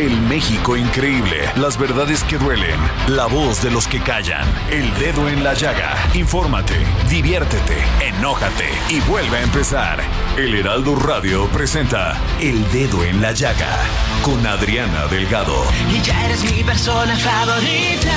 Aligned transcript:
El 0.00 0.18
México 0.22 0.78
increíble, 0.78 1.52
las 1.56 1.76
verdades 1.76 2.24
que 2.24 2.38
duelen, 2.38 2.80
la 3.08 3.26
voz 3.26 3.62
de 3.62 3.70
los 3.70 3.86
que 3.86 4.00
callan, 4.00 4.48
el 4.70 4.94
dedo 4.94 5.28
en 5.28 5.44
la 5.44 5.52
llaga. 5.52 5.94
Infórmate, 6.14 6.86
diviértete, 7.10 7.76
enójate 8.00 8.70
y 8.88 9.00
vuelve 9.00 9.36
a 9.36 9.42
empezar. 9.42 10.00
El 10.38 10.54
Heraldo 10.54 10.96
Radio 10.96 11.46
presenta 11.48 12.18
El 12.40 12.66
Dedo 12.72 13.04
en 13.04 13.20
la 13.20 13.32
Llaga 13.32 13.76
con 14.22 14.46
Adriana 14.46 15.06
Delgado. 15.08 15.66
Y 15.94 16.00
ya 16.00 16.24
eres 16.24 16.50
mi 16.50 16.64
persona 16.64 17.14
favorita. 17.18 18.16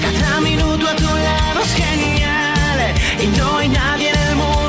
Cada 0.00 0.40
minuto 0.40 0.88
a 0.88 0.96
tu 0.96 1.04
lado 1.04 1.60
es 1.62 1.74
genial. 1.74 2.94
Y 3.20 3.26
no 3.36 3.58
hay 3.58 3.68
nadie 3.68 4.08
en 4.08 4.18
el 4.30 4.36
mundo 4.36 4.65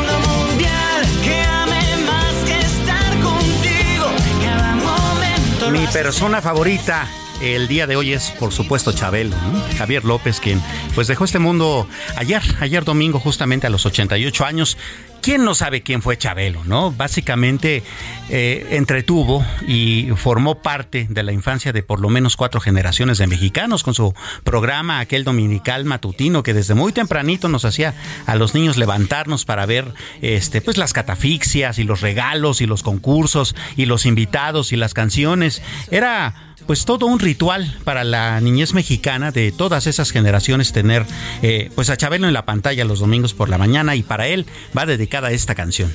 Persona 5.92 6.42
favorita 6.42 7.08
el 7.42 7.68
día 7.68 7.88
de 7.88 7.96
hoy 7.96 8.14
es, 8.14 8.32
por 8.32 8.52
supuesto, 8.52 8.92
Chabelo, 8.92 9.36
¿no? 9.36 9.64
Javier 9.78 10.06
López, 10.06 10.40
quien 10.40 10.62
pues 10.96 11.08
dejó 11.08 11.26
este 11.26 11.40
mundo 11.40 11.88
ayer, 12.16 12.42
ayer 12.60 12.84
domingo, 12.84 13.20
justamente 13.20 13.68
a 13.68 13.70
los 13.70 13.86
88 13.86 14.46
años. 14.46 14.78
¿Quién 15.22 15.44
no 15.44 15.56
sabe 15.56 15.82
quién 15.82 16.02
fue 16.02 16.18
Chabelo, 16.18 16.64
no? 16.64 16.92
Básicamente 16.92 17.84
eh, 18.30 18.68
entretuvo 18.72 19.46
y 19.68 20.10
formó 20.16 20.62
parte 20.62 21.08
de 21.10 21.24
la 21.24 21.34
infancia 21.34 21.74
de 21.74 21.84
por 21.84 22.00
lo 22.00 22.10
menos 22.10 22.38
cuatro 22.38 22.62
generaciones 22.62 23.18
de 23.18 23.28
mexicanos 23.28 23.84
con 23.84 23.94
su 23.94 24.14
programa, 24.44 25.00
aquel 25.00 25.24
dominical 25.24 25.86
matutino 25.86 26.44
que 26.44 26.54
desde 26.54 26.76
muy 26.76 26.94
tempranito 26.94 27.50
nos 27.50 27.66
hacía 27.66 27.94
a 28.26 28.36
los 28.36 28.54
niños 28.54 28.78
levantarnos 28.78 29.44
para 29.44 29.66
ver 29.66 29.94
este, 30.22 30.62
pues 30.62 30.78
las 30.78 30.94
catafixias 30.94 31.78
y 31.78 31.84
los 31.84 32.02
regalos 32.02 32.62
y 32.62 32.66
los 32.66 32.84
concursos 32.84 33.56
y 33.76 33.86
los 33.86 34.06
invitados 34.06 34.72
y 34.72 34.78
las 34.78 34.94
canciones. 34.94 35.62
Era 35.92 36.47
pues 36.68 36.86
todo 36.86 37.06
un 37.06 37.20
ritual 37.20 37.76
para 37.84 38.04
la 38.04 38.40
niñez 38.42 38.74
mexicana 38.74 39.32
de 39.32 39.52
todas 39.52 39.88
esas 39.88 40.12
generaciones 40.12 40.74
tener 40.74 41.06
eh, 41.42 41.72
pues 41.74 41.90
a 41.90 41.98
Chabelo 41.98 42.28
en 42.28 42.34
la 42.34 42.46
pantalla 42.46 42.86
los 42.86 43.00
domingos 43.00 43.34
por 43.34 43.50
la 43.50 43.58
mañana 43.58 43.96
y 43.96 44.04
para 44.04 44.28
él 44.28 44.46
va 44.78 44.86
dedicada 44.86 45.32
esta 45.32 45.56
canción. 45.56 45.92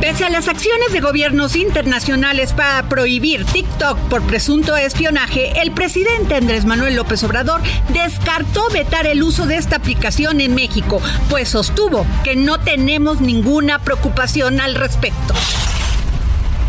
Pese 0.00 0.24
a 0.24 0.30
las 0.30 0.48
acciones 0.48 0.92
de 0.92 1.00
gobiernos 1.00 1.56
internacionales 1.56 2.54
para 2.54 2.88
prohibir 2.88 3.44
TikTok 3.44 3.98
por 4.08 4.22
presunto 4.22 4.74
espionaje, 4.76 5.60
el 5.60 5.72
presidente 5.72 6.36
Andrés 6.36 6.64
Manuel 6.64 6.96
López 6.96 7.22
Obrador 7.22 7.60
descartó 7.92 8.68
vetar 8.70 9.06
el 9.06 9.22
uso 9.22 9.46
de 9.46 9.56
esta 9.56 9.76
aplicación 9.76 10.40
en 10.40 10.54
México, 10.54 11.02
pues 11.28 11.50
sostuvo 11.50 12.06
que 12.24 12.34
no 12.34 12.58
tenemos 12.58 13.20
ninguna 13.20 13.78
preocupación 13.80 14.58
al 14.58 14.74
respecto. 14.74 15.34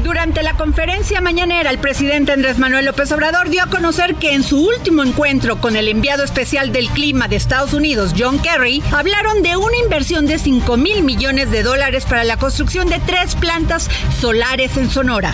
Durante 0.04 0.42
la 0.42 0.56
conferencia 0.56 1.22
mañanera, 1.22 1.70
el 1.70 1.78
presidente 1.78 2.32
Andrés 2.32 2.58
Manuel 2.58 2.86
López 2.86 3.12
Obrador 3.12 3.50
dio 3.50 3.64
a 3.64 3.68
conocer 3.68 4.16
que 4.16 4.34
en 4.34 4.44
su 4.44 4.66
último 4.66 5.04
encuentro 5.04 5.62
con 5.62 5.76
el 5.76 5.88
enviado 5.88 6.24
especial 6.24 6.72
del 6.72 6.90
clima 6.90 7.28
de 7.28 7.36
Estados 7.36 7.74
Unidos, 7.74 8.14
John 8.18 8.40
Kerry, 8.40 8.82
hablaron 8.92 9.44
de 9.44 9.58
una 9.58 9.78
inversión 9.78 10.26
de 10.26 10.40
5 10.40 10.76
mil 10.78 11.04
millones 11.04 11.52
de 11.52 11.62
dólares 11.62 12.06
para 12.06 12.24
la 12.24 12.38
construcción 12.38 12.90
de 12.90 13.00
tres 13.00 13.36
plantas 13.36 13.90
solares 14.20 14.76
en 14.78 14.90
Sonora. 14.90 15.34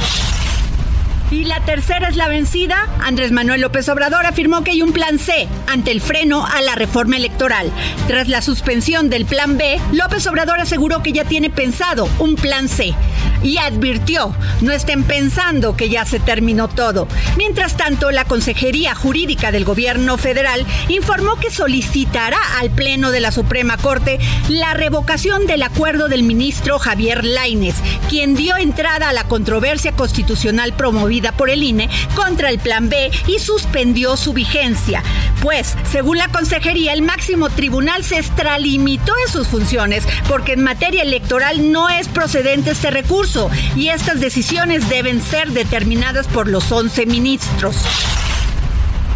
Y 1.30 1.44
la 1.44 1.60
tercera 1.60 2.08
es 2.08 2.16
la 2.16 2.30
vencida. 2.30 2.88
Andrés 3.02 3.34
Manuel 3.34 3.60
López 3.60 3.90
Obrador 3.90 4.26
afirmó 4.26 4.64
que 4.64 4.72
hay 4.72 4.82
un 4.82 4.94
plan 4.94 5.20
C 5.20 5.50
ante 5.68 5.92
el 5.92 6.00
freno 6.00 6.46
a 6.46 6.62
la 6.62 6.76
reforma 6.76 7.18
electoral. 7.18 7.70
Tras 8.08 8.30
la 8.30 8.42
suspensión 8.42 9.10
del 9.10 9.26
plan 9.26 9.58
B, 9.58 9.78
López 9.92 10.26
Obrador 10.28 10.62
aseguró 10.62 11.04
que 11.04 11.12
ya 11.12 11.26
tiene 11.26 11.50
pensado 11.50 12.08
un 12.20 12.36
plan 12.36 12.70
C 12.70 12.96
y 13.44 13.58
advirtió, 13.58 14.34
no 14.62 14.72
estén 14.72 15.04
pensando 15.04 15.76
que 15.76 15.90
ya 15.90 16.06
se 16.06 16.20
terminó 16.20 16.70
todo. 16.70 17.08
Mientras 17.38 17.76
tanto, 17.76 18.10
la 18.12 18.26
Consejería 18.26 18.96
Jurídica 18.96 19.52
del 19.52 19.66
Gobierno 19.66 20.18
Federal 20.18 20.66
informó 20.88 21.36
que 21.36 21.52
solicitará 21.52 22.40
al 22.60 22.70
Pleno 22.70 23.12
de 23.12 23.20
la 23.20 23.32
Suprema 23.32 23.78
Corte 23.78 24.18
la 24.50 24.74
revocación 24.74 25.46
del 25.46 25.64
acuerdo 25.64 26.08
del 26.08 26.24
ministro 26.24 26.80
Javier 26.80 27.24
Laines, 27.26 27.76
quien 28.10 28.36
dio 28.36 28.56
entrada 28.58 29.10
a 29.10 29.14
la 29.14 29.26
controversia 29.26 29.92
constitucional 29.92 30.74
promovida 30.74 31.17
por 31.36 31.50
el 31.50 31.64
INE 31.64 31.90
contra 32.16 32.50
el 32.50 32.60
Plan 32.60 32.90
B 32.90 33.12
y 33.28 33.40
suspendió 33.40 34.16
su 34.18 34.34
vigencia. 34.34 35.04
Pues, 35.42 35.76
según 35.92 36.18
la 36.18 36.28
consejería, 36.30 36.94
el 36.94 37.02
máximo 37.02 37.50
tribunal 37.50 38.04
se 38.04 38.18
extralimitó 38.18 39.14
en 39.26 39.32
sus 39.32 39.48
funciones 39.48 40.04
porque 40.28 40.54
en 40.54 40.64
materia 40.64 41.02
electoral 41.02 41.72
no 41.72 41.90
es 41.90 42.08
procedente 42.08 42.72
este 42.72 42.92
recurso 42.92 43.50
y 43.76 43.90
estas 43.90 44.20
decisiones 44.20 44.90
deben 44.90 45.22
ser 45.22 45.52
determinadas 45.52 46.28
por 46.28 46.48
los 46.48 46.72
11 46.72 47.06
ministros. 47.06 47.76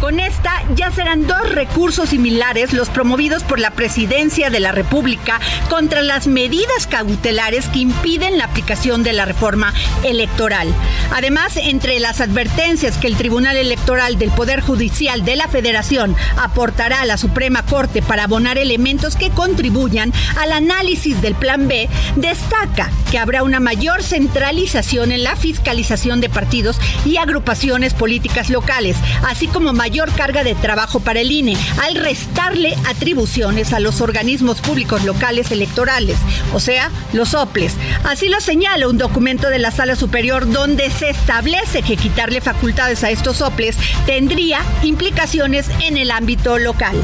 Con 0.02 0.18
esta 0.18 0.64
ya 0.74 0.90
serán 0.90 1.28
dos 1.28 1.48
recursos 1.54 2.08
similares 2.08 2.72
los 2.72 2.88
promovidos 2.88 3.44
por 3.44 3.60
la 3.60 3.70
Presidencia 3.70 4.50
de 4.50 4.58
la 4.58 4.72
República 4.72 5.38
contra 5.70 6.02
las 6.02 6.26
medidas 6.26 6.88
cautelares 6.88 7.68
que 7.68 7.78
impiden 7.78 8.36
la 8.36 8.46
aplicación 8.46 9.04
de 9.04 9.12
la 9.12 9.26
reforma 9.26 9.72
electoral. 10.02 10.74
Además, 11.14 11.56
entre 11.56 12.00
las 12.00 12.20
advertencias 12.20 12.98
que 12.98 13.06
el 13.06 13.16
Tribunal 13.16 13.56
Electoral 13.56 14.18
del 14.18 14.32
Poder 14.32 14.60
Judicial 14.60 15.24
de 15.24 15.36
la 15.36 15.46
Federación 15.46 16.16
aportará 16.36 17.02
a 17.02 17.06
la 17.06 17.16
Suprema 17.16 17.64
Corte 17.64 18.02
para 18.02 18.24
abonar 18.24 18.58
elementos 18.58 19.14
que 19.14 19.30
contribuyan 19.30 20.12
al 20.36 20.50
análisis 20.50 21.22
del 21.22 21.36
Plan 21.36 21.68
B, 21.68 21.88
destaca 22.16 22.90
que 23.12 23.20
habrá 23.20 23.44
una 23.44 23.60
mayor 23.60 24.02
centralización 24.02 25.12
en 25.12 25.22
la 25.22 25.36
fiscalización 25.36 26.20
de 26.20 26.28
partidos 26.28 26.80
y 27.04 27.18
agrupaciones 27.18 27.94
políticas 27.94 28.50
locales, 28.50 28.96
así 29.28 29.46
como 29.46 29.72
mayor 29.72 29.91
carga 30.16 30.42
de 30.42 30.54
trabajo 30.54 31.00
para 31.00 31.20
el 31.20 31.30
INE 31.30 31.56
al 31.82 31.94
restarle 31.96 32.74
atribuciones 32.88 33.72
a 33.72 33.80
los 33.80 34.00
organismos 34.00 34.60
públicos 34.60 35.04
locales 35.04 35.50
electorales, 35.50 36.16
o 36.54 36.60
sea, 36.60 36.90
los 37.12 37.34
OPLES. 37.34 37.74
Así 38.04 38.28
lo 38.28 38.40
señala 38.40 38.88
un 38.88 38.98
documento 38.98 39.50
de 39.50 39.58
la 39.58 39.70
Sala 39.70 39.94
Superior 39.94 40.50
donde 40.50 40.90
se 40.90 41.10
establece 41.10 41.82
que 41.82 41.96
quitarle 41.96 42.40
facultades 42.40 43.04
a 43.04 43.10
estos 43.10 43.42
OPLES 43.42 43.76
tendría 44.06 44.60
implicaciones 44.82 45.66
en 45.80 45.96
el 45.96 46.10
ámbito 46.10 46.58
local. 46.58 46.96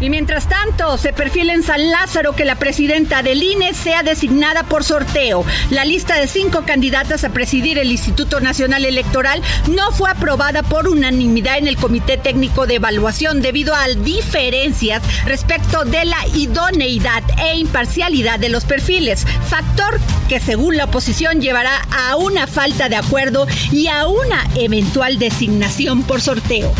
Y 0.00 0.10
mientras 0.10 0.48
tanto, 0.48 0.96
se 0.96 1.12
perfila 1.12 1.52
en 1.52 1.62
San 1.62 1.90
Lázaro 1.90 2.34
que 2.34 2.44
la 2.44 2.56
presidenta 2.56 3.22
del 3.22 3.42
INE 3.42 3.74
sea 3.74 4.02
designada 4.02 4.62
por 4.62 4.84
sorteo. 4.84 5.44
La 5.70 5.84
lista 5.84 6.16
de 6.16 6.28
cinco 6.28 6.62
candidatas 6.64 7.24
a 7.24 7.30
presidir 7.30 7.78
el 7.78 7.90
Instituto 7.90 8.40
Nacional 8.40 8.84
Electoral 8.84 9.42
no 9.68 9.90
fue 9.90 10.10
aprobada 10.10 10.62
por 10.62 10.88
unanimidad 10.88 11.58
en 11.58 11.66
el 11.66 11.76
Comité 11.76 12.16
Técnico 12.16 12.66
de 12.66 12.76
Evaluación 12.76 13.42
debido 13.42 13.74
a 13.74 13.88
diferencias 13.88 15.02
respecto 15.24 15.84
de 15.84 16.04
la 16.04 16.26
idoneidad 16.34 17.22
e 17.38 17.58
imparcialidad 17.58 18.38
de 18.38 18.50
los 18.50 18.64
perfiles, 18.64 19.26
factor 19.48 19.98
que 20.28 20.38
según 20.38 20.76
la 20.76 20.84
oposición 20.84 21.40
llevará 21.40 21.86
a 21.90 22.16
una 22.16 22.46
falta 22.46 22.88
de 22.88 22.96
acuerdo 22.96 23.46
y 23.72 23.88
a 23.88 24.06
una 24.06 24.46
eventual 24.54 25.18
designación 25.18 26.02
por 26.04 26.20
sorteo 26.20 26.72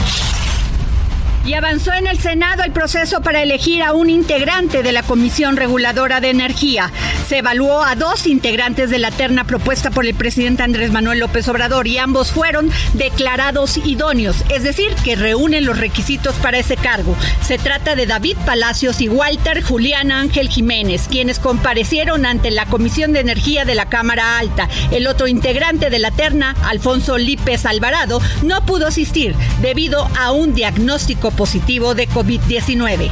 y 1.44 1.54
avanzó 1.54 1.92
en 1.92 2.06
el 2.06 2.18
Senado 2.18 2.62
el 2.62 2.72
proceso 2.72 3.20
para 3.20 3.42
elegir 3.42 3.82
a 3.82 3.92
un 3.92 4.10
integrante 4.10 4.82
de 4.82 4.92
la 4.92 5.02
Comisión 5.02 5.56
Reguladora 5.56 6.20
de 6.20 6.30
Energía. 6.30 6.90
Se 7.26 7.38
evaluó 7.38 7.82
a 7.82 7.94
dos 7.94 8.26
integrantes 8.26 8.90
de 8.90 8.98
la 8.98 9.10
terna 9.10 9.44
propuesta 9.44 9.90
por 9.90 10.06
el 10.06 10.14
presidente 10.14 10.62
Andrés 10.62 10.90
Manuel 10.90 11.20
López 11.20 11.48
Obrador 11.48 11.86
y 11.86 11.98
ambos 11.98 12.32
fueron 12.32 12.70
declarados 12.94 13.76
idóneos, 13.78 14.36
es 14.48 14.62
decir, 14.62 14.94
que 15.04 15.16
reúnen 15.16 15.64
los 15.64 15.78
requisitos 15.78 16.34
para 16.36 16.58
ese 16.58 16.76
cargo. 16.76 17.16
Se 17.42 17.58
trata 17.58 17.94
de 17.94 18.06
David 18.06 18.36
Palacios 18.44 19.00
y 19.00 19.08
Walter 19.08 19.62
Julián 19.62 20.12
Ángel 20.12 20.48
Jiménez, 20.48 21.06
quienes 21.08 21.38
comparecieron 21.38 22.26
ante 22.26 22.50
la 22.50 22.66
Comisión 22.66 23.12
de 23.12 23.20
Energía 23.20 23.64
de 23.64 23.74
la 23.74 23.88
Cámara 23.88 24.38
Alta. 24.38 24.68
El 24.90 25.06
otro 25.06 25.28
integrante 25.28 25.90
de 25.90 25.98
la 25.98 26.10
terna, 26.10 26.54
Alfonso 26.62 27.18
Lípez 27.18 27.66
Alvarado, 27.66 28.20
no 28.42 28.64
pudo 28.64 28.86
asistir 28.86 29.34
debido 29.60 30.08
a 30.18 30.32
un 30.32 30.54
diagnóstico 30.54 31.30
positivo 31.38 31.94
de 31.94 32.08
COVID-19. 32.08 33.10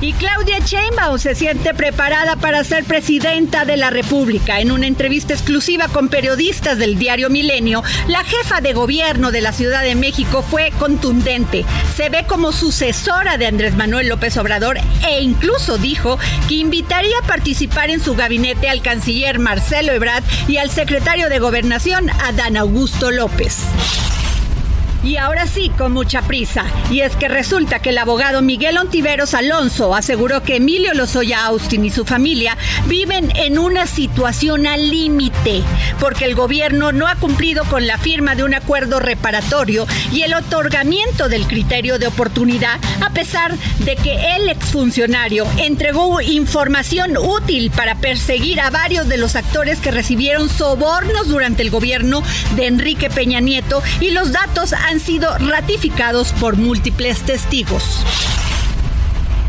Y 0.00 0.12
Claudia 0.12 0.60
Sheinbaum 0.60 1.18
se 1.18 1.34
siente 1.34 1.74
preparada 1.74 2.36
para 2.36 2.62
ser 2.62 2.84
presidenta 2.84 3.64
de 3.64 3.76
la 3.76 3.90
República. 3.90 4.60
En 4.60 4.70
una 4.70 4.86
entrevista 4.86 5.34
exclusiva 5.34 5.88
con 5.88 6.08
periodistas 6.08 6.78
del 6.78 7.00
diario 7.00 7.30
Milenio, 7.30 7.82
la 8.06 8.22
jefa 8.22 8.60
de 8.60 8.74
gobierno 8.74 9.32
de 9.32 9.40
la 9.40 9.52
Ciudad 9.52 9.82
de 9.82 9.96
México 9.96 10.44
fue 10.48 10.70
contundente. 10.78 11.64
Se 11.96 12.10
ve 12.10 12.24
como 12.28 12.52
sucesora 12.52 13.38
de 13.38 13.48
Andrés 13.48 13.74
Manuel 13.74 14.08
López 14.08 14.36
Obrador 14.36 14.78
e 15.04 15.20
incluso 15.20 15.78
dijo 15.78 16.16
que 16.46 16.54
invitaría 16.54 17.18
a 17.20 17.26
participar 17.26 17.90
en 17.90 18.00
su 18.00 18.14
gabinete 18.14 18.68
al 18.68 18.82
canciller 18.82 19.40
Marcelo 19.40 19.90
Ebrard 19.92 20.22
y 20.46 20.58
al 20.58 20.70
secretario 20.70 21.28
de 21.28 21.40
Gobernación 21.40 22.08
Adán 22.20 22.56
Augusto 22.56 23.10
López. 23.10 23.64
Y 25.08 25.16
ahora 25.16 25.46
sí, 25.46 25.70
con 25.70 25.92
mucha 25.94 26.20
prisa. 26.20 26.66
Y 26.90 27.00
es 27.00 27.16
que 27.16 27.28
resulta 27.28 27.78
que 27.78 27.88
el 27.88 27.96
abogado 27.96 28.42
Miguel 28.42 28.76
Ontiveros 28.76 29.32
Alonso 29.32 29.94
aseguró 29.94 30.42
que 30.42 30.56
Emilio 30.56 30.92
Lozoya 30.92 31.46
Austin 31.46 31.86
y 31.86 31.88
su 31.88 32.04
familia 32.04 32.58
viven 32.88 33.34
en 33.34 33.58
una 33.58 33.86
situación 33.86 34.66
al 34.66 34.90
límite, 34.90 35.62
porque 35.98 36.26
el 36.26 36.34
gobierno 36.34 36.92
no 36.92 37.08
ha 37.08 37.14
cumplido 37.14 37.64
con 37.64 37.86
la 37.86 37.96
firma 37.96 38.34
de 38.34 38.44
un 38.44 38.52
acuerdo 38.52 39.00
reparatorio 39.00 39.86
y 40.12 40.24
el 40.24 40.34
otorgamiento 40.34 41.30
del 41.30 41.46
criterio 41.46 41.98
de 41.98 42.06
oportunidad, 42.06 42.78
a 43.00 43.08
pesar 43.08 43.56
de 43.78 43.96
que 43.96 44.36
el 44.36 44.50
exfuncionario 44.50 45.46
entregó 45.56 46.20
información 46.20 47.16
útil 47.16 47.70
para 47.70 47.94
perseguir 47.94 48.60
a 48.60 48.68
varios 48.68 49.08
de 49.08 49.16
los 49.16 49.36
actores 49.36 49.80
que 49.80 49.90
recibieron 49.90 50.50
sobornos 50.50 51.28
durante 51.28 51.62
el 51.62 51.70
gobierno 51.70 52.22
de 52.56 52.66
Enrique 52.66 53.08
Peña 53.08 53.40
Nieto 53.40 53.82
y 54.00 54.10
los 54.10 54.32
datos 54.32 54.74
han 54.74 54.97
sido 54.98 55.36
ratificados 55.38 56.32
por 56.34 56.56
múltiples 56.56 57.22
testigos. 57.22 58.04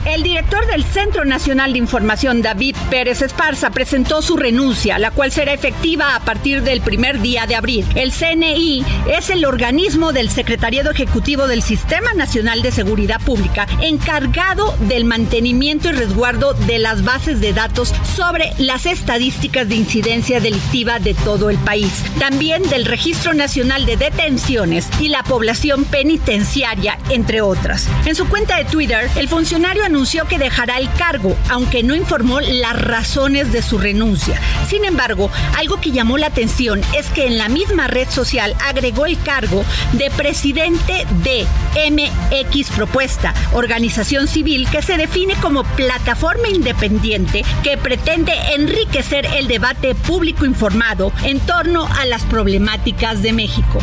El 0.09 0.23
director 0.23 0.65
del 0.65 0.83
Centro 0.83 1.23
Nacional 1.23 1.73
de 1.73 1.77
Información, 1.77 2.41
David 2.41 2.75
Pérez 2.89 3.21
Esparza, 3.21 3.69
presentó 3.69 4.23
su 4.23 4.37
renuncia, 4.37 4.97
la 4.97 5.11
cual 5.11 5.31
será 5.31 5.53
efectiva 5.53 6.15
a 6.15 6.19
partir 6.21 6.63
del 6.63 6.81
primer 6.81 7.21
día 7.21 7.45
de 7.45 7.55
abril. 7.55 7.85
El 7.93 8.11
CNI 8.11 8.83
es 9.07 9.29
el 9.29 9.45
organismo 9.45 10.11
del 10.11 10.31
Secretariado 10.31 10.89
Ejecutivo 10.89 11.47
del 11.47 11.61
Sistema 11.61 12.11
Nacional 12.13 12.63
de 12.63 12.71
Seguridad 12.71 13.21
Pública 13.21 13.67
encargado 13.81 14.75
del 14.79 15.05
mantenimiento 15.05 15.89
y 15.89 15.91
resguardo 15.91 16.55
de 16.55 16.79
las 16.79 17.03
bases 17.03 17.39
de 17.39 17.53
datos 17.53 17.93
sobre 18.15 18.51
las 18.57 18.87
estadísticas 18.87 19.69
de 19.69 19.75
incidencia 19.75 20.39
delictiva 20.39 20.97
de 20.97 21.13
todo 21.13 21.51
el 21.51 21.59
país. 21.59 22.03
También 22.17 22.67
del 22.69 22.85
Registro 22.85 23.35
Nacional 23.35 23.85
de 23.85 23.95
Detenciones 23.95 24.87
y 24.99 25.09
la 25.09 25.21
población 25.21 25.85
penitenciaria, 25.85 26.97
entre 27.09 27.41
otras. 27.41 27.87
En 28.07 28.15
su 28.15 28.27
cuenta 28.27 28.57
de 28.57 28.65
Twitter, 28.65 29.07
el 29.15 29.29
funcionario 29.29 29.85
anunció 29.85 29.98
que 29.99 30.39
dejará 30.39 30.77
el 30.77 30.89
cargo, 30.93 31.35
aunque 31.49 31.83
no 31.83 31.93
informó 31.93 32.39
las 32.39 32.81
razones 32.81 33.51
de 33.51 33.61
su 33.61 33.77
renuncia. 33.77 34.39
Sin 34.69 34.85
embargo, 34.85 35.29
algo 35.57 35.81
que 35.81 35.91
llamó 35.91 36.17
la 36.17 36.27
atención 36.27 36.81
es 36.97 37.09
que 37.09 37.27
en 37.27 37.37
la 37.37 37.49
misma 37.49 37.87
red 37.87 38.09
social 38.09 38.55
agregó 38.63 39.05
el 39.05 39.21
cargo 39.21 39.65
de 39.93 40.09
presidente 40.11 41.05
de 41.21 41.45
MX 41.91 42.69
Propuesta, 42.69 43.33
organización 43.51 44.29
civil 44.29 44.69
que 44.69 44.81
se 44.81 44.95
define 44.95 45.35
como 45.35 45.65
plataforma 45.65 46.47
independiente 46.47 47.43
que 47.61 47.77
pretende 47.77 48.31
enriquecer 48.55 49.25
el 49.25 49.49
debate 49.49 49.95
público 49.95 50.45
informado 50.45 51.11
en 51.23 51.41
torno 51.41 51.89
a 51.99 52.05
las 52.05 52.23
problemáticas 52.23 53.21
de 53.21 53.33
México 53.33 53.79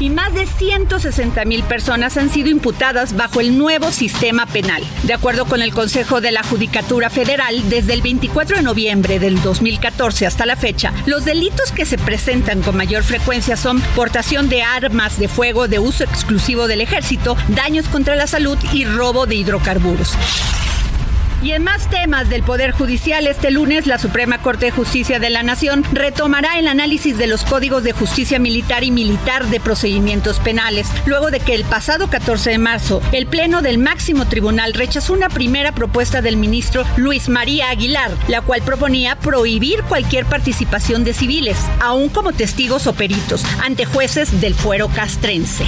y 0.00 0.10
más 0.10 0.34
de 0.34 0.46
160 0.46 1.44
mil 1.44 1.62
personas 1.62 2.16
han 2.16 2.30
sido 2.30 2.48
imputadas 2.48 3.14
bajo 3.14 3.40
el 3.40 3.56
nuevo 3.56 3.92
sistema 3.92 4.46
penal. 4.46 4.82
De 5.04 5.12
acuerdo 5.12 5.44
con 5.44 5.62
el 5.62 5.72
Consejo 5.72 6.20
de 6.20 6.32
la 6.32 6.42
Judicatura 6.42 7.10
Federal, 7.10 7.68
desde 7.68 7.92
el 7.92 8.02
24 8.02 8.56
de 8.56 8.62
noviembre 8.62 9.18
del 9.18 9.40
2014 9.42 10.26
hasta 10.26 10.46
la 10.46 10.56
fecha, 10.56 10.92
los 11.06 11.24
delitos 11.24 11.70
que 11.70 11.84
se 11.84 11.98
presentan 11.98 12.62
con 12.62 12.76
mayor 12.76 13.04
frecuencia 13.04 13.56
son 13.56 13.80
portación 13.94 14.48
de 14.48 14.62
armas 14.62 15.18
de 15.18 15.28
fuego 15.28 15.68
de 15.68 15.78
uso 15.78 16.04
exclusivo 16.04 16.66
del 16.66 16.80
ejército, 16.80 17.36
daños 17.48 17.86
contra 17.88 18.16
la 18.16 18.26
salud 18.26 18.58
y 18.72 18.84
robo 18.86 19.26
de 19.26 19.36
hidrocarburos. 19.36 20.16
Y 21.42 21.52
en 21.52 21.64
más 21.64 21.88
temas 21.88 22.28
del 22.28 22.42
Poder 22.42 22.72
Judicial, 22.72 23.26
este 23.26 23.50
lunes 23.50 23.86
la 23.86 23.98
Suprema 23.98 24.42
Corte 24.42 24.66
de 24.66 24.72
Justicia 24.72 25.18
de 25.18 25.30
la 25.30 25.42
Nación 25.42 25.84
retomará 25.92 26.58
el 26.58 26.68
análisis 26.68 27.16
de 27.16 27.26
los 27.26 27.44
códigos 27.44 27.82
de 27.82 27.92
justicia 27.92 28.38
militar 28.38 28.84
y 28.84 28.90
militar 28.90 29.46
de 29.46 29.58
procedimientos 29.58 30.38
penales, 30.38 30.88
luego 31.06 31.30
de 31.30 31.40
que 31.40 31.54
el 31.54 31.64
pasado 31.64 32.10
14 32.10 32.50
de 32.50 32.58
marzo 32.58 33.00
el 33.12 33.26
Pleno 33.26 33.62
del 33.62 33.78
Máximo 33.78 34.28
Tribunal 34.28 34.74
rechazó 34.74 35.14
una 35.14 35.30
primera 35.30 35.72
propuesta 35.72 36.20
del 36.20 36.36
ministro 36.36 36.84
Luis 36.96 37.30
María 37.30 37.70
Aguilar, 37.70 38.10
la 38.28 38.42
cual 38.42 38.60
proponía 38.60 39.16
prohibir 39.16 39.82
cualquier 39.84 40.26
participación 40.26 41.04
de 41.04 41.14
civiles, 41.14 41.56
aun 41.80 42.10
como 42.10 42.32
testigos 42.32 42.86
o 42.86 42.92
peritos, 42.92 43.44
ante 43.64 43.86
jueces 43.86 44.42
del 44.42 44.54
fuero 44.54 44.88
castrense. 44.88 45.64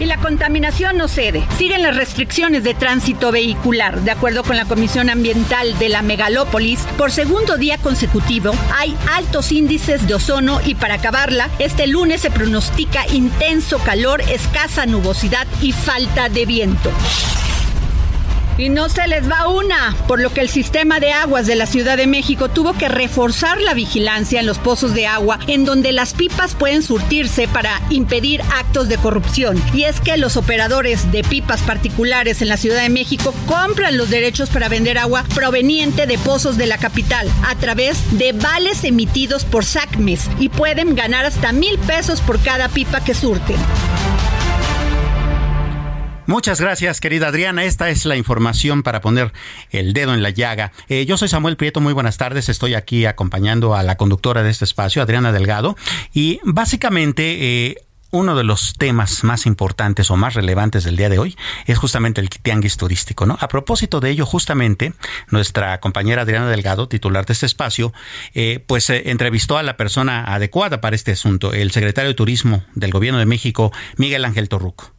Y 0.00 0.06
la 0.06 0.16
contaminación 0.18 0.96
no 0.96 1.08
cede. 1.08 1.46
Siguen 1.56 1.82
las 1.82 1.96
restricciones 1.96 2.64
de 2.64 2.74
tránsito 2.74 3.30
vehicular. 3.30 4.00
De 4.00 4.10
acuerdo 4.10 4.42
con 4.42 4.56
la 4.56 4.64
Comisión 4.64 5.08
Ambiental 5.08 5.78
de 5.78 5.88
la 5.88 6.02
Megalópolis, 6.02 6.80
por 6.98 7.12
segundo 7.12 7.56
día 7.56 7.78
consecutivo 7.78 8.52
hay 8.76 8.96
altos 9.12 9.52
índices 9.52 10.06
de 10.06 10.14
ozono 10.14 10.60
y 10.64 10.74
para 10.74 10.94
acabarla, 10.94 11.48
este 11.58 11.86
lunes 11.86 12.20
se 12.20 12.30
pronostica 12.30 13.06
intenso 13.12 13.78
calor, 13.78 14.20
escasa 14.22 14.86
nubosidad 14.86 15.46
y 15.60 15.72
falta 15.72 16.28
de 16.28 16.46
viento. 16.46 16.90
Y 18.56 18.68
no 18.68 18.88
se 18.88 19.08
les 19.08 19.28
va 19.28 19.48
una, 19.48 19.96
por 20.06 20.20
lo 20.20 20.32
que 20.32 20.40
el 20.40 20.48
sistema 20.48 21.00
de 21.00 21.12
aguas 21.12 21.46
de 21.46 21.56
la 21.56 21.66
Ciudad 21.66 21.96
de 21.96 22.06
México 22.06 22.48
tuvo 22.48 22.72
que 22.74 22.88
reforzar 22.88 23.60
la 23.60 23.74
vigilancia 23.74 24.38
en 24.38 24.46
los 24.46 24.58
pozos 24.58 24.94
de 24.94 25.08
agua 25.08 25.40
en 25.48 25.64
donde 25.64 25.90
las 25.90 26.14
pipas 26.14 26.54
pueden 26.54 26.82
surtirse 26.82 27.48
para 27.48 27.80
impedir 27.90 28.42
actos 28.56 28.88
de 28.88 28.96
corrupción. 28.96 29.60
Y 29.74 29.84
es 29.84 30.00
que 30.00 30.16
los 30.16 30.36
operadores 30.36 31.10
de 31.10 31.24
pipas 31.24 31.62
particulares 31.62 32.42
en 32.42 32.48
la 32.48 32.56
Ciudad 32.56 32.82
de 32.82 32.90
México 32.90 33.34
compran 33.46 33.96
los 33.96 34.08
derechos 34.10 34.50
para 34.50 34.68
vender 34.68 34.98
agua 34.98 35.24
proveniente 35.34 36.06
de 36.06 36.18
pozos 36.18 36.56
de 36.56 36.66
la 36.66 36.78
capital 36.78 37.28
a 37.48 37.56
través 37.56 37.98
de 38.18 38.32
vales 38.32 38.84
emitidos 38.84 39.44
por 39.44 39.64
SACMES 39.64 40.30
y 40.38 40.48
pueden 40.48 40.94
ganar 40.94 41.24
hasta 41.24 41.52
mil 41.52 41.76
pesos 41.80 42.20
por 42.20 42.40
cada 42.40 42.68
pipa 42.68 43.02
que 43.02 43.14
surten. 43.14 43.56
Muchas 46.26 46.58
gracias, 46.58 47.00
querida 47.00 47.28
Adriana. 47.28 47.64
Esta 47.64 47.90
es 47.90 48.06
la 48.06 48.16
información 48.16 48.82
para 48.82 49.02
poner 49.02 49.32
el 49.70 49.92
dedo 49.92 50.14
en 50.14 50.22
la 50.22 50.30
llaga. 50.30 50.72
Eh, 50.88 51.04
yo 51.04 51.18
soy 51.18 51.28
Samuel 51.28 51.58
Prieto, 51.58 51.82
muy 51.82 51.92
buenas 51.92 52.16
tardes. 52.16 52.48
Estoy 52.48 52.74
aquí 52.74 53.04
acompañando 53.04 53.74
a 53.74 53.82
la 53.82 53.96
conductora 53.98 54.42
de 54.42 54.48
este 54.48 54.64
espacio, 54.64 55.02
Adriana 55.02 55.32
Delgado. 55.32 55.76
Y 56.12 56.40
básicamente... 56.44 57.66
Eh, 57.66 57.76
uno 58.10 58.36
de 58.36 58.44
los 58.44 58.74
temas 58.74 59.24
más 59.24 59.44
importantes 59.44 60.08
o 60.08 60.16
más 60.16 60.34
relevantes 60.34 60.84
del 60.84 60.96
día 60.96 61.08
de 61.08 61.18
hoy 61.18 61.36
es 61.66 61.78
justamente 61.78 62.20
el 62.20 62.30
tianguis 62.30 62.76
turístico, 62.76 63.26
¿no? 63.26 63.36
A 63.40 63.48
propósito 63.48 63.98
de 63.98 64.10
ello, 64.10 64.24
justamente, 64.24 64.92
nuestra 65.30 65.80
compañera 65.80 66.22
Adriana 66.22 66.48
Delgado, 66.48 66.86
titular 66.86 67.26
de 67.26 67.32
este 67.32 67.46
espacio, 67.46 67.92
eh, 68.32 68.62
pues 68.64 68.88
entrevistó 68.88 69.58
a 69.58 69.64
la 69.64 69.76
persona 69.76 70.22
adecuada 70.32 70.80
para 70.80 70.94
este 70.94 71.10
asunto, 71.10 71.54
el 71.54 71.72
secretario 71.72 72.10
de 72.10 72.14
Turismo 72.14 72.62
del 72.76 72.92
Gobierno 72.92 73.18
de 73.18 73.26
México, 73.26 73.72
Miguel 73.96 74.24
Ángel 74.24 74.48
Torruco. 74.48 74.94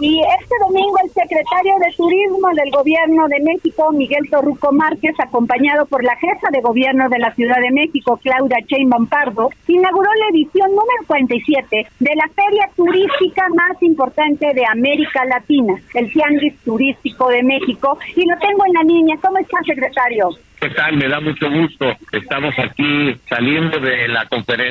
Y 0.00 0.18
este 0.40 0.54
domingo 0.66 0.96
el 1.04 1.10
secretario 1.10 1.74
de 1.78 1.92
Turismo 1.94 2.48
del 2.54 2.70
Gobierno 2.70 3.28
de 3.28 3.38
México, 3.40 3.92
Miguel 3.92 4.30
Torruco 4.30 4.72
Márquez, 4.72 5.14
acompañado 5.18 5.84
por 5.84 6.02
la 6.02 6.16
jefa 6.16 6.48
de 6.50 6.62
gobierno 6.62 7.06
de 7.10 7.18
la 7.18 7.34
Ciudad 7.34 7.60
de 7.60 7.70
México, 7.70 8.18
Claudia 8.22 8.60
Sheinbaum 8.66 9.08
Pardo, 9.08 9.50
inauguró 9.68 10.08
la 10.14 10.28
edición 10.30 10.74
número 10.90 11.06
47 11.06 11.86
de 11.98 12.10
la 12.14 12.28
feria 12.34 12.68
turística 12.76 13.42
más 13.54 13.82
importante 13.82 14.46
de 14.54 14.62
América 14.66 15.24
Latina, 15.24 15.74
el 15.94 16.12
Tianguis 16.12 16.58
Turístico 16.64 17.28
de 17.28 17.42
México. 17.42 17.98
Y 18.16 18.28
lo 18.28 18.36
tengo 18.38 18.64
en 18.66 18.72
la 18.72 18.82
línea. 18.82 19.16
¿Cómo 19.22 19.38
está, 19.38 19.58
secretario? 19.64 20.30
¿Qué 20.60 20.68
tal? 20.70 20.96
Me 20.96 21.08
da 21.08 21.20
mucho 21.20 21.50
gusto. 21.50 21.86
Estamos 22.12 22.54
aquí 22.58 23.14
saliendo 23.28 23.78
de 23.80 24.08
la 24.08 24.28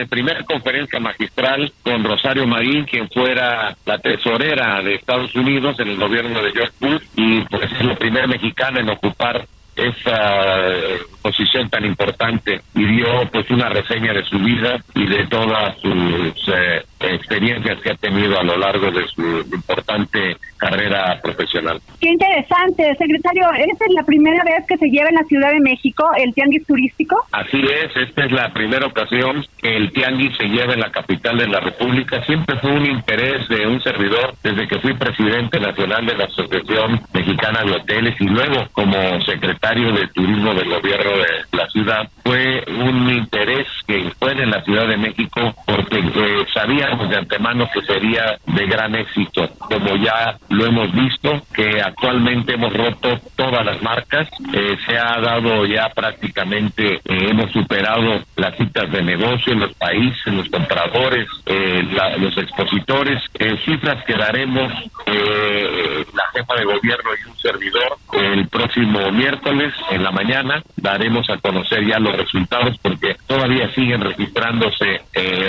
primera 0.07 0.43
conferencia 0.43 0.99
magistral 0.99 1.71
con 1.83 2.03
Rosario 2.03 2.45
Marín, 2.45 2.85
quien 2.85 3.09
fuera 3.09 3.75
la 3.85 3.97
tesorera 3.97 4.81
de 4.83 4.95
Estados 4.95 5.35
Unidos 5.35 5.79
en 5.79 5.87
el 5.87 5.97
gobierno 5.97 6.43
de 6.43 6.51
George 6.51 6.73
Bush 6.79 7.03
y 7.15 7.41
pues 7.41 7.71
es 7.71 7.85
la 7.85 7.95
primera 7.95 8.27
mexicana 8.27 8.81
en 8.81 8.89
ocupar 8.89 9.47
esa 9.87 11.03
posición 11.21 11.69
tan 11.69 11.85
importante 11.85 12.61
y 12.75 12.85
dio 12.85 13.29
pues 13.31 13.49
una 13.51 13.69
reseña 13.69 14.13
de 14.13 14.23
su 14.23 14.39
vida 14.39 14.77
y 14.95 15.05
de 15.05 15.27
todas 15.27 15.77
sus 15.79 16.47
eh, 16.47 16.83
experiencias 16.99 17.79
que 17.81 17.91
ha 17.91 17.95
tenido 17.95 18.39
a 18.39 18.43
lo 18.43 18.57
largo 18.57 18.91
de 18.91 19.07
su 19.07 19.21
importante 19.53 20.37
carrera 20.57 21.19
profesional. 21.21 21.79
Qué 22.01 22.09
interesante, 22.09 22.83
secretario. 22.97 23.49
¿Esta 23.51 23.85
es 23.85 23.93
la 23.93 24.03
primera 24.03 24.43
vez 24.43 24.65
que 24.67 24.77
se 24.77 24.87
lleva 24.87 25.09
en 25.09 25.15
la 25.15 25.23
Ciudad 25.23 25.51
de 25.51 25.61
México 25.61 26.09
el 26.17 26.33
tianguis 26.33 26.65
turístico? 26.67 27.15
Así 27.31 27.61
es, 27.61 27.95
esta 27.95 28.25
es 28.25 28.31
la 28.31 28.51
primera 28.51 28.85
ocasión 28.85 29.45
que 29.61 29.75
el 29.75 29.91
tianguis 29.91 30.35
se 30.37 30.45
lleva 30.45 30.73
en 30.73 30.81
la 30.81 30.91
capital 30.91 31.37
de 31.37 31.47
la 31.47 31.59
República. 31.61 32.23
Siempre 32.25 32.57
fue 32.57 32.71
un 32.71 32.85
interés 32.85 33.47
de 33.47 33.65
un 33.65 33.81
servidor 33.81 34.35
desde 34.43 34.67
que 34.67 34.79
fui 34.79 34.93
presidente 34.93 35.59
nacional 35.59 36.05
de 36.05 36.17
la 36.17 36.25
Asociación 36.25 37.01
Mexicana 37.13 37.63
de 37.63 37.71
Hoteles 37.71 38.15
y 38.19 38.25
luego 38.25 38.67
como 38.73 39.21
secretario 39.21 39.91
de 39.93 40.07
Turismo 40.07 40.53
del 40.53 40.69
gobierno 40.69 41.11
de 41.17 41.57
la 41.57 41.67
ciudad. 41.69 42.09
Fue 42.23 42.63
un 42.67 43.09
interés 43.09 43.67
que 43.87 44.11
fue 44.19 44.33
en 44.33 44.51
la 44.51 44.61
Ciudad 44.63 44.87
de 44.87 44.97
México 44.97 45.53
porque 45.65 45.99
eh, 45.99 46.45
sabíamos 46.89 47.09
de 47.09 47.17
antemano 47.17 47.69
que 47.73 47.81
sería 47.81 48.37
de 48.45 48.65
gran 48.65 48.95
éxito, 48.95 49.47
como 49.59 49.95
ya 49.97 50.37
lo 50.49 50.65
hemos 50.65 50.91
visto, 50.93 51.41
que 51.53 51.81
actualmente 51.81 52.53
hemos 52.53 52.73
roto 52.73 53.19
todas 53.35 53.65
las 53.65 53.81
marcas, 53.81 54.27
eh, 54.53 54.77
se 54.85 54.97
ha 54.97 55.19
dado 55.19 55.65
ya 55.65 55.89
prácticamente, 55.89 56.95
eh, 56.95 57.01
hemos 57.05 57.51
superado 57.51 58.23
las 58.35 58.55
citas 58.57 58.91
de 58.91 59.03
negocio 59.03 59.53
los 59.55 59.73
países, 59.73 60.33
los 60.33 60.47
compradores, 60.49 61.27
eh, 61.45 61.83
los 62.19 62.37
expositores, 62.37 63.21
cifras 63.65 64.03
que 64.05 64.13
daremos 64.13 64.71
la 65.05 66.23
jefa 66.33 66.55
de 66.55 66.65
gobierno 66.65 67.09
y 67.13 67.29
un 67.29 67.37
servidor 67.37 67.97
el 68.13 68.47
próximo 68.47 69.11
miércoles 69.11 69.73
en 69.91 70.03
la 70.03 70.11
mañana, 70.11 70.61
daremos 70.77 71.29
a 71.29 71.37
conocer 71.37 71.85
ya 71.85 71.99
los 71.99 72.15
resultados 72.15 72.77
porque 72.81 73.15
todavía 73.27 73.73
siguen 73.73 74.01
registrándose 74.01 75.01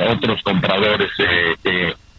otros 0.08 0.42
compradores 0.42 1.10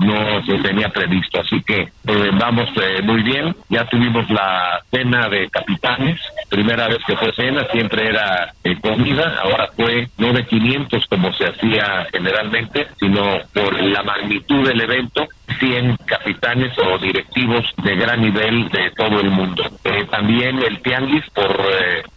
no 0.01 0.43
se 0.45 0.57
tenía 0.59 0.89
previsto. 0.89 1.39
Así 1.39 1.61
que 1.61 1.81
eh, 1.81 2.31
vamos 2.33 2.69
eh, 2.75 3.01
muy 3.03 3.21
bien. 3.23 3.55
Ya 3.69 3.85
tuvimos 3.85 4.29
la 4.29 4.81
cena 4.91 5.29
de 5.29 5.49
capitanes. 5.49 6.19
Primera 6.49 6.87
vez 6.87 6.99
que 7.05 7.15
fue 7.15 7.31
cena, 7.33 7.65
siempre 7.71 8.07
era 8.07 8.53
eh, 8.63 8.75
comida. 8.81 9.39
Ahora 9.43 9.69
fue 9.75 10.09
no 10.17 10.33
de 10.33 10.45
500 10.45 11.05
como 11.07 11.31
se 11.33 11.45
hacía 11.45 12.07
generalmente, 12.11 12.87
sino 12.99 13.39
por 13.53 13.81
la 13.81 14.03
magnitud 14.03 14.67
del 14.67 14.81
evento. 14.81 15.27
100 15.59 15.97
capitanes 16.05 16.71
o 16.79 16.97
directivos 16.97 17.65
de 17.83 17.95
gran 17.95 18.21
nivel 18.21 18.67
de 18.69 18.89
todo 18.91 19.19
el 19.19 19.29
mundo. 19.29 19.63
también 20.09 20.57
el 20.63 20.81
Tianguis, 20.81 21.29
por 21.35 21.55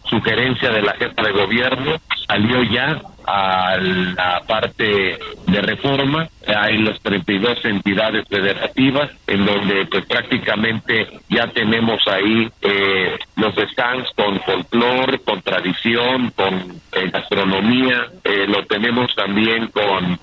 sugerencia 0.09 0.71
de 0.71 0.81
la 0.81 0.93
jefa 0.93 1.21
de 1.21 1.31
gobierno, 1.31 1.95
salió 2.27 2.63
ya 2.63 2.99
a 3.27 3.77
la 3.77 4.41
parte 4.47 5.17
de 5.47 5.61
reforma. 5.61 6.27
Hay 6.47 6.77
las 6.77 6.99
32 7.01 7.65
entidades 7.65 8.25
federativas 8.29 9.11
en 9.27 9.45
donde 9.45 9.85
pues 9.87 10.05
prácticamente 10.05 11.07
ya 11.29 11.47
tenemos 11.47 12.01
ahí 12.07 12.49
eh, 12.61 13.17
los 13.35 13.55
stands 13.71 14.09
con 14.15 14.39
folclore, 14.41 15.19
con 15.19 15.41
tradición, 15.41 16.31
con 16.35 16.53
eh, 16.91 17.09
gastronomía. 17.11 18.07
Eh, 18.23 18.45
lo 18.47 18.65
tenemos 18.65 19.13
también 19.15 19.67
con 19.67 20.19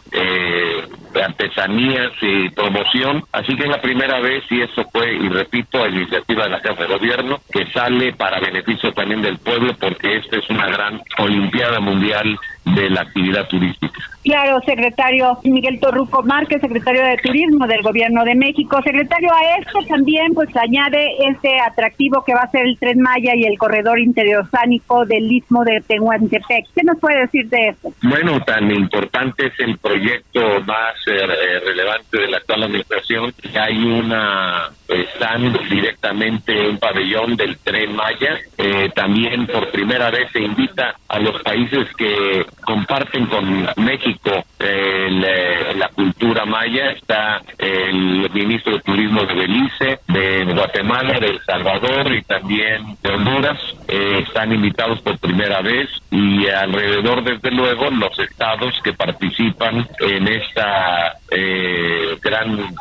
artesanías 1.20 2.12
y 2.20 2.48
promoción. 2.50 3.24
Así 3.32 3.54
que 3.56 3.64
es 3.64 3.68
la 3.68 3.80
primera 3.80 4.20
vez, 4.20 4.44
y 4.50 4.62
eso 4.62 4.84
fue, 4.90 5.12
y 5.12 5.28
repito, 5.28 5.86
iniciativa 5.86 6.44
de 6.44 6.50
la 6.50 6.60
Jefa 6.60 6.82
de 6.84 6.94
Gobierno, 6.94 7.40
que 7.52 7.66
sale 7.72 8.12
para 8.14 8.40
beneficio 8.40 8.92
también 8.92 9.22
del 9.22 9.38
pueblo, 9.38 9.74
porque 9.78 10.16
esta 10.16 10.36
es 10.36 10.48
una 10.50 10.66
gran 10.68 11.00
Olimpiada 11.18 11.80
Mundial 11.80 12.38
de 12.64 12.90
la 12.90 13.02
actividad 13.02 13.48
turística. 13.48 14.11
Claro, 14.24 14.60
secretario 14.64 15.38
Miguel 15.42 15.80
Torruco 15.80 16.22
Márquez, 16.22 16.60
secretario 16.60 17.02
de 17.02 17.16
Turismo 17.16 17.66
del 17.66 17.82
Gobierno 17.82 18.24
de 18.24 18.36
México. 18.36 18.80
Secretario, 18.84 19.30
a 19.32 19.58
esto 19.58 19.80
también 19.88 20.32
pues 20.32 20.48
añade 20.56 21.08
este 21.28 21.58
atractivo 21.58 22.22
que 22.24 22.34
va 22.34 22.42
a 22.42 22.50
ser 22.50 22.66
el 22.66 22.78
Tren 22.78 23.00
Maya 23.00 23.34
y 23.34 23.44
el 23.44 23.58
corredor 23.58 23.98
interoceánico 23.98 25.04
del 25.06 25.30
Istmo 25.30 25.64
de 25.64 25.80
Tehuantepec. 25.80 26.66
¿Qué 26.74 26.82
nos 26.84 27.00
puede 27.00 27.22
decir 27.22 27.48
de 27.48 27.68
esto? 27.70 27.92
Bueno, 28.02 28.40
tan 28.40 28.70
importante 28.70 29.46
es 29.46 29.58
el 29.58 29.76
proyecto 29.78 30.40
más 30.66 30.94
eh, 31.06 31.60
relevante 31.64 32.20
de 32.20 32.28
la 32.28 32.36
actual 32.36 32.62
administración. 32.64 33.34
Hay 33.54 33.76
una 33.76 34.70
están 34.88 35.52
directamente 35.70 36.68
un 36.68 36.78
pabellón 36.78 37.34
del 37.36 37.56
Tren 37.58 37.94
Maya. 37.94 38.38
Eh, 38.58 38.90
también 38.94 39.46
por 39.46 39.70
primera 39.70 40.10
vez 40.10 40.30
se 40.32 40.40
invita 40.40 40.94
a 41.08 41.18
los 41.18 41.42
países 41.42 41.88
que 41.96 42.44
comparten 42.64 43.26
con 43.26 43.68
México 43.76 44.11
eh, 44.58 45.74
la 45.76 45.88
cultura 45.88 46.44
maya. 46.44 46.90
Está 46.90 47.42
el 47.58 48.30
ministro 48.32 48.74
de 48.74 48.80
Turismo 48.80 49.24
de 49.24 49.34
Belice, 49.34 50.00
de 50.08 50.44
Guatemala, 50.52 51.18
de 51.18 51.26
El 51.26 51.40
Salvador 51.40 52.12
y 52.12 52.22
también 52.22 52.96
de 53.02 53.10
Honduras. 53.10 53.58
Eh, 53.88 54.24
están 54.26 54.52
invitados 54.52 55.00
por 55.00 55.18
primera 55.18 55.60
vez 55.60 55.88
y 56.10 56.48
alrededor, 56.48 57.22
desde 57.24 57.50
luego, 57.50 57.90
los 57.90 58.18
estados 58.18 58.74
que 58.82 58.92
participan 58.92 59.86
en 60.00 60.28
esta 60.28 61.14
eh, 61.30 62.18
gran 62.22 62.74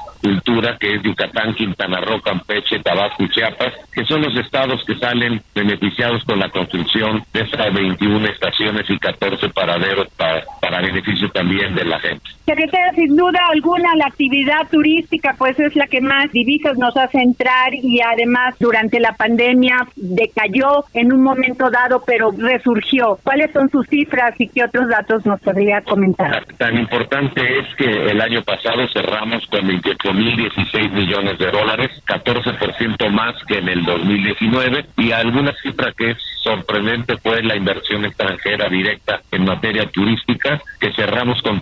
que 0.80 0.96
es 0.96 1.04
Yucatán, 1.04 1.54
Quintana 1.54 2.02
Roo, 2.02 2.22
Campeche, 2.22 2.80
Tabasco 2.80 3.24
y 3.24 3.30
Chiapas, 3.30 3.74
que 3.94 4.06
son 4.06 4.22
los 4.22 4.36
estados 4.36 4.84
que 4.86 4.96
salen 4.96 5.42
beneficiados 5.56 6.24
con 6.26 6.40
la 6.40 6.50
construcción 6.50 7.24
de 7.34 7.42
estas 7.42 7.74
21 7.74 8.28
estaciones 8.28 8.90
y 8.90 8.98
14 8.98 9.50
paraderos 9.50 10.08
para, 10.18 10.44
para 10.60 10.82
beneficio 10.82 11.30
también 11.30 11.74
de 11.76 11.86
la 11.86 12.00
gente. 12.00 12.30
Secretaria, 12.52 12.92
sin 12.96 13.16
duda 13.16 13.40
alguna, 13.50 13.96
la 13.96 14.08
actividad 14.08 14.68
turística 14.70 15.34
pues 15.38 15.58
es 15.58 15.74
la 15.78 15.88
que 15.88 16.02
más 16.02 16.30
divisas 16.34 16.78
nos 16.78 16.98
hace 16.98 17.20
entrar 17.20 17.74
y 17.74 18.02
además 18.02 18.56
durante 18.60 19.00
la 19.00 19.14
pandemia 19.14 19.88
decayó 19.96 20.84
en 20.94 21.14
un 21.14 21.24
momento 21.24 21.70
dado, 21.70 22.04
pero 22.06 22.32
resurgió. 22.38 23.18
¿Cuáles 23.24 23.52
son 23.54 23.70
sus 23.70 23.88
cifras 23.88 24.36
y 24.38 24.50
qué 24.50 24.66
otros 24.66 24.90
datos 24.90 25.26
nos 25.26 25.40
podría 25.40 25.80
comentar? 25.80 26.44
Tan 26.58 26.78
importante 26.78 27.42
es 27.60 27.74
que 27.76 27.86
el 27.86 28.20
año 28.20 28.44
pasado 28.44 28.86
cerramos 28.92 29.48
con 29.48 29.62
28.016 29.62 30.92
millones 30.92 31.40
de 31.40 31.52
dólares, 31.52 31.90
14% 32.06 33.10
más 33.12 33.34
que 33.48 33.60
en 33.60 33.70
el 33.70 33.86
2019 33.86 34.88
y 34.98 35.14
alguna 35.14 35.54
cifra 35.64 35.94
que 35.98 36.12
es 36.12 36.18
sorprendente 36.44 37.16
fue 37.18 37.42
la 37.44 37.56
inversión 37.56 38.04
extranjera 38.04 38.68
directa 38.68 39.22
en 39.32 39.46
materia 39.46 39.86
turística, 39.90 40.60
que 40.80 40.92
cerramos 40.94 41.42
con 41.44 41.62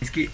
Es 0.00 0.10
que 0.10 0.30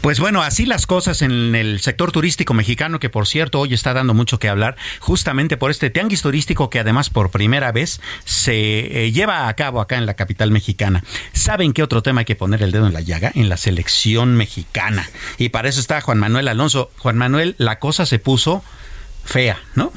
Pues 0.00 0.20
bueno, 0.20 0.42
así 0.42 0.66
las 0.66 0.86
cosas 0.86 1.22
en 1.22 1.54
el 1.54 1.80
sector 1.80 2.12
turístico 2.12 2.54
mexicano, 2.54 2.98
que 2.98 3.08
por 3.08 3.26
cierto 3.26 3.60
hoy 3.60 3.74
está 3.74 3.94
dando 3.94 4.14
mucho 4.14 4.38
que 4.38 4.48
hablar, 4.48 4.76
justamente 5.00 5.56
por 5.56 5.70
este 5.70 5.90
tianguis 5.90 6.22
turístico 6.22 6.70
que 6.70 6.80
además 6.80 7.10
por 7.10 7.30
primera 7.30 7.72
vez 7.72 8.00
se 8.24 9.04
eh, 9.04 9.12
lleva 9.12 9.48
a 9.48 9.54
cabo 9.54 9.80
acá 9.80 9.96
en 9.96 10.06
la 10.06 10.14
capital 10.14 10.50
mexicana. 10.50 11.02
¿Saben 11.32 11.72
qué 11.72 11.82
otro 11.82 12.02
tema 12.02 12.20
hay 12.20 12.24
que 12.24 12.36
poner 12.36 12.62
el 12.62 12.72
dedo 12.72 12.86
en 12.86 12.92
la 12.92 13.00
llaga? 13.00 13.32
En 13.34 13.48
la 13.48 13.56
selección 13.56 14.36
mexicana. 14.36 15.08
Y 15.38 15.48
para 15.48 15.68
eso 15.68 15.80
está 15.80 16.00
Juan 16.00 16.18
Manuel 16.18 16.48
Alonso. 16.48 16.90
Juan 16.98 17.16
Manuel, 17.16 17.54
la 17.58 17.78
cosa 17.78 18.06
se 18.06 18.18
puso 18.18 18.62
fea, 19.24 19.58
¿no? 19.74 19.92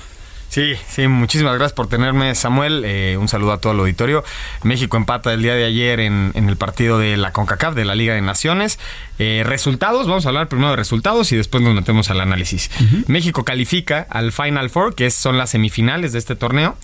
Sí, 0.50 0.74
sí, 0.88 1.08
muchísimas 1.08 1.54
gracias 1.54 1.74
por 1.74 1.88
tenerme, 1.88 2.34
Samuel. 2.34 2.84
Eh, 2.84 3.18
un 3.18 3.28
saludo 3.28 3.54
a 3.54 3.62
todo 3.62 3.74
el 3.74 3.80
auditorio. 3.80 4.24
México 4.64 4.98
empata 4.98 5.32
el 5.34 5.44
día 5.44 5.54
de 5.54 5.64
ayer 5.64 6.00
en, 6.00 6.32
el 6.34 6.58
partido 6.58 6.98
de 6.98 7.18
la 7.18 7.32
CONCACAF, 7.32 7.76
de 7.76 7.86
la 7.86 7.94
Liga 7.94 8.16
de 8.16 8.22
Naciones. 8.22 8.80
Eh, 9.20 9.44
resultados, 9.46 10.08
vamos 10.08 10.26
a 10.26 10.30
hablar 10.30 10.48
primero 10.48 10.72
de 10.72 10.76
resultados 10.76 11.32
y 11.32 11.36
después 11.36 11.64
nos 11.64 11.76
metemos 11.76 12.10
al 12.10 12.20
análisis. 12.20 12.72
México 13.08 13.46
califica 13.46 14.08
al 14.10 14.32
Final 14.32 14.72
Four, 14.72 14.96
que 14.96 15.12
son 15.12 15.38
las 15.38 15.52
semifinales 15.52 16.14
de 16.14 16.20
este 16.20 16.36
torneo 16.36 16.76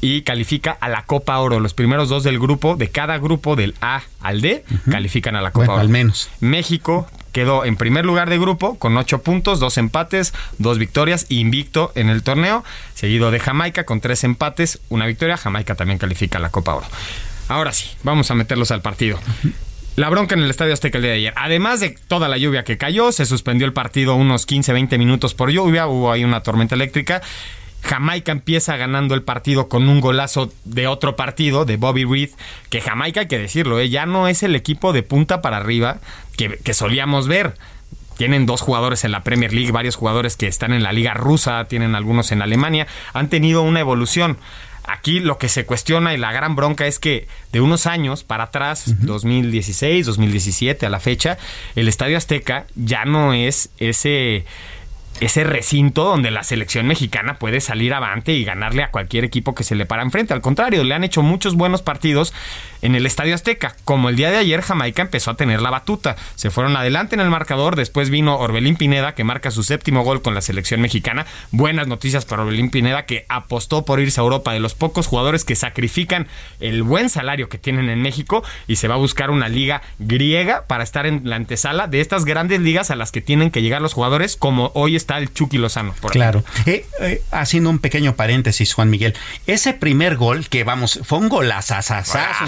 y 0.00 0.22
califica 0.22 0.76
a 0.80 0.88
la 0.88 1.02
Copa 1.02 1.38
Oro. 1.38 1.58
Los 1.58 1.74
primeros 1.74 2.08
dos 2.08 2.22
del 2.22 2.38
grupo, 2.38 2.76
de 2.76 2.88
cada 2.88 3.18
grupo 3.18 3.56
del 3.56 3.74
A 3.80 4.02
al 4.20 4.40
D, 4.40 4.64
califican 4.90 5.34
a 5.34 5.40
la 5.40 5.50
Copa 5.50 5.72
Oro. 5.72 5.80
Al 5.80 5.88
menos. 5.88 6.30
México 6.40 7.08
quedó 7.32 7.64
en 7.64 7.76
primer 7.76 8.04
lugar 8.04 8.30
de 8.30 8.38
grupo 8.38 8.78
con 8.78 8.96
ocho 8.96 9.22
puntos, 9.22 9.60
dos 9.60 9.78
empates, 9.78 10.34
dos 10.58 10.78
victorias, 10.78 11.26
invicto 11.28 11.92
en 11.94 12.08
el 12.08 12.22
torneo, 12.22 12.64
seguido 12.94 13.30
de 13.30 13.40
Jamaica 13.40 13.84
con 13.84 14.00
tres 14.00 14.24
empates, 14.24 14.80
una 14.88 15.06
victoria. 15.06 15.36
Jamaica 15.36 15.74
también 15.74 15.98
califica 15.98 16.38
a 16.38 16.40
la 16.40 16.50
Copa 16.50 16.74
Oro. 16.74 16.86
Ahora 17.48 17.72
sí, 17.72 17.88
vamos 18.02 18.30
a 18.30 18.34
meterlos 18.34 18.70
al 18.70 18.82
partido. 18.82 19.18
La 19.96 20.10
bronca 20.10 20.36
en 20.36 20.42
el 20.42 20.50
Estadio 20.50 20.74
Azteca 20.74 20.98
el 20.98 21.02
día 21.02 21.10
de 21.10 21.16
ayer. 21.18 21.32
Además 21.34 21.80
de 21.80 21.90
toda 21.90 22.28
la 22.28 22.38
lluvia 22.38 22.62
que 22.62 22.78
cayó, 22.78 23.10
se 23.10 23.26
suspendió 23.26 23.66
el 23.66 23.72
partido 23.72 24.14
unos 24.14 24.46
15-20 24.46 24.96
minutos 24.96 25.34
por 25.34 25.50
lluvia, 25.50 25.88
hubo 25.88 26.12
ahí 26.12 26.22
una 26.22 26.42
tormenta 26.42 26.76
eléctrica 26.76 27.20
Jamaica 27.82 28.32
empieza 28.32 28.76
ganando 28.76 29.14
el 29.14 29.22
partido 29.22 29.68
con 29.68 29.88
un 29.88 30.00
golazo 30.00 30.52
de 30.64 30.86
otro 30.86 31.16
partido, 31.16 31.64
de 31.64 31.76
Bobby 31.76 32.04
Reed, 32.04 32.30
que 32.70 32.80
Jamaica, 32.80 33.20
hay 33.20 33.28
que 33.28 33.38
decirlo, 33.38 33.78
¿eh? 33.78 33.88
ya 33.88 34.06
no 34.06 34.28
es 34.28 34.42
el 34.42 34.54
equipo 34.54 34.92
de 34.92 35.02
punta 35.02 35.40
para 35.40 35.58
arriba 35.58 35.98
que, 36.36 36.58
que 36.58 36.74
solíamos 36.74 37.28
ver 37.28 37.54
tienen 38.18 38.46
dos 38.46 38.60
jugadores 38.60 39.04
en 39.04 39.12
la 39.12 39.22
Premier 39.22 39.54
League, 39.54 39.70
varios 39.70 39.94
jugadores 39.94 40.36
que 40.36 40.48
están 40.48 40.72
en 40.72 40.82
la 40.82 40.92
liga 40.92 41.14
rusa, 41.14 41.64
tienen 41.66 41.94
algunos 41.94 42.32
en 42.32 42.42
Alemania, 42.42 42.88
han 43.14 43.28
tenido 43.28 43.62
una 43.62 43.80
evolución. 43.80 44.38
Aquí 44.82 45.20
lo 45.20 45.38
que 45.38 45.48
se 45.48 45.66
cuestiona 45.66 46.14
y 46.14 46.16
la 46.16 46.32
gran 46.32 46.56
bronca 46.56 46.86
es 46.86 46.98
que 46.98 47.28
de 47.52 47.60
unos 47.60 47.86
años 47.86 48.24
para 48.24 48.44
atrás, 48.44 48.96
2016, 49.02 50.06
2017 50.06 50.84
a 50.84 50.88
la 50.88 50.98
fecha, 50.98 51.38
el 51.76 51.88
Estadio 51.88 52.16
Azteca 52.16 52.66
ya 52.74 53.04
no 53.04 53.34
es 53.34 53.70
ese 53.78 54.46
ese 55.20 55.44
recinto 55.44 56.04
donde 56.04 56.30
la 56.30 56.42
selección 56.42 56.86
mexicana 56.86 57.38
puede 57.38 57.60
salir 57.60 57.94
avante 57.94 58.32
y 58.32 58.44
ganarle 58.44 58.82
a 58.82 58.90
cualquier 58.90 59.24
equipo 59.24 59.54
que 59.54 59.64
se 59.64 59.74
le 59.74 59.86
para 59.86 60.02
enfrente. 60.02 60.34
Al 60.34 60.40
contrario, 60.40 60.84
le 60.84 60.94
han 60.94 61.04
hecho 61.04 61.22
muchos 61.22 61.56
buenos 61.56 61.82
partidos 61.82 62.32
en 62.82 62.94
el 62.94 63.06
Estadio 63.06 63.34
Azteca. 63.34 63.76
Como 63.84 64.08
el 64.08 64.16
día 64.16 64.30
de 64.30 64.36
ayer, 64.36 64.62
Jamaica 64.62 65.02
empezó 65.02 65.30
a 65.30 65.36
tener 65.36 65.60
la 65.60 65.70
batuta. 65.70 66.16
Se 66.34 66.50
fueron 66.50 66.76
adelante 66.76 67.14
en 67.14 67.20
el 67.20 67.30
marcador. 67.30 67.76
Después 67.76 68.10
vino 68.10 68.38
Orbelín 68.38 68.76
Pineda, 68.76 69.14
que 69.14 69.24
marca 69.24 69.50
su 69.50 69.62
séptimo 69.62 70.02
gol 70.02 70.22
con 70.22 70.34
la 70.34 70.40
selección 70.40 70.80
mexicana. 70.80 71.26
Buenas 71.50 71.86
noticias 71.86 72.24
para 72.24 72.42
Orbelín 72.42 72.70
Pineda, 72.70 73.06
que 73.06 73.26
apostó 73.28 73.84
por 73.84 74.00
irse 74.00 74.20
a 74.20 74.24
Europa 74.24 74.52
de 74.52 74.60
los 74.60 74.74
pocos 74.74 75.06
jugadores 75.06 75.44
que 75.44 75.56
sacrifican 75.56 76.26
el 76.60 76.82
buen 76.82 77.10
salario 77.10 77.48
que 77.48 77.58
tienen 77.58 77.88
en 77.88 78.02
México 78.02 78.42
y 78.66 78.76
se 78.76 78.88
va 78.88 78.94
a 78.94 78.98
buscar 78.98 79.30
una 79.30 79.48
liga 79.48 79.82
griega 79.98 80.64
para 80.66 80.84
estar 80.84 81.06
en 81.06 81.22
la 81.24 81.36
antesala 81.36 81.86
de 81.86 82.00
estas 82.00 82.24
grandes 82.24 82.60
ligas 82.60 82.90
a 82.90 82.96
las 82.96 83.12
que 83.12 83.20
tienen 83.20 83.50
que 83.50 83.62
llegar 83.62 83.82
los 83.82 83.94
jugadores, 83.94 84.36
como 84.36 84.70
hoy 84.74 84.96
está 84.96 85.18
el 85.18 85.32
Chucky 85.32 85.58
Lozano. 85.58 85.94
Por 86.00 86.12
claro. 86.12 86.44
Eh, 86.66 86.86
eh, 87.00 87.22
haciendo 87.30 87.70
un 87.70 87.78
pequeño 87.78 88.14
paréntesis, 88.14 88.74
Juan 88.74 88.90
Miguel, 88.90 89.14
ese 89.46 89.74
primer 89.74 90.16
gol 90.16 90.48
que 90.48 90.64
vamos, 90.64 91.00
fue 91.04 91.18
un 91.18 91.28
golazo, 91.28 91.74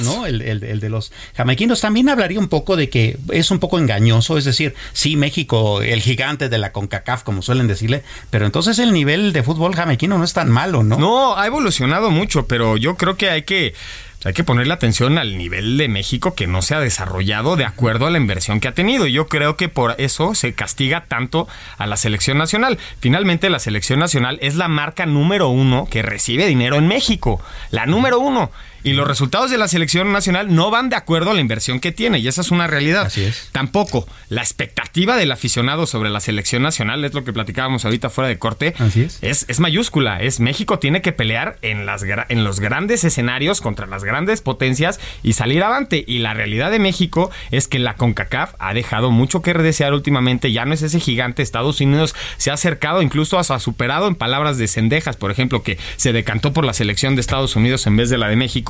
¿no? 0.02 0.19
El, 0.26 0.60
de 0.60 0.88
los 0.88 1.12
jamaiquinos, 1.36 1.80
también 1.80 2.08
hablaría 2.08 2.38
un 2.38 2.48
poco 2.48 2.76
de 2.76 2.88
que 2.88 3.18
es 3.32 3.50
un 3.50 3.58
poco 3.58 3.78
engañoso, 3.78 4.38
es 4.38 4.44
decir, 4.44 4.74
sí, 4.92 5.16
México, 5.16 5.82
el 5.82 6.00
gigante 6.00 6.48
de 6.48 6.58
la 6.58 6.72
CONCACAF, 6.72 7.22
como 7.22 7.42
suelen 7.42 7.66
decirle, 7.66 8.02
pero 8.30 8.46
entonces 8.46 8.78
el 8.78 8.92
nivel 8.92 9.32
de 9.32 9.42
fútbol 9.42 9.74
jamaiquino 9.74 10.18
no 10.18 10.24
es 10.24 10.32
tan 10.32 10.50
malo, 10.50 10.82
¿no? 10.82 10.98
No, 10.98 11.36
ha 11.36 11.46
evolucionado 11.46 12.10
mucho, 12.10 12.46
pero 12.46 12.76
yo 12.76 12.96
creo 12.96 13.16
que 13.16 13.30
hay 13.30 13.42
que 13.42 13.74
hay 14.22 14.34
que 14.34 14.44
ponerle 14.44 14.74
atención 14.74 15.16
al 15.16 15.38
nivel 15.38 15.78
de 15.78 15.88
México 15.88 16.34
que 16.34 16.46
no 16.46 16.60
se 16.60 16.74
ha 16.74 16.80
desarrollado 16.80 17.56
de 17.56 17.64
acuerdo 17.64 18.06
a 18.06 18.10
la 18.10 18.18
inversión 18.18 18.60
que 18.60 18.68
ha 18.68 18.74
tenido. 18.74 19.06
Yo 19.06 19.28
creo 19.28 19.56
que 19.56 19.70
por 19.70 19.94
eso 19.96 20.34
se 20.34 20.52
castiga 20.52 21.04
tanto 21.08 21.48
a 21.78 21.86
la 21.86 21.96
selección 21.96 22.36
nacional. 22.36 22.78
Finalmente, 23.00 23.48
la 23.48 23.58
selección 23.58 23.98
nacional 23.98 24.38
es 24.42 24.56
la 24.56 24.68
marca 24.68 25.06
número 25.06 25.48
uno 25.48 25.88
que 25.90 26.02
recibe 26.02 26.46
dinero 26.46 26.76
en 26.76 26.86
México. 26.86 27.40
La 27.70 27.86
número 27.86 28.20
uno. 28.20 28.50
Y 28.82 28.94
los 28.94 29.06
resultados 29.06 29.50
de 29.50 29.58
la 29.58 29.68
selección 29.68 30.12
nacional 30.12 30.54
no 30.54 30.70
van 30.70 30.88
de 30.88 30.96
acuerdo 30.96 31.30
a 31.30 31.34
la 31.34 31.40
inversión 31.40 31.80
que 31.80 31.92
tiene, 31.92 32.18
y 32.18 32.28
esa 32.28 32.40
es 32.40 32.50
una 32.50 32.66
realidad. 32.66 33.06
Así 33.06 33.22
es. 33.22 33.48
Tampoco 33.52 34.08
la 34.28 34.40
expectativa 34.40 35.16
del 35.16 35.32
aficionado 35.32 35.86
sobre 35.86 36.10
la 36.10 36.20
selección 36.20 36.62
nacional, 36.62 37.04
es 37.04 37.14
lo 37.14 37.24
que 37.24 37.32
platicábamos 37.32 37.84
ahorita 37.84 38.10
fuera 38.10 38.28
de 38.28 38.38
corte, 38.38 38.74
Así 38.78 39.02
es. 39.02 39.46
es. 39.48 39.60
mayúscula. 39.60 40.20
Es 40.20 40.40
México 40.40 40.78
tiene 40.78 41.02
que 41.02 41.12
pelear 41.12 41.58
en, 41.62 41.86
las, 41.86 42.02
en 42.28 42.44
los 42.44 42.60
grandes 42.60 43.04
escenarios 43.04 43.60
contra 43.60 43.86
las 43.86 44.04
grandes 44.04 44.40
potencias 44.40 45.00
y 45.22 45.34
salir 45.34 45.62
avante. 45.62 46.04
Y 46.06 46.18
la 46.20 46.34
realidad 46.34 46.70
de 46.70 46.78
México 46.78 47.30
es 47.50 47.68
que 47.68 47.78
la 47.78 47.94
CONCACAF 47.94 48.54
ha 48.58 48.74
dejado 48.74 49.10
mucho 49.10 49.42
que 49.42 49.50
desear 49.54 49.92
últimamente. 49.92 50.52
Ya 50.52 50.64
no 50.64 50.74
es 50.74 50.82
ese 50.82 51.00
gigante. 51.00 51.42
Estados 51.42 51.80
Unidos 51.80 52.14
se 52.36 52.50
ha 52.50 52.54
acercado, 52.54 53.02
incluso 53.02 53.38
ha 53.38 53.58
superado 53.58 54.06
en 54.08 54.14
palabras 54.14 54.58
de 54.58 54.68
Cendejas, 54.68 55.16
por 55.16 55.30
ejemplo, 55.30 55.62
que 55.62 55.78
se 55.96 56.12
decantó 56.12 56.52
por 56.52 56.64
la 56.64 56.72
selección 56.72 57.14
de 57.14 57.20
Estados 57.20 57.56
Unidos 57.56 57.86
en 57.86 57.96
vez 57.96 58.10
de 58.10 58.18
la 58.18 58.28
de 58.28 58.36
México 58.36 58.69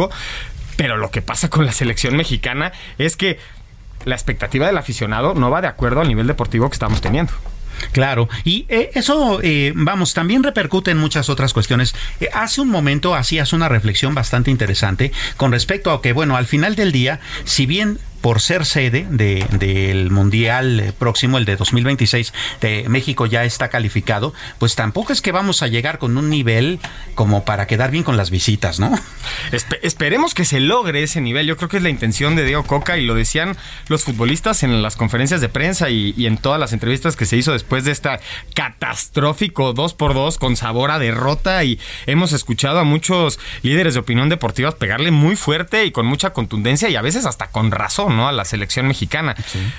pero 0.77 0.97
lo 0.97 1.11
que 1.11 1.21
pasa 1.21 1.51
con 1.51 1.67
la 1.67 1.73
selección 1.73 2.17
mexicana 2.17 2.73
es 2.97 3.17
que 3.17 3.39
la 4.05 4.15
expectativa 4.15 4.67
del 4.67 4.79
aficionado 4.79 5.35
no 5.35 5.51
va 5.51 5.61
de 5.61 5.69
acuerdo 5.69 6.01
al 6.01 6.09
nivel 6.09 6.27
deportivo 6.27 6.71
que 6.71 6.75
estamos 6.75 7.03
teniendo. 7.03 7.33
Claro, 7.93 8.29
y 8.45 8.67
eh, 8.69 8.91
eso, 8.95 9.41
eh, 9.43 9.73
vamos, 9.75 10.15
también 10.15 10.43
repercute 10.43 10.91
en 10.91 10.99
muchas 10.99 11.29
otras 11.29 11.53
cuestiones. 11.53 11.95
Eh, 12.21 12.29
hace 12.33 12.61
un 12.61 12.69
momento 12.69 13.15
hacías 13.15 13.53
una 13.53 13.69
reflexión 13.69 14.15
bastante 14.15 14.51
interesante 14.51 15.13
con 15.37 15.53
respecto 15.53 15.91
a 15.91 16.03
que, 16.03 16.13
bueno, 16.13 16.37
al 16.37 16.47
final 16.47 16.77
del 16.77 16.93
día, 16.93 17.21
si 17.45 17.67
bien 17.67 17.99
por 18.21 18.41
ser 18.41 18.67
sede 18.67 19.07
del 19.11 20.11
Mundial 20.11 20.81
eh, 20.81 20.93
próximo, 20.93 21.39
el 21.39 21.45
de 21.45 21.57
2026, 21.57 22.33
de 22.61 22.89
México 22.89 23.27
ya 23.27 23.45
está 23.45 23.69
calificado, 23.69 24.35
pues 24.59 24.75
tampoco 24.75 25.13
es 25.13 25.23
que 25.23 25.33
vamos 25.33 25.63
a 25.63 25.69
llegar 25.69 25.99
con 25.99 26.17
un 26.17 26.29
nivel 26.29 26.81
como 27.15 27.45
para 27.45 27.67
quedar 27.67 27.91
bien 27.91 28.05
con 28.05 28.17
las 28.17 28.31
visitas, 28.31 28.79
¿no? 28.79 28.91
esperemos 29.83 30.35
que 30.35 30.45
se 30.45 30.61
logre 30.61 31.03
ese 31.03 31.21
nivel. 31.21 31.47
Yo 31.47 31.57
creo 31.57 31.69
que 31.69 31.79
es 31.79 31.83
la 31.83 31.89
intención 31.89 32.37
de 32.37 32.45
Diego 32.45 32.65
Coca 32.65 32.99
y 32.99 33.05
lo 33.05 33.15
decían 33.15 33.57
los 33.89 34.05
futbolistas 34.05 34.63
en 34.63 34.83
las 34.83 34.97
conferencias 34.97 35.41
de 35.41 35.49
prensa 35.49 35.91
y, 35.91 36.27
en 36.27 36.37
todas 36.37 36.61
las 36.61 36.73
entrevistas 36.73 37.17
que 37.17 37.27
se 37.27 37.37
hizo 37.37 37.53
después 37.53 37.85
de 37.85 37.93
esta 37.93 38.21
catastrófico 38.55 39.73
2 39.73 39.95
por 39.95 40.15
2 40.15 40.39
con 40.39 40.57
sabor 40.57 40.91
a 40.91 40.99
derrota 40.99 41.65
y 41.65 41.81
hemos 42.07 42.33
escuchado 42.33 42.79
a 42.79 42.85
muchos 42.85 43.39
líderes 43.63 43.95
de 43.95 44.01
opinión 44.01 44.29
deportiva 44.29 44.73
pegarle 44.73 45.11
muy 45.11 45.37
fuerte 45.37 45.85
y 45.87 45.91
con 45.91 46.07
mucha 46.07 46.33
contundencia 46.33 46.89
y 46.89 46.97
a 46.97 47.03
veces 47.03 47.27
hasta 47.27 47.49
con 47.49 47.71
razón 47.71 48.10
¿no? 48.11 48.29
A 48.29 48.33
la 48.33 48.45
selección 48.45 48.87
mexicana. 48.87 49.35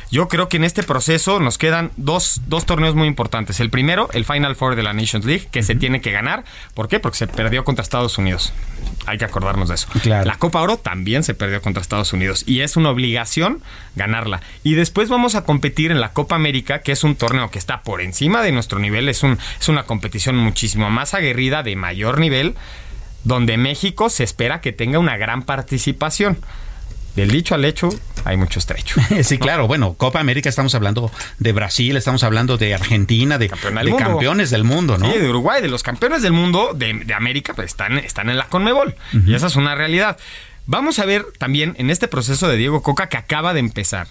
Yo 0.10 0.28
creo 0.28 0.50
que 0.50 0.58
en 0.58 0.64
este 0.64 0.84
proceso 0.84 1.40
nos 1.40 1.58
quedan 1.58 1.92
dos, 1.98 2.42
dos, 2.48 2.66
torneos 2.66 2.96
muy 2.96 3.08
importantes. 3.08 3.60
El 3.60 3.70
primero, 3.70 4.10
el 4.14 4.26
Final 4.26 4.56
Four 4.56 4.76
de 4.76 4.84
la 4.84 4.94
Nations 4.94 5.26
League, 5.26 5.48
que 5.52 5.64
se 5.64 5.76
tiene 5.76 6.02
que 6.02 6.12
ganar. 6.12 6.44
¿Por 6.74 6.88
qué? 6.88 7.00
Porque 7.00 7.18
se 7.18 7.28
perdió 7.28 7.64
contra 7.64 7.84
Estados 7.84 8.18
Unidos. 8.18 8.54
Hay 9.06 9.18
que 9.18 9.26
acordarnos 9.26 9.70
de 9.70 9.76
eso. 9.76 9.88
La 10.06 10.38
Copa 10.38 10.62
Oro 10.62 10.78
también 10.78 11.24
se 11.24 11.34
perdió 11.34 11.62
contra 11.62 11.82
Estados 11.82 12.14
Unidos 12.14 12.44
y 12.46 12.62
es 12.62 12.78
una 12.78 12.90
obligación 12.90 13.62
ganarla. 13.96 14.42
Y 14.64 14.74
después 14.74 15.10
vamos 15.10 15.36
a 15.36 15.44
competir 15.44 15.92
en 15.92 16.02
la 16.02 16.14
Copa 16.14 16.36
América, 16.36 16.82
que 16.82 16.92
es 16.92 17.04
un 17.04 17.16
torneo 17.16 17.50
que 17.50 17.60
está 17.60 17.82
por 17.82 18.02
encima 18.02 18.42
de 18.42 18.52
nuestro 18.52 18.80
nivel. 18.80 19.10
Es, 19.10 19.24
un, 19.24 19.38
es 19.60 19.70
una 19.70 19.84
competición 19.84 20.38
muchísimo 20.38 20.90
más 20.90 21.14
aguerrida, 21.14 21.64
de 21.64 21.76
mayor 21.76 22.20
nivel, 22.20 22.56
donde 23.24 23.58
México 23.58 24.10
se 24.10 24.24
espera 24.24 24.62
que 24.62 24.72
tenga 24.72 25.00
una 25.00 25.18
gran 25.18 25.44
participación 25.44 26.38
del 27.16 27.30
dicho 27.30 27.56
al 27.56 27.66
hecho 27.66 27.90
hay 28.24 28.38
mucho 28.38 28.60
estrecho. 28.60 29.00
sí, 29.24 29.38
claro. 29.38 29.68
Bueno, 29.68 29.94
Copa 29.94 30.20
América 30.20 30.50
estamos 30.50 30.76
hablando 30.76 31.12
de 31.40 31.52
Brasil, 31.54 31.98
estamos 31.98 32.24
hablando 32.24 32.58
de 32.58 32.74
Argentina, 32.74 33.38
de, 33.38 33.50
campeones 33.50 34.50
del 34.50 34.64
mundo, 34.64 34.98
¿no? 34.98 35.12
Sí, 35.12 35.18
de 35.18 35.30
Uruguay, 35.30 35.62
de 35.62 35.70
los 35.70 35.84
campeones 35.84 36.22
del 36.22 36.34
mundo 36.34 36.72
de, 36.76 37.14
América, 37.16 37.54
pues 37.54 37.68
están, 37.72 37.98
están 37.98 38.30
en 38.30 38.38
la 38.38 38.48
Conmebol. 38.48 38.96
Y 39.26 39.34
esa 39.34 39.48
es 39.48 39.56
una 39.56 39.76
realidad. 39.76 40.18
Vamos 40.66 41.00
a 41.00 41.06
ver 41.06 41.26
también 41.38 41.76
en 41.78 41.90
este 41.90 42.08
proceso 42.08 42.48
de 42.48 42.58
Diego 42.58 42.82
Coca 42.82 43.10
que 43.10 43.18
acaba 43.18 43.54
de 43.54 43.60
empezar. 43.60 44.08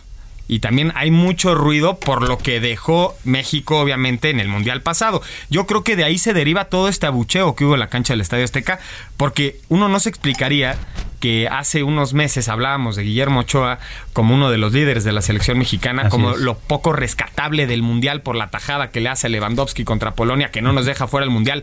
Y 0.52 0.58
también 0.58 0.92
hay 0.96 1.12
mucho 1.12 1.54
ruido 1.54 2.00
por 2.00 2.26
lo 2.28 2.36
que 2.36 2.58
dejó 2.58 3.14
México, 3.22 3.78
obviamente, 3.78 4.30
en 4.30 4.40
el 4.40 4.48
Mundial 4.48 4.82
pasado. 4.82 5.22
Yo 5.48 5.64
creo 5.64 5.84
que 5.84 5.94
de 5.94 6.02
ahí 6.02 6.18
se 6.18 6.32
deriva 6.32 6.64
todo 6.64 6.88
este 6.88 7.06
abucheo 7.06 7.54
que 7.54 7.64
hubo 7.64 7.74
en 7.74 7.80
la 7.80 7.86
cancha 7.86 8.14
del 8.14 8.20
Estadio 8.20 8.42
Azteca, 8.44 8.80
porque 9.16 9.60
uno 9.68 9.88
no 9.88 10.00
se 10.00 10.08
explicaría 10.08 10.76
que 11.20 11.46
hace 11.46 11.84
unos 11.84 12.14
meses 12.14 12.48
hablábamos 12.48 12.96
de 12.96 13.04
Guillermo 13.04 13.40
Ochoa 13.40 13.78
como 14.12 14.34
uno 14.34 14.50
de 14.50 14.58
los 14.58 14.72
líderes 14.72 15.04
de 15.04 15.12
la 15.12 15.22
selección 15.22 15.56
mexicana, 15.56 16.02
Así 16.02 16.10
como 16.10 16.32
es. 16.32 16.38
lo 16.38 16.58
poco 16.58 16.92
rescatable 16.92 17.68
del 17.68 17.82
Mundial 17.82 18.22
por 18.22 18.34
la 18.34 18.50
tajada 18.50 18.90
que 18.90 19.00
le 19.00 19.08
hace 19.08 19.28
Lewandowski 19.28 19.84
contra 19.84 20.14
Polonia, 20.16 20.50
que 20.50 20.62
no 20.62 20.72
nos 20.72 20.84
deja 20.84 21.06
fuera 21.06 21.22
el 21.24 21.30
Mundial. 21.30 21.62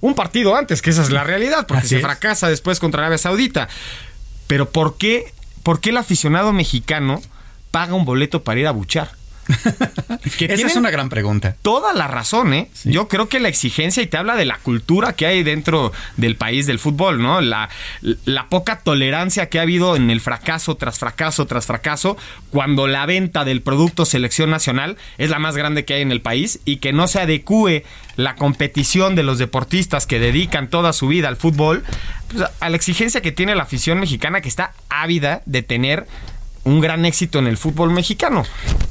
Un 0.00 0.14
partido 0.14 0.54
antes, 0.54 0.80
que 0.80 0.90
esa 0.90 1.02
es 1.02 1.10
la 1.10 1.24
realidad, 1.24 1.66
porque 1.66 1.80
Así 1.80 1.88
se 1.88 1.96
es. 1.96 2.02
fracasa 2.02 2.48
después 2.48 2.78
contra 2.78 3.00
Arabia 3.02 3.18
Saudita. 3.18 3.68
Pero 4.46 4.70
¿por 4.70 4.96
qué, 4.96 5.32
¿por 5.64 5.80
qué 5.80 5.90
el 5.90 5.96
aficionado 5.96 6.52
mexicano 6.52 7.20
paga 7.78 7.94
un 7.94 8.04
boleto 8.04 8.42
para 8.42 8.58
ir 8.58 8.66
a 8.66 8.72
buchar? 8.72 9.08
Que 10.36 10.46
Esa 10.46 10.66
es 10.66 10.76
una 10.76 10.90
gran 10.90 11.08
pregunta. 11.08 11.54
toda 11.62 11.94
la 11.94 12.08
razón, 12.08 12.52
¿eh? 12.52 12.68
Yo 12.84 13.06
creo 13.06 13.28
que 13.28 13.38
la 13.38 13.48
exigencia, 13.48 14.02
y 14.02 14.06
te 14.08 14.16
habla 14.16 14.34
de 14.34 14.44
la 14.44 14.58
cultura 14.58 15.12
que 15.12 15.26
hay 15.26 15.44
dentro 15.44 15.92
del 16.16 16.34
país 16.34 16.66
del 16.66 16.80
fútbol, 16.80 17.22
¿no? 17.22 17.40
La, 17.40 17.68
la 18.24 18.48
poca 18.48 18.80
tolerancia 18.80 19.48
que 19.48 19.60
ha 19.60 19.62
habido 19.62 19.94
en 19.94 20.10
el 20.10 20.20
fracaso 20.20 20.76
tras 20.76 20.98
fracaso 20.98 21.46
tras 21.46 21.66
fracaso, 21.66 22.16
cuando 22.50 22.88
la 22.88 23.06
venta 23.06 23.44
del 23.44 23.62
producto 23.62 24.04
selección 24.04 24.50
nacional 24.50 24.96
es 25.18 25.30
la 25.30 25.38
más 25.38 25.56
grande 25.56 25.84
que 25.84 25.94
hay 25.94 26.02
en 26.02 26.12
el 26.12 26.20
país 26.20 26.58
y 26.64 26.78
que 26.78 26.92
no 26.92 27.06
se 27.06 27.20
adecue 27.20 27.84
la 28.16 28.34
competición 28.34 29.14
de 29.14 29.22
los 29.22 29.38
deportistas 29.38 30.06
que 30.06 30.18
dedican 30.18 30.68
toda 30.68 30.92
su 30.92 31.06
vida 31.06 31.28
al 31.28 31.36
fútbol 31.36 31.84
pues, 32.32 32.44
a 32.58 32.68
la 32.68 32.76
exigencia 32.76 33.20
que 33.20 33.32
tiene 33.32 33.54
la 33.54 33.62
afición 33.62 34.00
mexicana 34.00 34.40
que 34.40 34.48
está 34.48 34.72
ávida 34.88 35.42
de 35.46 35.62
tener 35.62 36.06
un 36.64 36.80
gran 36.80 37.04
éxito 37.04 37.38
en 37.38 37.46
el 37.46 37.56
fútbol 37.56 37.90
mexicano. 37.90 38.44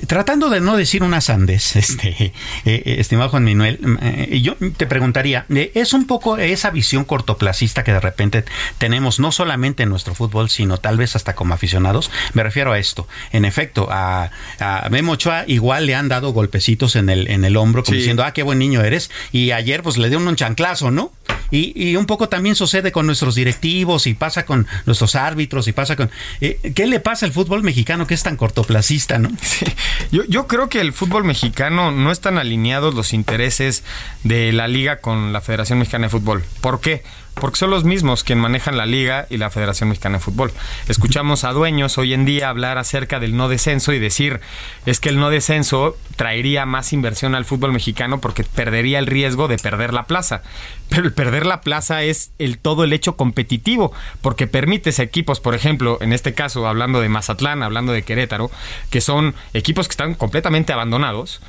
Tratando 0.07 0.49
de 0.49 0.61
no 0.61 0.77
decir 0.77 1.03
una 1.03 1.21
sandez, 1.21 1.75
este, 1.75 2.09
eh, 2.09 2.31
eh, 2.65 2.95
estimado 2.99 3.29
Juan 3.29 3.43
Manuel, 3.45 3.79
eh, 4.01 4.39
yo 4.41 4.55
te 4.77 4.85
preguntaría, 4.87 5.45
eh, 5.49 5.71
es 5.75 5.93
un 5.93 6.07
poco 6.07 6.37
esa 6.37 6.69
visión 6.71 7.03
cortoplacista 7.03 7.83
que 7.83 7.91
de 7.93 7.99
repente 7.99 8.43
tenemos, 8.77 9.19
no 9.19 9.31
solamente 9.31 9.83
en 9.83 9.89
nuestro 9.89 10.15
fútbol, 10.15 10.49
sino 10.49 10.77
tal 10.77 10.97
vez 10.97 11.15
hasta 11.15 11.35
como 11.35 11.53
aficionados. 11.53 12.09
Me 12.33 12.43
refiero 12.43 12.71
a 12.71 12.79
esto. 12.79 13.07
En 13.31 13.45
efecto, 13.45 13.87
a, 13.91 14.31
a 14.59 14.87
Memo 14.89 15.13
Ochoa 15.13 15.43
igual 15.47 15.85
le 15.85 15.95
han 15.95 16.07
dado 16.07 16.31
golpecitos 16.33 16.95
en 16.95 17.09
el, 17.09 17.29
en 17.29 17.45
el 17.45 17.57
hombro, 17.57 17.83
como 17.83 17.93
Sí. 17.93 17.99
diciendo, 17.99 18.23
ah, 18.23 18.33
qué 18.33 18.43
buen 18.43 18.59
niño 18.59 18.81
eres. 18.81 19.09
Y 19.31 19.51
ayer 19.51 19.81
pues 19.83 19.97
le 19.97 20.09
dio 20.09 20.17
un 20.17 20.35
chanclazo, 20.35 20.91
¿no? 20.91 21.11
Y, 21.51 21.89
y 21.91 21.95
un 21.95 22.05
poco 22.05 22.27
también 22.29 22.55
sucede 22.55 22.91
con 22.91 23.05
nuestros 23.05 23.35
directivos 23.35 24.05
y 24.07 24.13
pasa 24.13 24.45
con 24.45 24.67
nuestros 24.85 25.15
árbitros 25.15 25.67
y 25.67 25.71
pasa 25.71 25.95
con... 25.95 26.11
eh, 26.41 26.59
¿Qué 26.75 26.87
le 26.87 26.99
pasa 26.99 27.25
al 27.25 27.31
fútbol 27.31 27.63
mexicano 27.63 28.05
que 28.05 28.13
es 28.13 28.23
tan 28.23 28.35
cortoplacista, 28.35 29.17
no? 29.17 29.29
Yo, 30.11 30.23
yo 30.27 30.47
creo 30.47 30.69
que 30.69 30.79
el 30.79 30.93
fútbol 30.93 31.23
mexicano 31.23 31.91
no 31.91 32.11
están 32.11 32.37
alineados 32.37 32.93
los 32.93 33.13
intereses 33.13 33.83
de 34.23 34.51
la 34.53 34.67
liga 34.67 34.99
con 34.99 35.33
la 35.33 35.41
Federación 35.41 35.79
Mexicana 35.79 36.05
de 36.07 36.09
Fútbol. 36.09 36.43
¿Por 36.61 36.79
qué? 36.79 37.03
Porque 37.39 37.57
son 37.57 37.69
los 37.69 37.83
mismos 37.83 38.23
quien 38.23 38.39
manejan 38.39 38.77
la 38.77 38.87
liga 38.87 39.27
y 39.29 39.37
la 39.37 39.51
Federación 39.51 39.89
Mexicana 39.89 40.17
de 40.17 40.23
Fútbol. 40.23 40.51
Escuchamos 40.87 41.43
a 41.43 41.53
dueños 41.53 41.97
hoy 41.99 42.13
en 42.13 42.25
día 42.25 42.49
hablar 42.49 42.79
acerca 42.79 43.19
del 43.19 43.37
no 43.37 43.47
descenso 43.47 43.93
y 43.93 43.99
decir 43.99 44.39
es 44.87 44.99
que 44.99 45.09
el 45.09 45.19
no 45.19 45.29
descenso 45.29 45.95
traería 46.15 46.65
más 46.65 46.93
inversión 46.93 47.35
al 47.35 47.45
fútbol 47.45 47.73
mexicano 47.73 48.19
porque 48.19 48.43
perdería 48.43 48.97
el 48.97 49.05
riesgo 49.05 49.47
de 49.47 49.57
perder 49.57 49.93
la 49.93 50.05
plaza. 50.05 50.41
Pero 50.89 51.03
el 51.03 51.13
perder 51.13 51.45
la 51.45 51.61
plaza 51.61 52.01
es 52.01 52.31
el 52.39 52.57
todo 52.57 52.83
el 52.83 52.93
hecho 52.93 53.15
competitivo, 53.17 53.93
porque 54.21 54.47
permites 54.47 54.99
a 54.99 55.03
equipos, 55.03 55.39
por 55.39 55.53
ejemplo, 55.53 55.99
en 56.01 56.13
este 56.13 56.33
caso 56.33 56.67
hablando 56.67 57.01
de 57.01 57.09
Mazatlán, 57.09 57.61
hablando 57.61 57.91
de 57.91 58.03
Querétaro, 58.03 58.49
que 58.89 59.01
son 59.01 59.35
equipos 59.53 59.87
que 59.87 59.93
están 59.93 60.15
completamente 60.15 60.73
abandonados, 60.73 61.41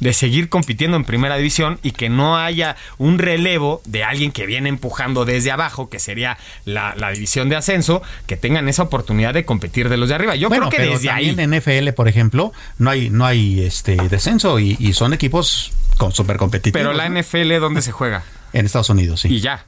de 0.00 0.12
seguir 0.12 0.48
compitiendo 0.48 0.96
en 0.96 1.04
primera 1.04 1.36
división 1.36 1.78
y 1.82 1.92
que 1.92 2.08
no 2.08 2.36
haya 2.36 2.76
un 2.98 3.18
relevo 3.18 3.82
de 3.84 4.04
alguien 4.04 4.32
que 4.32 4.46
viene 4.46 4.68
empujando 4.68 5.24
desde 5.24 5.50
abajo, 5.50 5.88
que 5.88 5.98
sería 5.98 6.38
la, 6.64 6.94
la 6.96 7.10
división 7.10 7.48
de 7.48 7.56
ascenso, 7.56 8.02
que 8.26 8.36
tengan 8.36 8.68
esa 8.68 8.82
oportunidad 8.82 9.34
de 9.34 9.44
competir 9.44 9.88
de 9.88 9.96
los 9.96 10.08
de 10.08 10.14
arriba. 10.14 10.36
Yo 10.36 10.48
bueno, 10.48 10.68
creo 10.68 10.70
que 10.70 10.76
pero 10.88 10.92
desde 10.98 11.10
ahí... 11.10 11.34
en 11.36 11.50
NFL, 11.50 11.90
por 11.94 12.08
ejemplo, 12.08 12.52
no 12.78 12.90
hay, 12.90 13.10
no 13.10 13.24
hay 13.24 13.60
este 13.64 13.96
descenso 14.08 14.58
y, 14.58 14.76
y 14.78 14.92
son 14.92 15.12
equipos 15.12 15.72
con 15.96 16.12
súper 16.12 16.36
competitivos. 16.36 16.80
Pero 16.80 16.92
la. 16.92 17.08
NFL, 17.08 17.58
¿dónde 17.60 17.82
se 17.82 17.92
juega? 17.92 18.22
En 18.52 18.66
Estados 18.66 18.90
Unidos, 18.90 19.20
sí. 19.20 19.28
Y 19.28 19.40
ya. 19.40 19.64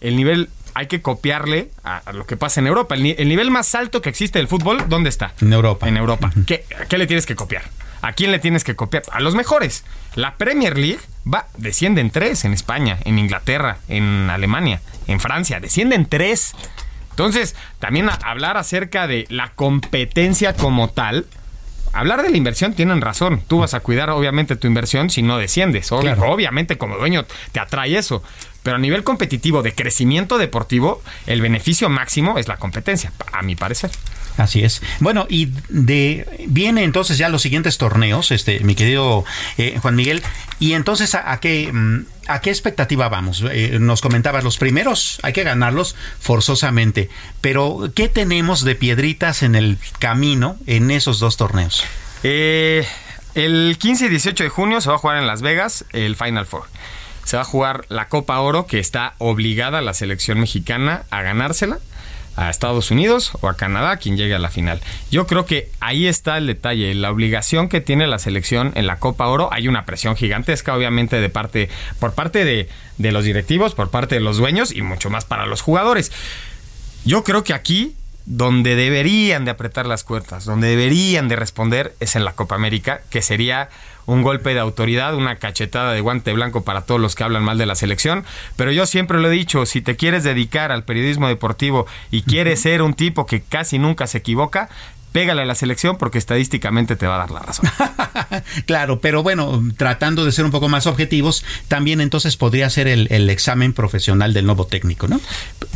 El 0.00 0.16
nivel 0.16 0.48
hay 0.74 0.86
que 0.86 1.02
copiarle 1.02 1.70
a, 1.84 1.98
a 1.98 2.12
lo 2.12 2.26
que 2.26 2.36
pasa 2.36 2.60
en 2.60 2.66
Europa. 2.66 2.94
El, 2.94 3.06
el 3.06 3.28
nivel 3.28 3.50
más 3.50 3.74
alto 3.74 4.02
que 4.02 4.08
existe 4.08 4.38
del 4.38 4.48
fútbol, 4.48 4.84
¿dónde 4.88 5.08
está? 5.10 5.32
En 5.40 5.52
Europa. 5.52 5.88
En 5.88 5.96
Europa. 5.96 6.32
¿Qué, 6.46 6.64
qué 6.88 6.98
le 6.98 7.06
tienes 7.06 7.26
que 7.26 7.34
copiar? 7.34 7.62
¿A 8.02 8.12
quién 8.12 8.32
le 8.32 8.38
tienes 8.38 8.64
que 8.64 8.76
copiar? 8.76 9.02
A 9.12 9.20
los 9.20 9.34
mejores. 9.34 9.84
La 10.14 10.34
Premier 10.36 10.76
League 10.78 11.00
va, 11.32 11.46
descienden 11.58 12.10
tres 12.10 12.44
en 12.44 12.52
España, 12.52 12.98
en 13.04 13.18
Inglaterra, 13.18 13.78
en 13.88 14.30
Alemania, 14.30 14.80
en 15.06 15.20
Francia. 15.20 15.60
Descienden 15.60 16.06
tres. 16.06 16.54
Entonces, 17.10 17.54
también 17.78 18.08
hablar 18.24 18.56
acerca 18.56 19.06
de 19.06 19.26
la 19.28 19.52
competencia 19.52 20.54
como 20.54 20.88
tal. 20.88 21.26
Hablar 21.92 22.22
de 22.22 22.30
la 22.30 22.36
inversión 22.36 22.72
tienen 22.74 23.00
razón. 23.00 23.42
Tú 23.48 23.58
vas 23.58 23.74
a 23.74 23.80
cuidar 23.80 24.10
obviamente 24.10 24.56
tu 24.56 24.66
inversión 24.68 25.10
si 25.10 25.22
no 25.22 25.36
desciendes. 25.38 25.90
Obvio- 25.92 26.14
Claro. 26.14 26.30
Obviamente 26.32 26.78
como 26.78 26.96
dueño 26.96 27.26
te 27.52 27.60
atrae 27.60 27.98
eso. 27.98 28.22
Pero 28.62 28.76
a 28.76 28.78
nivel 28.78 29.04
competitivo 29.04 29.62
de 29.62 29.74
crecimiento 29.74 30.38
deportivo, 30.38 31.02
el 31.26 31.40
beneficio 31.40 31.88
máximo 31.88 32.38
es 32.38 32.46
la 32.46 32.58
competencia, 32.58 33.12
a 33.32 33.42
mi 33.42 33.56
parecer. 33.56 33.90
Así 34.40 34.64
es. 34.64 34.80
Bueno, 35.00 35.26
y 35.28 35.50
de 35.68 36.26
viene 36.46 36.82
entonces 36.82 37.18
ya 37.18 37.28
los 37.28 37.42
siguientes 37.42 37.76
torneos, 37.76 38.30
este, 38.30 38.60
mi 38.60 38.74
querido 38.74 39.26
eh, 39.58 39.78
Juan 39.82 39.96
Miguel. 39.96 40.22
Y 40.58 40.72
entonces, 40.72 41.14
¿a, 41.14 41.38
qué 41.40 41.70
mm, 41.70 42.06
a 42.26 42.40
qué 42.40 42.48
expectativa 42.48 43.10
vamos? 43.10 43.44
Eh, 43.52 43.76
nos 43.78 44.00
comentabas 44.00 44.42
los 44.42 44.56
primeros, 44.56 45.20
hay 45.22 45.34
que 45.34 45.42
ganarlos 45.42 45.94
forzosamente. 46.20 47.10
Pero 47.42 47.92
¿qué 47.94 48.08
tenemos 48.08 48.64
de 48.64 48.76
piedritas 48.76 49.42
en 49.42 49.54
el 49.56 49.76
camino 49.98 50.56
en 50.66 50.90
esos 50.90 51.20
dos 51.20 51.36
torneos? 51.36 51.84
Eh, 52.22 52.86
el 53.34 53.76
15 53.78 54.06
y 54.06 54.08
18 54.08 54.44
de 54.44 54.48
junio 54.48 54.80
se 54.80 54.88
va 54.88 54.94
a 54.94 54.98
jugar 54.98 55.18
en 55.18 55.26
Las 55.26 55.42
Vegas 55.42 55.84
el 55.92 56.16
Final 56.16 56.46
Four. 56.46 56.64
Se 57.24 57.36
va 57.36 57.42
a 57.42 57.46
jugar 57.46 57.84
la 57.90 58.08
Copa 58.08 58.40
Oro 58.40 58.66
que 58.66 58.78
está 58.78 59.12
obligada 59.18 59.82
la 59.82 59.92
selección 59.92 60.40
mexicana 60.40 61.02
a 61.10 61.20
ganársela 61.20 61.78
a 62.40 62.48
Estados 62.48 62.90
Unidos 62.90 63.32
o 63.42 63.48
a 63.48 63.56
Canadá 63.56 63.98
quien 63.98 64.16
llegue 64.16 64.34
a 64.34 64.38
la 64.38 64.48
final. 64.48 64.80
Yo 65.10 65.26
creo 65.26 65.44
que 65.44 65.70
ahí 65.78 66.06
está 66.06 66.38
el 66.38 66.46
detalle, 66.46 66.94
la 66.94 67.10
obligación 67.10 67.68
que 67.68 67.82
tiene 67.82 68.06
la 68.06 68.18
selección 68.18 68.72
en 68.76 68.86
la 68.86 68.98
Copa 68.98 69.26
Oro. 69.26 69.52
Hay 69.52 69.68
una 69.68 69.84
presión 69.84 70.16
gigantesca 70.16 70.74
obviamente 70.74 71.20
de 71.20 71.28
parte 71.28 71.68
por 71.98 72.14
parte 72.14 72.44
de, 72.46 72.68
de 72.96 73.12
los 73.12 73.24
directivos, 73.24 73.74
por 73.74 73.90
parte 73.90 74.14
de 74.14 74.22
los 74.22 74.38
dueños 74.38 74.72
y 74.72 74.80
mucho 74.80 75.10
más 75.10 75.26
para 75.26 75.44
los 75.44 75.60
jugadores. 75.60 76.12
Yo 77.04 77.24
creo 77.24 77.44
que 77.44 77.52
aquí 77.52 77.94
donde 78.26 78.76
deberían 78.76 79.44
de 79.44 79.50
apretar 79.50 79.86
las 79.86 80.04
cuerdas, 80.04 80.44
donde 80.44 80.68
deberían 80.68 81.28
de 81.28 81.36
responder 81.36 81.94
es 82.00 82.16
en 82.16 82.24
la 82.24 82.32
Copa 82.32 82.54
América, 82.54 83.00
que 83.10 83.22
sería 83.22 83.68
un 84.06 84.22
golpe 84.22 84.54
de 84.54 84.60
autoridad, 84.60 85.14
una 85.14 85.36
cachetada 85.36 85.92
de 85.92 86.00
guante 86.00 86.32
blanco 86.32 86.64
para 86.64 86.82
todos 86.82 87.00
los 87.00 87.14
que 87.14 87.24
hablan 87.24 87.44
mal 87.44 87.58
de 87.58 87.66
la 87.66 87.74
selección. 87.74 88.24
Pero 88.56 88.72
yo 88.72 88.86
siempre 88.86 89.20
lo 89.20 89.28
he 89.28 89.34
dicho, 89.34 89.66
si 89.66 89.82
te 89.82 89.96
quieres 89.96 90.24
dedicar 90.24 90.72
al 90.72 90.84
periodismo 90.84 91.28
deportivo 91.28 91.86
y 92.10 92.22
quieres 92.22 92.60
ser 92.60 92.82
un 92.82 92.94
tipo 92.94 93.26
que 93.26 93.40
casi 93.40 93.78
nunca 93.78 94.06
se 94.06 94.18
equivoca, 94.18 94.68
pégale 95.12 95.42
a 95.42 95.44
la 95.44 95.54
selección 95.54 95.98
porque 95.98 96.18
estadísticamente 96.18 96.96
te 96.96 97.06
va 97.06 97.16
a 97.16 97.18
dar 97.18 97.30
la 97.30 97.40
razón. 97.40 97.70
Claro, 98.66 99.00
pero 99.00 99.22
bueno, 99.22 99.60
tratando 99.76 100.24
de 100.24 100.32
ser 100.32 100.44
un 100.44 100.50
poco 100.50 100.68
más 100.68 100.86
objetivos, 100.86 101.44
también 101.68 102.00
entonces 102.00 102.36
podría 102.36 102.70
ser 102.70 102.86
el, 102.88 103.08
el 103.10 103.28
examen 103.28 103.72
profesional 103.72 104.32
del 104.32 104.46
nuevo 104.46 104.66
técnico, 104.66 105.08
¿no? 105.08 105.20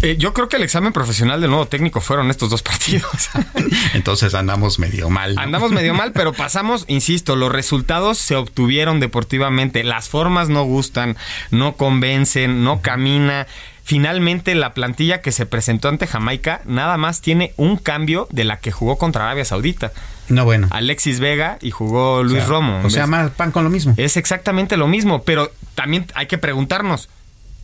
Eh, 0.03 0.17
yo 0.19 0.33
creo 0.33 0.49
que 0.49 0.57
el 0.57 0.63
examen 0.63 0.93
profesional 0.93 1.41
del 1.41 1.51
nuevo 1.51 1.67
técnico 1.67 2.01
fueron 2.01 2.31
estos 2.31 2.51
dos 2.51 2.63
partidos. 2.63 3.31
Entonces 3.95 4.35
andamos 4.35 4.79
medio 4.79 5.11
mal. 5.11 5.35
¿no? 5.35 5.41
Andamos 5.41 5.73
medio 5.73 5.95
mal, 5.95 6.13
pero 6.13 6.33
pasamos, 6.33 6.85
insisto, 6.89 7.37
los 7.37 7.51
resultados 7.51 8.19
se 8.19 8.37
obtuvieron 8.37 9.01
deportivamente. 9.01 9.83
Las 9.85 10.09
formas 10.09 10.49
no 10.49 10.65
gustan, 10.65 11.17
no 11.51 11.77
convencen, 11.77 12.65
no 12.65 12.83
camina. 12.83 13.47
Finalmente, 13.85 14.55
la 14.55 14.73
plantilla 14.73 15.21
que 15.21 15.31
se 15.31 15.45
presentó 15.45 15.89
ante 15.89 16.07
Jamaica 16.07 16.63
nada 16.65 16.97
más 16.97 17.21
tiene 17.21 17.53
un 17.59 17.77
cambio 17.77 18.27
de 18.31 18.45
la 18.45 18.59
que 18.59 18.73
jugó 18.73 18.97
contra 18.97 19.25
Arabia 19.25 19.45
Saudita. 19.45 19.93
No, 20.31 20.47
bueno. 20.47 20.69
Alexis 20.71 21.21
Vega 21.21 21.59
y 21.61 21.71
jugó 21.71 22.23
Luis 22.23 22.37
O 22.37 22.41
sea, 22.41 22.49
Romo. 22.49 22.81
O 22.83 22.89
sea, 22.89 23.07
más 23.07 23.31
pan 23.33 23.53
con 23.53 23.63
lo 23.63 23.69
mismo. 23.69 23.93
Es 23.99 24.17
exactamente 24.17 24.79
lo 24.79 24.89
mismo, 24.89 25.23
pero 25.23 25.53
también 25.75 26.07
hay 26.15 26.27
que 26.27 26.39
preguntarnos, 26.39 27.11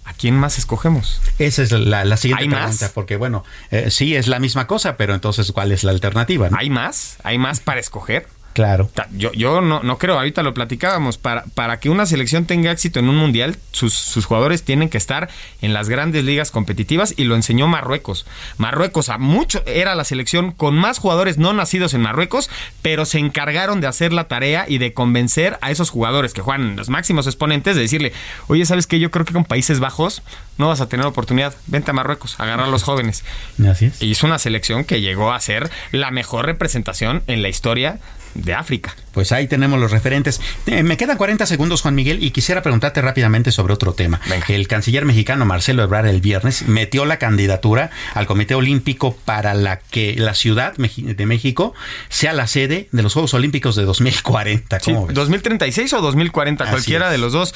¿a 0.05 0.13
quién 0.13 0.37
más 0.37 0.59
escogemos? 0.59 1.23
Esa 1.39 1.63
es 1.63 1.73
la, 1.73 2.05
la 2.05 2.17
siguiente 2.19 2.55
pregunta, 2.55 2.91
porque 2.93 3.17
bueno, 3.17 3.43
eh, 3.71 3.91
sí 3.91 4.15
es 4.15 4.29
la 4.29 4.41
misma 4.41 4.67
cosa, 4.67 4.99
pero 4.99 5.15
entonces, 5.15 5.51
¿cuál 5.53 5.73
es 5.73 5.85
la 5.85 5.93
alternativa? 5.93 6.51
no? 6.51 6.59
¿Hay 6.59 6.69
más? 6.69 7.17
¿Hay 7.23 7.39
más 7.39 7.61
para 7.61 7.81
escoger? 7.81 8.27
Claro. 8.53 8.91
Yo, 9.13 9.33
yo 9.33 9.61
no, 9.61 9.83
no 9.83 9.99
creo, 9.99 10.17
ahorita 10.17 10.43
lo 10.43 10.55
platicábamos, 10.55 11.19
para, 11.19 11.45
para 11.55 11.79
que 11.79 11.89
una 11.89 12.07
selección 12.07 12.47
tenga 12.47 12.73
éxito 12.73 12.99
en 12.99 13.09
un 13.09 13.17
mundial, 13.17 13.57
sus, 13.71 13.95
sus 13.95 14.25
jugadores 14.25 14.65
tienen 14.65 14.89
que 14.89 14.99
estar 14.99 15.29
en 15.63 15.73
las 15.73 15.89
grandes 15.89 16.25
ligas 16.25 16.51
competitivas 16.51 17.15
y 17.17 17.25
lo 17.25 17.37
enseñó 17.37 17.69
Marruecos. 17.69 18.27
Marruecos 18.59 19.09
a 19.09 19.19
mucho 19.19 19.63
era 19.67 19.95
la 19.95 20.05
selección 20.05 20.53
con 20.53 20.75
más 20.77 20.99
jugadores 20.99 21.39
no 21.39 21.53
nacidos 21.53 21.95
en 21.95 22.03
Marruecos, 22.03 22.51
pero 22.83 23.05
se 23.05 23.19
encargaron 23.19 23.81
de 23.81 23.87
hacer 23.87 24.13
la 24.13 24.25
tarea 24.25 24.65
y 24.69 24.79
de 24.79 24.93
convencer 24.93 25.59
a 25.61 25.71
esos 25.71 25.91
jugadores 25.91 26.35
que 26.35 26.43
juegan 26.43 26.77
los 26.77 26.89
máximos 26.89 27.27
exponentes 27.27 27.77
de 27.77 27.83
decirle, 27.83 28.13
oye, 28.49 28.67
¿sabes 28.67 28.87
qué? 28.87 28.99
Yo 28.99 29.11
creo 29.11 29.25
que 29.25 29.33
con 29.33 29.45
Países 29.45 29.81
Bajos 29.81 30.23
no 30.59 30.69
vas 30.69 30.81
a 30.81 30.89
tener 30.89 31.07
oportunidad. 31.07 31.55
Vente 31.67 31.91
a 31.91 31.95
Marruecos, 31.95 32.39
a 32.39 32.45
agarrar 32.45 32.67
a 32.67 32.71
los 32.71 32.83
jóvenes. 32.83 33.25
Así 33.69 33.87
es. 33.87 34.03
Y 34.03 34.13
es 34.13 34.23
una 34.23 34.39
selección 34.39 34.85
que 34.85 35.01
llegó 35.01 35.33
a 35.33 35.41
ser 35.41 35.71
la 35.93 36.11
mejor 36.11 36.47
representación 36.47 37.23
en 37.27 37.43
la 37.43 37.49
historia 37.49 37.99
de 38.35 38.55
África. 38.55 38.95
Pues 39.13 39.33
ahí 39.33 39.49
tenemos 39.49 39.81
los 39.81 39.91
referentes. 39.91 40.41
Eh, 40.67 40.83
me 40.83 40.97
quedan 40.97 41.17
40 41.17 41.45
segundos, 41.47 41.83
Juan 41.83 41.95
Miguel, 41.95 42.23
y 42.23 42.31
quisiera 42.31 42.63
preguntarte 42.63 43.03
rápidamente 43.03 43.51
sobre 43.51 43.75
otro 43.75 43.93
tema. 43.93 44.21
Venga. 44.29 44.47
El 44.49 44.69
canciller 44.69 45.05
mexicano 45.05 45.45
Marcelo 45.45 45.83
Ebrard 45.83 46.07
el 46.07 46.21
viernes 46.21 46.63
metió 46.69 47.05
la 47.05 47.19
candidatura 47.19 47.91
al 48.15 48.27
Comité 48.27 48.55
Olímpico 48.55 49.17
para 49.25 49.55
la 49.55 49.79
que 49.81 50.15
la 50.17 50.35
Ciudad 50.35 50.75
de 50.77 51.27
México 51.27 51.75
sea 52.09 52.33
la 52.33 52.47
sede 52.47 52.89
de 52.93 53.03
los 53.03 53.13
Juegos 53.15 53.35
Olímpicos 53.35 53.75
de 53.77 53.85
2040. 53.85 54.81
Sí, 54.81 54.93
¿Cómo 54.93 55.07
ves? 55.07 55.15
2036 55.17 55.93
o 55.95 56.01
2040, 56.01 56.65
Así 56.65 56.71
cualquiera 56.71 57.07
es. 57.07 57.13
de 57.13 57.19
los 57.19 57.33
dos. 57.33 57.55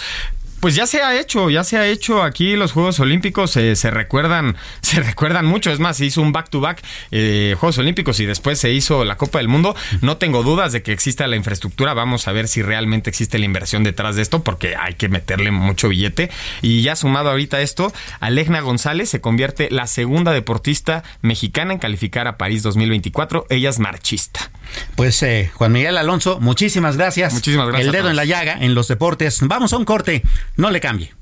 Pues 0.61 0.75
ya 0.75 0.87
se 0.87 1.03
ha 1.03 1.19
hecho, 1.19 1.51
ya 1.51 1.63
se 1.63 1.77
ha 1.77 1.87
hecho 1.87 2.23
aquí 2.23 2.57
los 2.57 2.73
Juegos 2.73 2.99
Olímpicos, 3.01 3.51
se, 3.51 3.77
se 3.77 3.91
recuerdan, 3.91 4.57
se 4.81 5.01
recuerdan 5.01 5.45
mucho. 5.47 5.71
Es 5.71 5.79
más, 5.79 5.99
se 5.99 6.07
hizo 6.07 6.23
un 6.23 6.33
back 6.33 6.51
to 6.51 6.61
back 6.61 6.83
eh, 7.11 7.55
Juegos 7.59 7.79
Olímpicos 7.79 8.21
y 8.21 8.27
después 8.27 8.59
se 8.59 8.73
hizo 8.73 9.05
la 9.05 9.17
Copa 9.17 9.39
del 9.39 9.49
Mundo. 9.49 9.77
No 10.01 10.17
tengo 10.17 10.43
dudas 10.43 10.73
de 10.73 10.83
que 10.83 10.93
exista 10.93 11.27
la 11.27 11.37
infraestructura. 11.37 11.95
Vamos 11.95 12.29
a 12.29 12.33
ver 12.33 12.49
si 12.49 12.63
realmente 12.63 13.11
existe 13.11 13.39
la 13.39 13.45
inversión 13.45 13.85
detrás 13.85 14.17
de 14.17 14.23
esto, 14.23 14.43
porque 14.43 14.77
hay 14.77 14.95
que 14.95 15.09
meterle 15.09 15.51
mucho 15.51 15.89
billete. 15.89 16.31
Y 16.63 16.83
ya 16.83 16.97
sumado 16.97 17.31
ahorita 17.31 17.59
a 17.59 17.61
esto, 17.61 17.93
Alegna 18.21 18.61
González 18.61 19.09
se 19.09 19.21
convierte 19.21 19.69
la 19.71 19.87
segunda 19.87 20.33
deportista 20.33 21.05
mexicana 21.23 21.73
en 21.73 21.79
calificar 21.79 22.27
a 22.27 22.39
París 22.39 22.63
2024. 22.63 23.47
Ella 23.51 23.71
es 23.71 23.79
marchista. 23.79 24.51
Pues 24.97 25.23
eh, 25.23 25.51
Juan 25.55 25.73
Miguel 25.73 25.97
Alonso, 25.99 26.41
muchísimas 26.41 26.97
gracias. 26.97 27.33
Muchísimas 27.33 27.69
gracias 27.69 27.87
El 27.87 27.93
dedo 27.93 28.11
en 28.11 28.17
la 28.17 28.25
llaga 28.25 28.57
en 28.61 28.75
los 28.75 28.89
deportes. 28.89 29.41
Vamos 29.43 29.73
a 29.73 29.77
un 29.77 29.85
corte. 29.85 30.23
No 30.57 30.71
le 30.71 30.81
cambie. 30.81 31.13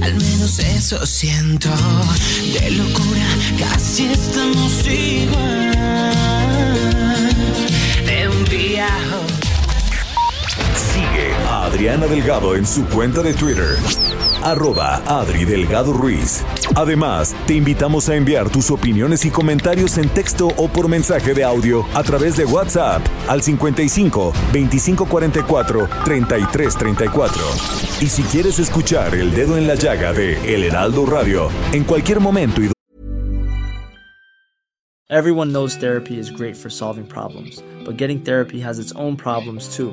Al 0.00 0.14
menos 0.14 0.58
eso 0.60 1.04
siento. 1.06 1.68
De 2.52 2.70
locura 2.70 3.26
casi 3.58 4.04
estamos 4.06 4.86
igual. 4.86 6.43
Adriana 11.64 12.06
Delgado 12.06 12.56
en 12.56 12.66
su 12.66 12.84
cuenta 12.86 13.22
de 13.22 13.32
Twitter. 13.32 13.76
Arroba 14.42 14.96
Adri 15.06 15.46
Delgado 15.46 15.94
Ruiz. 15.94 16.44
Además, 16.74 17.34
te 17.46 17.54
invitamos 17.54 18.10
a 18.10 18.16
enviar 18.16 18.50
tus 18.50 18.70
opiniones 18.70 19.24
y 19.24 19.30
comentarios 19.30 19.96
en 19.96 20.10
texto 20.10 20.48
o 20.58 20.68
por 20.68 20.88
mensaje 20.88 21.32
de 21.32 21.42
audio 21.42 21.86
a 21.94 22.02
través 22.02 22.36
de 22.36 22.44
WhatsApp 22.44 23.02
al 23.28 23.42
55 23.42 24.32
2544 24.52 25.88
3334. 26.04 27.42
Y 28.02 28.06
si 28.08 28.22
quieres 28.24 28.58
escuchar 28.58 29.14
El 29.14 29.34
Dedo 29.34 29.56
en 29.56 29.66
la 29.66 29.74
Llaga 29.74 30.12
de 30.12 30.54
El 30.54 30.64
Heraldo 30.64 31.06
Radio 31.06 31.48
en 31.72 31.84
cualquier 31.84 32.20
momento 32.20 32.62
y 32.62 32.74
Everyone 35.10 35.52
knows 35.52 35.76
therapy 35.76 36.18
is 36.18 36.30
great 36.30 36.56
for 36.56 36.70
solving 36.70 37.06
problems, 37.06 37.62
but 37.84 37.96
getting 37.96 38.20
therapy 38.20 38.58
has 38.60 38.78
its 38.78 38.90
own 38.92 39.16
problems 39.16 39.76
too, 39.76 39.92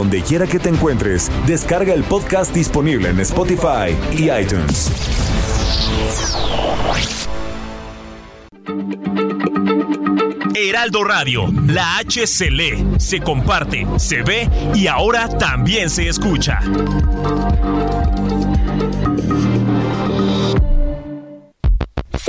donde 0.00 0.22
quiera 0.22 0.46
que 0.46 0.58
te 0.58 0.70
encuentres, 0.70 1.30
descarga 1.46 1.92
el 1.92 2.04
podcast 2.04 2.54
disponible 2.54 3.10
en 3.10 3.20
Spotify 3.20 3.94
y 4.16 4.30
iTunes. 4.30 4.90
Heraldo 10.54 11.04
Radio, 11.04 11.52
la 11.66 11.98
H 11.98 12.26
se 12.26 12.50
lee, 12.50 12.82
se 12.98 13.20
comparte, 13.20 13.86
se 13.98 14.22
ve 14.22 14.48
y 14.74 14.86
ahora 14.86 15.28
también 15.28 15.90
se 15.90 16.08
escucha. 16.08 16.60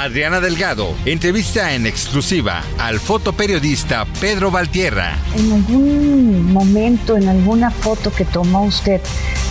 Adriana 0.00 0.40
Delgado 0.40 0.94
entrevista 1.04 1.74
en 1.74 1.84
exclusiva 1.84 2.62
al 2.78 2.98
fotoperiodista 3.00 4.06
Pedro 4.18 4.50
Valtierra. 4.50 5.18
¿En 5.36 5.52
algún 5.52 6.50
momento, 6.54 7.18
en 7.18 7.28
alguna 7.28 7.70
foto 7.70 8.10
que 8.10 8.24
tomó 8.24 8.64
usted, 8.64 9.02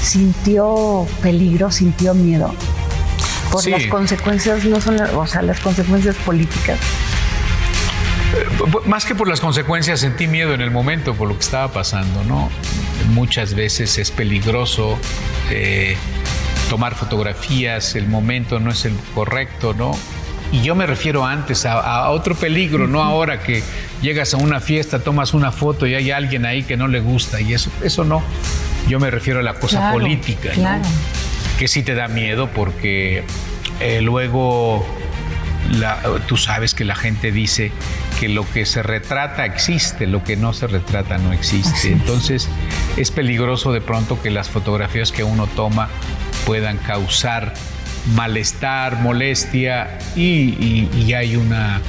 sintió 0.02 1.06
peligro, 1.22 1.70
sintió 1.70 2.16
miedo? 2.16 2.56
Por 3.52 3.62
Sí. 3.62 3.70
las 3.70 3.86
consecuencias, 3.86 4.66
no 4.66 4.82
son, 4.82 5.00
o 5.00 5.28
sea, 5.28 5.44
las 5.44 5.60
consecuencias 5.60 6.16
políticas. 6.16 6.80
Más 8.88 9.06
que 9.06 9.14
por 9.14 9.28
las 9.28 9.42
consecuencias, 9.42 10.00
sentí 10.00 10.26
miedo 10.26 10.56
en 10.56 10.62
el 10.62 10.72
momento 10.72 11.14
por 11.14 11.28
lo 11.28 11.36
que 11.36 11.44
estaba 11.44 11.72
pasando, 11.72 12.24
¿no? 12.24 12.50
Muchas 13.10 13.54
veces 13.54 14.00
es 14.00 14.10
peligroso 14.10 14.98
eh, 15.52 15.96
tomar 16.72 16.96
fotografías, 16.96 17.96
el 17.96 18.08
momento 18.08 18.60
no 18.60 18.72
es 18.72 18.86
el 18.86 18.96
correcto, 19.14 19.76
¿no? 19.78 19.92
Y 20.52 20.62
yo 20.64 20.74
me 20.76 20.88
refiero 20.88 21.26
antes 21.26 21.66
a, 21.66 21.74
a 21.80 22.10
otro 22.10 22.34
peligro, 22.36 22.88
no 22.88 23.04
ahora 23.04 23.40
que 23.42 23.62
llegas 24.02 24.34
a 24.34 24.38
una 24.38 24.60
fiesta, 24.60 25.00
tomas 25.00 25.34
una 25.36 25.52
foto 25.52 25.86
y 25.86 25.94
hay 25.94 26.10
alguien 26.12 26.46
ahí 26.46 26.64
que 26.64 26.76
no 26.76 26.88
le 26.88 27.00
gusta 27.02 27.40
y 27.40 27.54
eso, 27.54 27.70
eso 27.84 28.04
no. 28.04 28.24
Yo 28.88 29.00
me 29.00 29.12
refiero 29.12 29.40
a 29.40 29.44
la 29.44 29.54
cosa 29.56 29.78
Claro, 29.78 30.00
política, 30.00 30.50
¿no? 30.50 30.56
claro. 30.56 30.84
que 31.60 31.68
sí 31.68 31.84
te 31.84 31.94
da 31.94 32.08
miedo 32.08 32.50
porque 32.56 33.24
eh, 33.80 34.02
luego 34.02 34.84
la- 35.72 36.02
tú 36.28 36.36
sabes 36.36 36.74
que 36.74 36.84
la 36.84 36.96
gente 36.96 37.32
dice 37.32 37.72
que 38.20 38.28
lo 38.28 38.50
que 38.50 38.66
se 38.66 38.82
retrata 38.82 39.46
existe, 39.46 40.08
lo 40.08 40.24
que 40.24 40.36
no 40.36 40.54
se 40.54 40.66
retrata 40.66 41.20
no 41.20 41.32
existe. 41.32 41.92
Entonces 41.92 42.50
es 42.98 43.12
peligroso 43.12 43.72
de 43.72 43.82
pronto 43.82 44.20
que 44.22 44.32
las 44.32 44.50
fotografías 44.50 45.12
que 45.12 45.24
uno 45.24 45.46
toma 45.56 45.90
puedan 46.48 46.78
causar 46.78 47.54
malestar, 48.16 49.00
molestia 49.02 49.98
y, 50.16 50.22
y- 50.22 50.90
y 51.06 51.14
hay 51.14 51.36
una... 51.36 51.82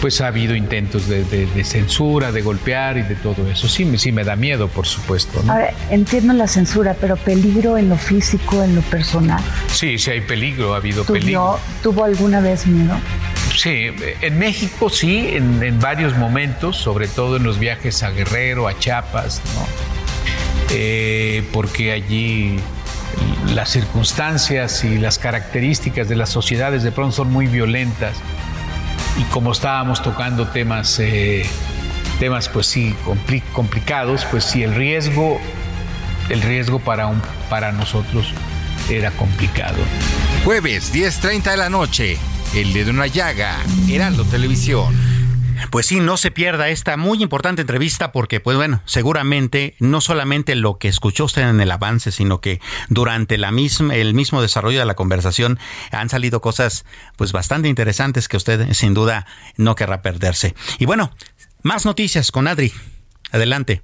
Pues 0.00 0.22
ha 0.22 0.28
habido 0.28 0.54
intentos 0.54 1.08
de, 1.08 1.24
de- 1.24 1.44
de 1.44 1.62
censura, 1.64 2.32
de 2.32 2.40
golpear 2.40 2.96
y 2.96 3.02
de 3.02 3.16
todo 3.16 3.50
eso. 3.50 3.68
Sí, 3.68 3.84
me- 3.84 3.98
sí 3.98 4.12
me 4.12 4.24
da 4.24 4.34
miedo, 4.34 4.68
por 4.68 4.86
supuesto. 4.86 5.42
¿no? 5.44 5.52
Ahora, 5.52 5.74
entiendo 5.90 6.32
la 6.32 6.48
censura, 6.48 6.96
pero 6.98 7.16
peligro 7.18 7.76
en 7.76 7.90
lo 7.90 7.96
físico, 7.98 8.62
en 8.64 8.74
lo 8.76 8.80
personal. 8.80 9.42
Sí, 9.70 9.98
sí 9.98 10.10
hay 10.12 10.22
peligro, 10.22 10.72
ha 10.72 10.78
habido 10.78 11.04
peligro. 11.04 11.60
¿Tuvo, 11.82 11.92
¿Tuvo 11.94 12.04
alguna 12.04 12.40
vez 12.40 12.66
miedo? 12.66 12.96
Sí, 13.54 13.88
en 14.22 14.38
México 14.38 14.88
sí, 14.88 15.28
en, 15.32 15.62
en 15.62 15.78
varios 15.80 16.16
momentos, 16.16 16.78
sobre 16.78 17.06
todo 17.06 17.36
en 17.36 17.42
los 17.42 17.58
viajes 17.58 18.02
a 18.02 18.10
Guerrero, 18.10 18.68
a 18.68 18.78
Chiapas, 18.78 19.42
¿no? 19.54 19.66
Eh, 20.70 21.42
porque 21.52 21.92
allí 21.92 22.56
las 23.48 23.70
circunstancias 23.70 24.84
y 24.84 24.98
las 24.98 25.18
características 25.18 26.08
de 26.08 26.16
las 26.16 26.28
sociedades 26.30 26.82
de 26.82 26.92
pronto 26.92 27.16
son 27.16 27.32
muy 27.32 27.46
violentas 27.46 28.14
y 29.18 29.22
como 29.32 29.52
estábamos 29.52 30.02
tocando 30.02 30.46
temas, 30.48 30.98
eh, 31.00 31.44
temas 32.18 32.48
pues 32.48 32.66
sí, 32.66 32.94
compli- 33.04 33.42
complicados, 33.52 34.24
pues 34.30 34.44
sí, 34.44 34.62
el 34.62 34.74
riesgo, 34.74 35.40
el 36.28 36.42
riesgo 36.42 36.78
para, 36.78 37.06
un, 37.06 37.20
para 37.48 37.72
nosotros 37.72 38.32
era 38.88 39.10
complicado. 39.12 39.78
Jueves 40.44 40.92
10.30 40.94 41.50
de 41.50 41.56
la 41.56 41.70
noche. 41.70 42.18
El 42.54 42.72
dedo 42.72 42.90
en 42.90 42.98
la 42.98 43.06
llaga. 43.06 43.56
Heraldo 43.88 44.24
Televisión. 44.24 44.96
Pues 45.70 45.86
sí, 45.86 46.00
no 46.00 46.16
se 46.16 46.30
pierda 46.30 46.68
esta 46.68 46.96
muy 46.96 47.22
importante 47.22 47.60
entrevista 47.60 48.12
porque, 48.12 48.40
pues 48.40 48.56
bueno, 48.56 48.82
seguramente 48.84 49.74
no 49.78 50.00
solamente 50.00 50.54
lo 50.54 50.78
que 50.78 50.88
escuchó 50.88 51.26
usted 51.26 51.48
en 51.48 51.60
el 51.60 51.70
avance, 51.70 52.12
sino 52.12 52.40
que 52.40 52.60
durante 52.88 53.38
la 53.38 53.50
misma, 53.50 53.94
el 53.94 54.14
mismo 54.14 54.42
desarrollo 54.42 54.78
de 54.78 54.86
la 54.86 54.94
conversación 54.94 55.58
han 55.92 56.08
salido 56.08 56.40
cosas 56.40 56.84
pues 57.16 57.32
bastante 57.32 57.68
interesantes 57.68 58.28
que 58.28 58.36
usted 58.36 58.72
sin 58.72 58.94
duda 58.94 59.26
no 59.56 59.74
querrá 59.74 60.02
perderse. 60.02 60.54
Y 60.78 60.86
bueno, 60.86 61.12
más 61.62 61.84
noticias 61.84 62.30
con 62.32 62.48
Adri. 62.48 62.72
Adelante. 63.32 63.82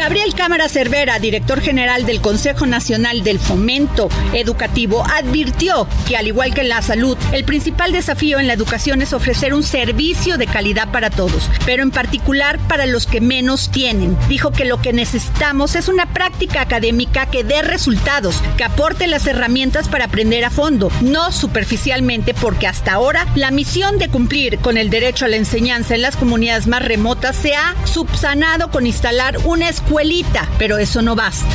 Gabriel 0.00 0.34
Cámara 0.34 0.70
Cervera, 0.70 1.18
director 1.18 1.60
general 1.60 2.06
del 2.06 2.22
Consejo 2.22 2.64
Nacional 2.64 3.22
del 3.22 3.38
Fomento 3.38 4.08
Educativo, 4.32 5.04
advirtió 5.06 5.86
que 6.08 6.16
al 6.16 6.26
igual 6.26 6.54
que 6.54 6.62
en 6.62 6.70
la 6.70 6.80
salud, 6.80 7.18
el 7.32 7.44
principal 7.44 7.92
desafío 7.92 8.38
en 8.38 8.46
la 8.46 8.54
educación 8.54 9.02
es 9.02 9.12
ofrecer 9.12 9.52
un 9.52 9.62
servicio 9.62 10.38
de 10.38 10.46
calidad 10.46 10.90
para 10.90 11.10
todos, 11.10 11.50
pero 11.66 11.82
en 11.82 11.90
particular 11.90 12.58
para 12.60 12.86
los 12.86 13.06
que 13.06 13.20
menos 13.20 13.70
tienen. 13.70 14.16
Dijo 14.26 14.52
que 14.52 14.64
lo 14.64 14.80
que 14.80 14.94
necesitamos 14.94 15.76
es 15.76 15.86
una 15.88 16.06
práctica 16.14 16.62
académica 16.62 17.26
que 17.26 17.44
dé 17.44 17.60
resultados, 17.60 18.42
que 18.56 18.64
aporte 18.64 19.06
las 19.06 19.26
herramientas 19.26 19.90
para 19.90 20.06
aprender 20.06 20.46
a 20.46 20.50
fondo, 20.50 20.90
no 21.02 21.30
superficialmente, 21.30 22.32
porque 22.32 22.66
hasta 22.66 22.94
ahora 22.94 23.26
la 23.34 23.50
misión 23.50 23.98
de 23.98 24.08
cumplir 24.08 24.60
con 24.60 24.78
el 24.78 24.88
derecho 24.88 25.26
a 25.26 25.28
la 25.28 25.36
enseñanza 25.36 25.94
en 25.94 26.00
las 26.00 26.16
comunidades 26.16 26.66
más 26.68 26.82
remotas 26.82 27.36
se 27.36 27.54
ha 27.54 27.74
subsanado 27.84 28.70
con 28.70 28.86
instalar 28.86 29.36
una 29.44 29.68
escuela 29.68 29.89
pero 30.58 30.78
eso 30.78 31.02
no 31.02 31.16
basta. 31.16 31.48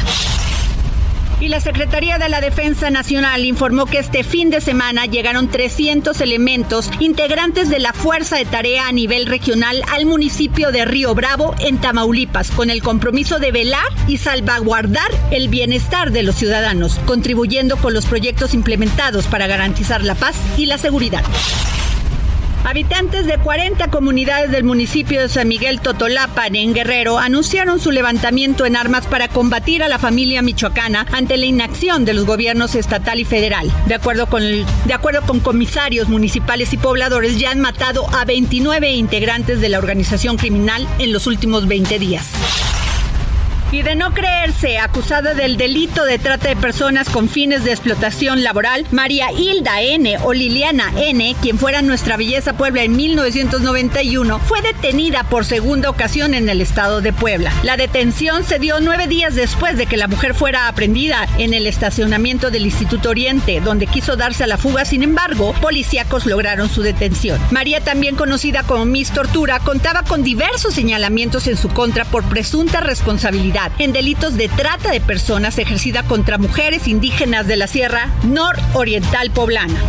Y 1.40 1.50
la 1.50 1.60
Secretaría 1.60 2.18
de 2.18 2.30
la 2.30 2.42
Defensa 2.42 2.90
Nacional 2.90 3.46
informó 3.46 3.86
que 3.86 4.00
este 4.00 4.24
fin 4.24 4.50
de 4.50 4.62
semana 4.62 5.06
llegaron 5.06 5.50
300 5.50 6.20
elementos 6.22 6.90
integrantes 7.00 7.70
de 7.70 7.80
la 7.80 7.94
Fuerza 7.94 8.38
de 8.38 8.46
Tarea 8.46 8.88
a 8.88 8.92
nivel 8.92 9.26
regional 9.26 9.84
al 9.92 10.06
municipio 10.06 10.72
de 10.72 10.86
Río 10.86 11.14
Bravo, 11.14 11.54
en 11.60 11.78
Tamaulipas, 11.80 12.52
con 12.52 12.70
el 12.70 12.82
compromiso 12.82 13.40
de 13.40 13.52
velar 13.52 13.88
y 14.08 14.18
salvaguardar 14.18 15.12
el 15.32 15.50
bienestar 15.50 16.12
de 16.12 16.24
los 16.24 16.36
ciudadanos, 16.36 17.00
contribuyendo 17.06 17.78
con 17.78 17.94
los 17.94 18.06
proyectos 18.06 18.54
implementados 18.54 19.26
para 19.28 19.48
garantizar 19.48 20.04
la 20.04 20.16
paz 20.16 20.36
y 20.58 20.66
la 20.68 20.78
seguridad. 20.78 21.24
Habitantes 22.66 23.28
de 23.28 23.38
40 23.38 23.92
comunidades 23.92 24.50
del 24.50 24.64
municipio 24.64 25.22
de 25.22 25.30
San 25.30 25.48
Miguel 25.48 25.82
Totolapan, 25.82 26.56
en 26.56 26.74
Guerrero, 26.74 27.20
anunciaron 27.20 27.80
su 27.80 27.92
levantamiento 27.92 28.66
en 28.66 28.76
armas 28.76 29.06
para 29.06 29.28
combatir 29.28 29.84
a 29.84 29.88
la 29.88 30.00
familia 30.00 30.42
michoacana 30.42 31.06
ante 31.12 31.38
la 31.38 31.46
inacción 31.46 32.06
de 32.06 32.16
los 32.16 32.26
gobiernos 32.26 32.74
estatal 32.74 33.20
y 33.20 33.24
federal. 33.24 33.72
De 33.86 33.94
acuerdo 33.94 34.26
con, 34.26 34.42
de 34.42 34.94
acuerdo 34.96 35.22
con 35.22 35.42
comisarios 35.42 36.10
municipales 36.10 36.74
y 36.74 36.78
pobladores, 36.78 37.38
ya 37.38 37.52
han 37.52 37.62
matado 37.62 38.08
a 38.16 38.26
29 38.26 38.94
integrantes 38.94 39.62
de 39.62 39.70
la 39.70 39.78
organización 39.78 40.38
criminal 40.38 40.88
en 40.98 41.14
los 41.14 41.28
últimos 41.28 41.68
20 41.68 42.00
días. 42.00 42.32
Y 43.76 43.84
de 43.84 43.98
no 43.98 44.14
creerse 44.14 44.78
acusada 44.80 45.34
del 45.34 45.58
delito 45.58 46.06
de 46.06 46.18
trata 46.18 46.48
de 46.48 46.56
personas 46.56 47.10
con 47.10 47.28
fines 47.28 47.66
de 47.66 47.72
explotación 47.72 48.42
laboral, 48.42 48.88
María 48.92 49.34
Hilda 49.34 49.82
N. 49.82 50.18
o 50.24 50.32
Liliana 50.32 50.94
N., 50.96 51.36
quien 51.42 51.60
fuera 51.60 51.82
nuestra 51.82 52.16
belleza 52.16 52.54
Puebla 52.54 52.84
en 52.84 52.96
1991, 52.96 54.40
fue 54.40 54.62
detenida 54.62 55.26
por 55.26 55.44
segunda 55.44 55.90
ocasión 55.90 56.36
en 56.36 56.48
el 56.48 56.62
estado 56.62 57.02
de 57.02 57.12
Puebla. 57.12 57.52
La 57.64 57.76
detención 57.76 58.46
se 58.46 58.60
dio 58.60 58.80
nueve 58.80 59.08
días 59.08 59.36
después 59.36 59.76
de 59.76 59.88
que 59.88 59.98
la 59.98 60.08
mujer 60.08 60.36
fuera 60.36 60.70
aprendida 60.70 61.28
en 61.38 61.54
el 61.54 61.68
estacionamiento 61.68 62.52
del 62.52 62.64
Instituto 62.64 63.10
Oriente, 63.10 63.60
donde 63.60 63.88
quiso 63.88 64.16
darse 64.16 64.46
a 64.46 64.48
la 64.48 64.58
fuga. 64.58 64.86
Sin 64.86 65.04
embargo, 65.04 65.54
policíacos 65.60 66.26
lograron 66.26 66.70
su 66.70 66.82
detención. 66.82 67.42
María, 67.52 67.82
también 67.82 68.16
conocida 68.16 68.64
como 68.64 68.86
Miss 68.86 69.12
Tortura, 69.12 69.60
contaba 69.60 70.04
con 70.04 70.24
diversos 70.24 70.74
señalamientos 70.74 71.48
en 71.48 71.58
su 71.58 71.68
contra 71.68 72.06
por 72.06 72.24
presunta 72.24 72.80
responsabilidad 72.80 73.65
en 73.80 73.94
delitos 73.94 74.38
de 74.38 74.48
trata 74.48 74.92
de 74.92 75.02
personas 75.02 75.58
ejercida 75.58 76.04
contra 76.04 76.38
mujeres 76.38 76.88
indígenas 76.88 77.48
de 77.48 77.58
la 77.58 77.68
Sierra 77.68 78.10
Nororiental 78.24 79.32
Poblana. 79.32 79.80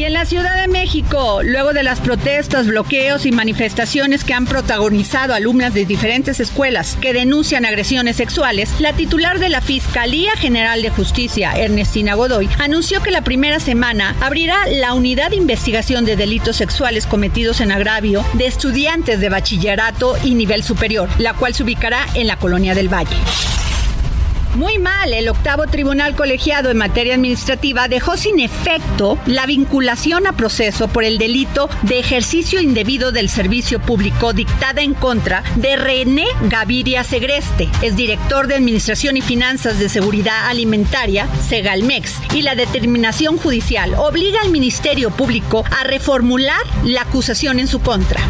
Y 0.00 0.04
en 0.04 0.14
la 0.14 0.24
Ciudad 0.24 0.58
de 0.58 0.66
México, 0.66 1.42
luego 1.44 1.74
de 1.74 1.82
las 1.82 2.00
protestas, 2.00 2.66
bloqueos 2.66 3.26
y 3.26 3.32
manifestaciones 3.32 4.24
que 4.24 4.32
han 4.32 4.46
protagonizado 4.46 5.34
alumnas 5.34 5.74
de 5.74 5.84
diferentes 5.84 6.40
escuelas 6.40 6.96
que 7.02 7.12
denuncian 7.12 7.66
agresiones 7.66 8.16
sexuales, 8.16 8.70
la 8.80 8.94
titular 8.94 9.38
de 9.38 9.50
la 9.50 9.60
Fiscalía 9.60 10.32
General 10.36 10.80
de 10.80 10.88
Justicia, 10.88 11.52
Ernestina 11.54 12.14
Godoy, 12.14 12.48
anunció 12.58 13.02
que 13.02 13.10
la 13.10 13.24
primera 13.24 13.60
semana 13.60 14.16
abrirá 14.22 14.66
la 14.68 14.94
unidad 14.94 15.28
de 15.28 15.36
investigación 15.36 16.06
de 16.06 16.16
delitos 16.16 16.56
sexuales 16.56 17.06
cometidos 17.06 17.60
en 17.60 17.70
agravio 17.70 18.24
de 18.32 18.46
estudiantes 18.46 19.20
de 19.20 19.28
bachillerato 19.28 20.16
y 20.24 20.34
nivel 20.34 20.62
superior, 20.62 21.10
la 21.18 21.34
cual 21.34 21.52
se 21.52 21.62
ubicará 21.62 22.06
en 22.14 22.26
la 22.26 22.38
Colonia 22.38 22.74
del 22.74 22.88
Valle. 22.88 23.18
Muy 24.54 24.78
mal, 24.78 25.12
el 25.12 25.28
octavo 25.28 25.66
tribunal 25.68 26.16
colegiado 26.16 26.70
en 26.70 26.76
materia 26.76 27.14
administrativa 27.14 27.86
dejó 27.86 28.16
sin 28.16 28.40
efecto 28.40 29.16
la 29.26 29.46
vinculación 29.46 30.26
a 30.26 30.32
proceso 30.32 30.88
por 30.88 31.04
el 31.04 31.18
delito 31.18 31.70
de 31.82 32.00
ejercicio 32.00 32.60
indebido 32.60 33.12
del 33.12 33.28
servicio 33.28 33.80
público 33.80 34.32
dictada 34.32 34.82
en 34.82 34.94
contra 34.94 35.44
de 35.54 35.76
René 35.76 36.26
Gaviria 36.48 37.04
Segreste, 37.04 37.68
es 37.80 37.94
director 37.94 38.48
de 38.48 38.56
Administración 38.56 39.16
y 39.16 39.22
Finanzas 39.22 39.78
de 39.78 39.88
Seguridad 39.88 40.48
Alimentaria, 40.48 41.28
Segalmex, 41.48 42.14
y 42.34 42.42
la 42.42 42.56
determinación 42.56 43.38
judicial 43.38 43.94
obliga 43.94 44.40
al 44.42 44.50
Ministerio 44.50 45.10
Público 45.10 45.64
a 45.70 45.84
reformular 45.84 46.60
la 46.84 47.02
acusación 47.02 47.60
en 47.60 47.68
su 47.68 47.80
contra. 47.80 48.20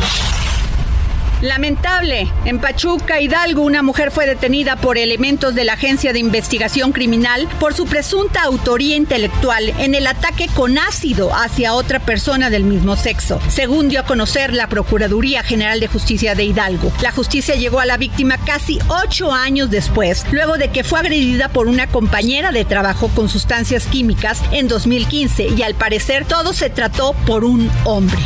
Lamentable. 1.43 2.31
En 2.45 2.59
Pachuca, 2.59 3.21
Hidalgo, 3.21 3.63
una 3.63 3.83
mujer 3.83 4.11
fue 4.11 4.27
detenida 4.27 4.77
por 4.77 4.99
elementos 4.99 5.55
de 5.55 5.65
la 5.65 5.73
Agencia 5.73 6.13
de 6.13 6.19
Investigación 6.19 6.93
Criminal 6.93 7.49
por 7.59 7.73
su 7.73 7.87
presunta 7.87 8.43
autoría 8.43 8.97
intelectual 8.97 9.71
en 9.79 9.95
el 9.95 10.07
ataque 10.07 10.49
con 10.55 10.77
ácido 10.79 11.35
hacia 11.35 11.75
otra 11.75 11.99
persona 11.99 12.51
del 12.51 12.65
mismo 12.65 12.95
sexo, 12.97 13.41
según 13.49 13.89
dio 13.89 14.01
a 14.01 14.05
conocer 14.05 14.53
la 14.53 14.69
Procuraduría 14.69 15.43
General 15.43 15.81
de 15.81 15.89
Justicia 15.89 16.35
de 16.35 16.45
Hidalgo. 16.45 16.93
La 17.03 17.13
justicia 17.13 17.55
llegó 17.55 17.81
a 17.81 17.87
la 17.87 17.97
víctima 17.97 18.37
casi 18.39 18.79
ocho 18.89 19.33
años 19.33 19.71
después, 19.71 20.27
luego 20.31 20.59
de 20.59 20.71
que 20.71 20.85
fue 20.85 21.01
agredida 21.01 21.49
por 21.49 21.69
una 21.69 21.87
compañera 21.87 22.53
de 22.53 22.65
trabajo 22.67 23.09
con 23.15 23.29
sustancias 23.29 23.87
químicas 23.87 24.43
en 24.53 24.69
2015 24.69 25.49
y 25.57 25.63
al 25.63 25.75
parecer 25.75 26.27
todo 26.27 26.53
se 26.53 26.69
trató 26.69 27.15
por 27.27 27.45
un 27.45 27.71
hombre. 27.85 28.19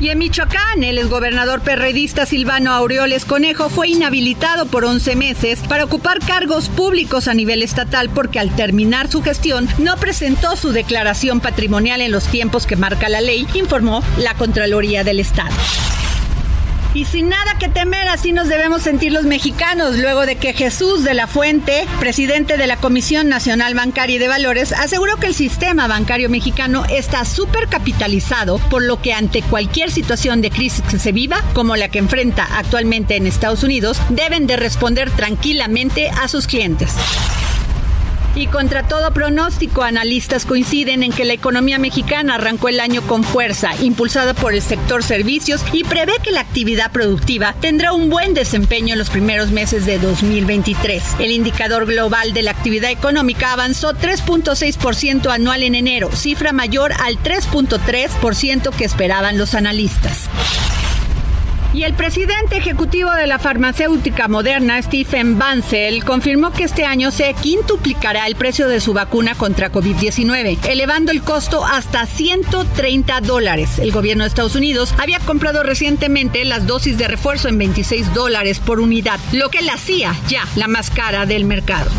Y 0.00 0.08
en 0.08 0.18
Michoacán, 0.18 0.82
el 0.82 0.96
exgobernador 0.96 1.60
perredista 1.60 2.24
Silvano 2.24 2.72
Aureoles 2.72 3.26
Conejo 3.26 3.68
fue 3.68 3.88
inhabilitado 3.88 4.64
por 4.64 4.86
11 4.86 5.14
meses 5.14 5.60
para 5.68 5.84
ocupar 5.84 6.20
cargos 6.20 6.70
públicos 6.70 7.28
a 7.28 7.34
nivel 7.34 7.62
estatal 7.62 8.08
porque 8.08 8.38
al 8.38 8.56
terminar 8.56 9.08
su 9.08 9.20
gestión 9.20 9.68
no 9.76 9.98
presentó 9.98 10.56
su 10.56 10.72
declaración 10.72 11.40
patrimonial 11.40 12.00
en 12.00 12.12
los 12.12 12.26
tiempos 12.28 12.66
que 12.66 12.76
marca 12.76 13.10
la 13.10 13.20
ley, 13.20 13.46
informó 13.52 14.02
la 14.16 14.32
Contraloría 14.34 15.04
del 15.04 15.20
Estado. 15.20 15.54
Y 16.92 17.04
sin 17.04 17.28
nada 17.28 17.56
que 17.58 17.68
temer, 17.68 18.08
así 18.08 18.32
nos 18.32 18.48
debemos 18.48 18.82
sentir 18.82 19.12
los 19.12 19.24
mexicanos, 19.24 19.96
luego 19.96 20.26
de 20.26 20.36
que 20.36 20.52
Jesús 20.52 21.04
de 21.04 21.14
la 21.14 21.28
Fuente, 21.28 21.86
presidente 22.00 22.56
de 22.56 22.66
la 22.66 22.78
Comisión 22.78 23.28
Nacional 23.28 23.74
Bancaria 23.74 24.16
y 24.16 24.18
de 24.18 24.26
Valores, 24.26 24.72
aseguró 24.72 25.16
que 25.16 25.26
el 25.26 25.34
sistema 25.34 25.86
bancario 25.86 26.28
mexicano 26.28 26.84
está 26.90 27.24
supercapitalizado, 27.24 28.58
por 28.58 28.82
lo 28.82 29.00
que 29.00 29.12
ante 29.12 29.42
cualquier 29.42 29.92
situación 29.92 30.40
de 30.42 30.50
crisis 30.50 30.82
que 30.82 30.98
se 30.98 31.12
viva, 31.12 31.44
como 31.54 31.76
la 31.76 31.88
que 31.88 32.00
enfrenta 32.00 32.44
actualmente 32.58 33.14
en 33.14 33.28
Estados 33.28 33.62
Unidos, 33.62 34.00
deben 34.08 34.48
de 34.48 34.56
responder 34.56 35.10
tranquilamente 35.12 36.10
a 36.10 36.26
sus 36.26 36.48
clientes. 36.48 36.90
Y 38.34 38.46
contra 38.46 38.86
todo 38.86 39.12
pronóstico, 39.12 39.82
analistas 39.82 40.46
coinciden 40.46 41.02
en 41.02 41.12
que 41.12 41.24
la 41.24 41.32
economía 41.32 41.78
mexicana 41.78 42.36
arrancó 42.36 42.68
el 42.68 42.80
año 42.80 43.02
con 43.02 43.24
fuerza, 43.24 43.70
impulsada 43.82 44.34
por 44.34 44.54
el 44.54 44.62
sector 44.62 45.02
servicios 45.02 45.62
y 45.72 45.84
prevé 45.84 46.12
que 46.22 46.30
la 46.30 46.40
actividad 46.40 46.92
productiva 46.92 47.54
tendrá 47.60 47.92
un 47.92 48.08
buen 48.08 48.32
desempeño 48.34 48.92
en 48.92 48.98
los 48.98 49.10
primeros 49.10 49.50
meses 49.50 49.84
de 49.84 49.98
2023. 49.98 51.16
El 51.18 51.32
indicador 51.32 51.86
global 51.86 52.32
de 52.32 52.42
la 52.42 52.52
actividad 52.52 52.90
económica 52.90 53.52
avanzó 53.52 53.94
3.6% 53.94 55.30
anual 55.30 55.62
en 55.64 55.74
enero, 55.74 56.10
cifra 56.12 56.52
mayor 56.52 56.92
al 57.00 57.18
3.3% 57.18 58.70
que 58.70 58.84
esperaban 58.84 59.38
los 59.38 59.54
analistas. 59.54 60.28
Y 61.72 61.84
el 61.84 61.94
presidente 61.94 62.56
ejecutivo 62.56 63.12
de 63.12 63.28
la 63.28 63.38
farmacéutica 63.38 64.26
moderna, 64.26 64.82
Stephen 64.82 65.38
Bancel, 65.38 66.04
confirmó 66.04 66.50
que 66.52 66.64
este 66.64 66.84
año 66.84 67.12
se 67.12 67.32
quintuplicará 67.34 68.26
el 68.26 68.34
precio 68.34 68.66
de 68.66 68.80
su 68.80 68.92
vacuna 68.92 69.36
contra 69.36 69.70
COVID-19, 69.70 70.58
elevando 70.68 71.12
el 71.12 71.22
costo 71.22 71.64
hasta 71.64 72.06
130 72.06 73.20
dólares. 73.20 73.78
El 73.78 73.92
gobierno 73.92 74.24
de 74.24 74.28
Estados 74.28 74.56
Unidos 74.56 74.92
había 74.98 75.20
comprado 75.20 75.62
recientemente 75.62 76.44
las 76.44 76.66
dosis 76.66 76.98
de 76.98 77.06
refuerzo 77.06 77.48
en 77.48 77.58
26 77.58 78.14
dólares 78.14 78.58
por 78.58 78.80
unidad, 78.80 79.20
lo 79.30 79.48
que 79.48 79.62
la 79.62 79.74
hacía 79.74 80.16
ya 80.28 80.48
la 80.56 80.66
más 80.66 80.90
cara 80.90 81.24
del 81.24 81.44
mercado. 81.44 81.90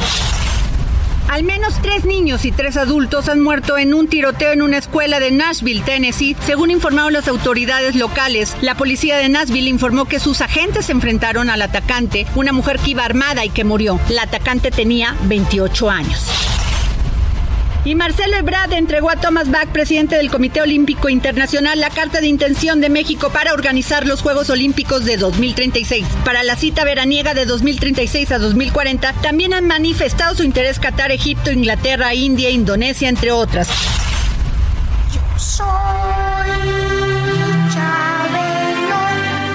Al 1.28 1.44
menos 1.44 1.76
tres 1.82 2.06
niños 2.06 2.46
y 2.46 2.52
tres 2.52 2.78
adultos 2.78 3.30
han 3.30 3.42
muerto 3.42 3.78
en 3.78 3.94
un 3.94 4.08
tiroteo 4.08 4.52
en 4.52 4.62
una 4.62 4.78
escuela 4.78 5.20
de 5.20 5.32
Nashville, 5.32 5.82
Tennessee, 5.82 6.36
según 6.46 6.72
informaron 6.72 7.14
las 7.14 7.28
autoridades 7.28 7.96
locales. 7.96 8.56
La 8.62 8.76
policía 8.76 9.18
de 9.18 9.30
Nashville 9.30 9.70
informó 9.70 10.06
que 10.06 10.20
sus 10.20 10.42
agentes 10.42 10.86
se 10.86 10.92
enfrentaron 10.92 11.50
al 11.50 11.62
atacante, 11.62 12.28
una 12.36 12.52
mujer 12.52 12.80
que 12.80 12.92
iba 12.92 13.06
armada 13.06 13.46
y 13.46 13.50
que 13.50 13.64
murió. 13.64 14.00
La 14.10 14.24
atacante 14.24 14.72
tenía 14.72 15.16
28 15.24 15.90
años. 15.90 16.28
Y 17.84 17.96
Marcelo 17.96 18.38
Ebrard 18.38 18.74
entregó 18.74 19.10
a 19.10 19.16
Thomas 19.16 19.50
Bach, 19.50 19.68
presidente 19.70 20.16
del 20.16 20.30
Comité 20.30 20.62
Olímpico 20.62 21.10
Internacional, 21.10 21.80
la 21.80 21.90
carta 21.90 22.22
de 22.22 22.28
intención 22.28 22.80
de 22.80 22.90
México 22.90 23.32
para 23.32 23.54
organizar 23.54 24.06
los 24.06 24.22
Juegos 24.22 24.52
Olímpicos 24.52 25.04
de 25.04 25.18
2036. 25.18 26.06
Para 26.24 26.44
la 26.44 26.56
cita 26.56 26.84
veraniega 26.84 27.34
de 27.34 27.46
2036 27.46 28.32
a 28.34 28.38
2040, 28.38 29.14
también 29.14 29.56
han 29.56 29.66
manifestado 29.66 30.36
su 30.36 30.44
interés 30.44 30.80
Qatar, 30.80 31.12
Egipto, 31.12 31.52
Inglaterra, 31.52 32.14
India, 32.14 32.52
Indonesia, 32.52 33.10
entre 33.10 33.32
otras. 33.32 33.68
Yo 35.12 35.40
soy 35.40 36.91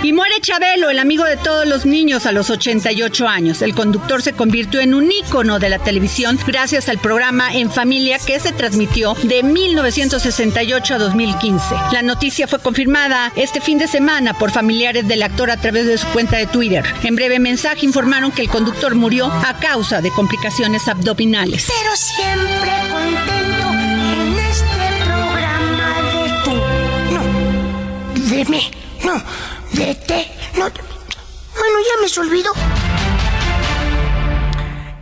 y 0.02 0.12
muere 0.12 0.40
Chabelo, 0.40 0.90
el 0.90 0.98
amigo 0.98 1.24
de 1.24 1.36
todos 1.36 1.66
los 1.66 1.86
niños 1.86 2.26
a 2.26 2.32
los 2.32 2.50
88 2.50 3.26
años. 3.28 3.62
El 3.62 3.74
conductor 3.74 4.22
se 4.22 4.32
convirtió 4.32 4.80
en 4.80 4.94
un 4.94 5.10
ícono 5.10 5.58
de 5.58 5.68
la 5.68 5.78
televisión 5.78 6.38
gracias 6.46 6.88
al 6.88 6.98
programa 6.98 7.54
En 7.54 7.70
Familia 7.70 8.18
que 8.18 8.38
se 8.38 8.52
transmitió 8.52 9.14
de 9.22 9.42
1968 9.42 10.94
a 10.94 10.98
2015. 10.98 11.74
La 11.92 12.02
noticia 12.02 12.46
fue 12.46 12.58
confirmada 12.58 13.32
este 13.36 13.60
fin 13.60 13.78
de 13.78 13.88
semana 13.88 14.34
por 14.34 14.50
familiares 14.50 15.08
del 15.08 15.22
actor 15.22 15.50
a 15.50 15.56
través 15.56 15.86
de 15.86 15.98
su 15.98 16.06
cuenta 16.08 16.36
de 16.36 16.46
Twitter. 16.46 16.84
En 17.02 17.16
breve 17.16 17.38
mensaje 17.38 17.84
informaron 17.84 18.32
que 18.32 18.42
el 18.42 18.48
conductor 18.48 18.94
murió 18.94 19.26
a 19.26 19.58
causa 19.58 20.00
de 20.00 20.10
complicaciones 20.10 20.88
abdominales. 20.88 21.66
Pero 21.66 21.96
siempre 21.96 22.72
contento 22.90 23.68
en 23.72 24.38
este 24.38 25.04
programa 25.04 25.94
de 26.12 26.44
tú. 26.44 27.14
No, 27.14 28.36
de 28.36 28.44
mí, 28.44 28.70
no 29.04 29.55
Vete. 29.72 30.30
No. 30.56 30.70
Bueno, 30.70 31.78
ya 31.86 32.02
me 32.02 32.08
se 32.08 32.20
olvidó. 32.20 32.52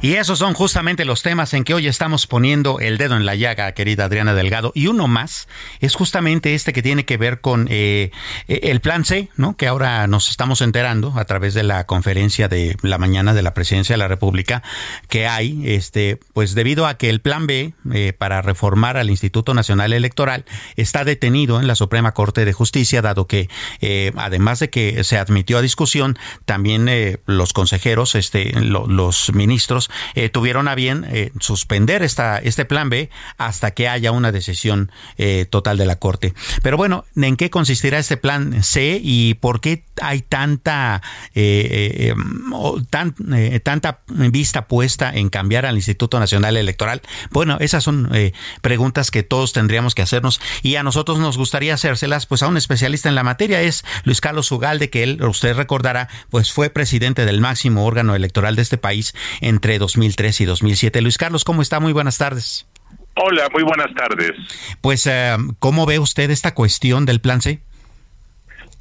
Y 0.05 0.16
esos 0.16 0.38
son 0.38 0.52
justamente 0.52 1.07
los 1.07 1.22
temas 1.22 1.55
en 1.55 1.64
que 1.64 1.72
hoy 1.72 1.86
estamos 1.86 2.26
poniendo 2.26 2.78
el 2.78 2.98
dedo 2.98 3.16
en 3.16 3.24
la 3.24 3.36
llaga, 3.36 3.72
querida 3.72 4.05
Adriana 4.05 4.34
Delgado. 4.34 4.70
Y 4.74 4.88
uno 4.88 5.09
más 5.09 5.48
es 5.80 5.94
justamente 5.94 6.55
este 6.55 6.74
que 6.74 6.82
tiene 6.82 7.07
que 7.07 7.16
ver 7.16 7.40
con 7.40 7.68
eh, 7.70 8.11
el 8.46 8.82
plan 8.82 9.07
C, 9.07 9.30
¿no? 9.38 9.57
Que 9.57 9.66
ahora 9.66 10.07
nos 10.07 10.28
estamos 10.28 10.61
enterando 10.61 11.14
a 11.16 11.24
través 11.24 11.55
de 11.55 11.62
la 11.62 11.86
conferencia 11.86 12.48
de 12.48 12.76
la 12.82 12.98
mañana 12.98 13.32
de 13.32 13.40
la 13.40 13.55
Presidencia 13.55 13.94
de 13.94 13.96
la 13.96 14.07
República 14.07 14.62
que 15.09 15.26
hay, 15.26 15.62
este, 15.64 16.20
pues 16.34 16.55
debido 16.55 16.86
a 16.86 16.98
que 16.98 17.09
el 17.09 17.22
plan 17.22 17.46
B 17.46 17.72
eh, 17.94 18.12
para 18.12 18.42
reformar 18.42 18.98
al 18.98 19.09
Instituto 19.09 19.55
Nacional 19.55 19.94
Electoral 19.94 20.44
está 20.76 21.05
detenido 21.05 21.59
en 21.61 21.66
la 21.66 21.76
Suprema 21.76 22.12
Corte 22.12 22.44
de 22.44 22.52
Justicia, 22.52 23.00
dado 23.00 23.26
que 23.26 23.48
eh, 23.80 24.12
además 24.18 24.59
de 24.59 24.68
que 24.68 25.02
se 25.02 25.16
admitió 25.16 25.57
a 25.57 25.62
discusión, 25.62 26.18
también 26.44 26.90
los 27.24 27.55
consejeros, 27.55 28.14
este, 28.16 28.52
los 28.61 29.32
ministros 29.32 29.88
eh, 30.14 30.28
tuvieron 30.28 30.68
a 30.68 30.74
bien 30.74 31.07
eh, 31.11 31.32
suspender 31.40 32.03
esta, 32.03 32.38
este 32.38 32.64
plan 32.64 32.90
B 32.90 33.11
hasta 33.38 33.72
que 33.72 33.88
haya 33.88 34.12
una 34.12 34.32
decisión 34.32 34.90
eh, 35.18 35.47
total 35.49 35.76
de 35.76 35.86
la 35.86 35.97
Corte. 35.97 36.34
Pero 36.62 36.76
bueno, 36.76 37.05
¿en 37.16 37.36
qué 37.36 37.51
consistirá 37.51 37.99
este 37.99 38.16
plan 38.16 38.62
C 38.62 39.01
y 39.03 39.34
por 39.34 39.61
qué 39.61 39.84
hay 40.01 40.22
tanta, 40.22 41.03
tan, 42.90 43.14
tanta 43.62 44.01
vista 44.09 44.66
puesta 44.66 45.12
en 45.14 45.28
cambiar 45.28 45.66
al 45.66 45.76
Instituto 45.76 46.18
Nacional 46.18 46.57
Electoral? 46.57 47.03
Bueno, 47.30 47.59
esas 47.61 47.84
son 47.84 48.11
preguntas 48.61 49.11
que 49.11 49.22
todos 49.22 49.53
tendríamos 49.53 49.95
que 49.95 50.03
hacernos 50.03 50.40
y 50.62 50.76
a 50.76 50.82
nosotros 50.82 51.18
nos 51.18 51.38
gustaría 51.38 51.74
hacérselas 51.74 52.26
pues 52.26 52.42
a 52.42 52.49
un 52.49 52.57
especialista 52.57 53.09
en 53.09 53.14
la 53.14 53.22
materia, 53.22 53.62
es 53.62 53.84
Luis 54.05 54.20
Carlos 54.20 54.51
Ugalde, 54.51 54.90
que 54.90 55.03
él, 55.03 55.22
usted 55.22 55.55
recordará, 55.55 56.09
pues 56.30 56.53
fue 56.53 56.70
presidente 56.70 57.24
del 57.24 57.40
máximo 57.40 57.84
órgano 57.84 58.14
electoral 58.14 58.57
de 58.57 58.62
este 58.62 58.78
país 58.78 59.14
entre 59.40 59.78
2003 59.85 60.41
y 60.41 60.45
2007. 60.47 61.03
Luis 61.03 61.18
Carlos, 61.18 61.45
¿cómo 61.45 61.61
está? 61.61 61.78
Muy 61.78 61.93
buenas 61.93 62.16
tardes. 62.16 62.66
Hola, 63.16 63.49
muy 63.53 63.62
buenas 63.62 63.95
tardes. 63.95 64.32
Pues, 64.80 65.07
eh, 65.07 65.37
¿cómo 65.59 65.85
ve 65.85 65.99
usted 65.99 66.30
esta 66.30 66.55
cuestión 66.55 67.05
del 67.05 67.20
plan 67.20 67.43
C? 67.43 67.61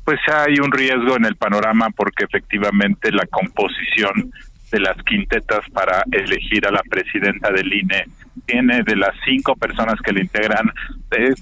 Pues 0.05 0.19
hay 0.27 0.55
un 0.59 0.71
riesgo 0.71 1.17
en 1.17 1.25
el 1.25 1.35
panorama 1.35 1.89
porque 1.95 2.23
efectivamente 2.23 3.11
la 3.11 3.25
composición 3.25 4.31
de 4.73 4.79
las 4.79 4.97
quintetas 5.03 5.69
para 5.71 6.03
elegir 6.11 6.65
a 6.65 6.71
la 6.71 6.81
presidenta 6.89 7.51
del 7.51 7.71
INE 7.71 8.05
tiene 8.47 8.81
de 8.81 8.95
las 8.95 9.11
cinco 9.23 9.55
personas 9.55 10.01
que 10.01 10.11
le 10.11 10.21
integran, 10.21 10.65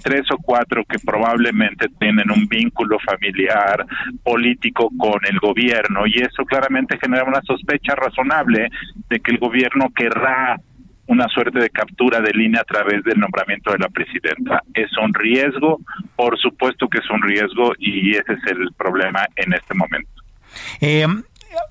tres 0.04 0.24
o 0.32 0.38
cuatro 0.38 0.84
que 0.84 1.00
probablemente 1.00 1.88
tienen 1.98 2.30
un 2.30 2.46
vínculo 2.48 3.00
familiar, 3.00 3.86
político 4.22 4.90
con 4.98 5.20
el 5.26 5.40
gobierno, 5.40 6.06
y 6.06 6.18
eso 6.18 6.44
claramente 6.46 7.00
genera 7.02 7.24
una 7.24 7.42
sospecha 7.42 7.96
razonable 7.96 8.68
de 9.10 9.20
que 9.22 9.32
el 9.32 9.38
gobierno 9.38 9.88
querrá 9.96 10.58
una 11.08 11.28
suerte 11.30 11.60
de 11.60 11.70
captura 11.70 12.20
de 12.20 12.32
línea 12.34 12.62
a 12.62 12.66
través 12.66 13.02
del 13.04 13.20
nombramiento 13.20 13.72
de 13.72 13.80
la 13.80 13.90
presidenta. 13.90 14.62
Es 14.74 14.92
un 14.98 15.14
riesgo, 15.14 15.80
por 16.16 16.38
supuesto 16.38 16.88
que 16.88 17.00
es 17.00 17.10
un 17.10 17.22
riesgo, 17.22 17.72
y 17.80 18.12
ese 18.12 18.34
es 18.34 18.52
el 18.52 18.74
problema 18.78 19.26
en 19.38 19.54
este 19.54 19.74
momento. 19.74 20.12
Eh, 20.82 21.08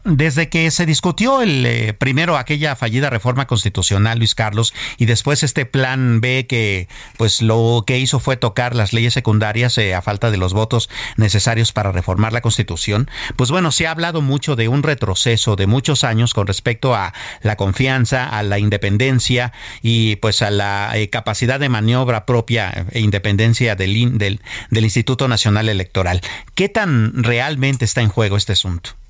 desde 0.04 0.48
que 0.48 0.70
se 0.70 0.86
discutió 0.86 1.42
el 1.42 1.64
eh, 1.66 1.92
primero 1.92 2.36
aquella 2.36 2.76
fallida 2.76 3.10
reforma 3.10 3.46
constitucional, 3.46 4.18
Luis 4.18 4.34
Carlos, 4.34 4.74
y 4.98 5.06
después 5.06 5.42
este 5.42 5.66
plan 5.66 6.20
B 6.20 6.46
que 6.46 6.88
pues 7.16 7.42
lo 7.42 7.84
que 7.86 7.98
hizo 7.98 8.18
fue 8.18 8.36
tocar 8.36 8.74
las 8.74 8.92
leyes 8.92 9.14
secundarias 9.14 9.76
eh, 9.78 9.94
a 9.94 10.02
falta 10.02 10.30
de 10.30 10.36
los 10.36 10.52
votos 10.52 10.88
necesarios 11.16 11.72
para 11.72 11.92
reformar 11.92 12.32
la 12.32 12.40
Constitución, 12.40 13.10
pues 13.36 13.50
bueno, 13.50 13.72
se 13.72 13.86
ha 13.86 13.90
hablado 13.90 14.22
mucho 14.22 14.56
de 14.56 14.68
un 14.68 14.82
retroceso 14.82 15.56
de 15.56 15.66
muchos 15.66 16.04
años 16.04 16.34
con 16.34 16.46
respecto 16.46 16.94
a 16.94 17.12
la 17.42 17.56
confianza, 17.56 18.28
a 18.28 18.42
la 18.42 18.58
independencia 18.58 19.52
y 19.82 20.16
pues 20.16 20.42
a 20.42 20.50
la 20.50 20.92
eh, 20.94 21.10
capacidad 21.10 21.60
de 21.60 21.68
maniobra 21.68 22.26
propia 22.26 22.86
e 22.90 23.00
independencia 23.00 23.76
del, 23.76 24.18
del, 24.18 24.40
del 24.70 24.84
Instituto 24.84 25.28
Nacional 25.28 25.68
Electoral. 25.68 26.20
¿Qué 26.54 26.68
tan 26.68 27.22
realmente 27.22 27.84
está 27.84 28.00
en 28.00 28.08
juego 28.08 28.36
este 28.36 28.52
asunto? 28.52 29.00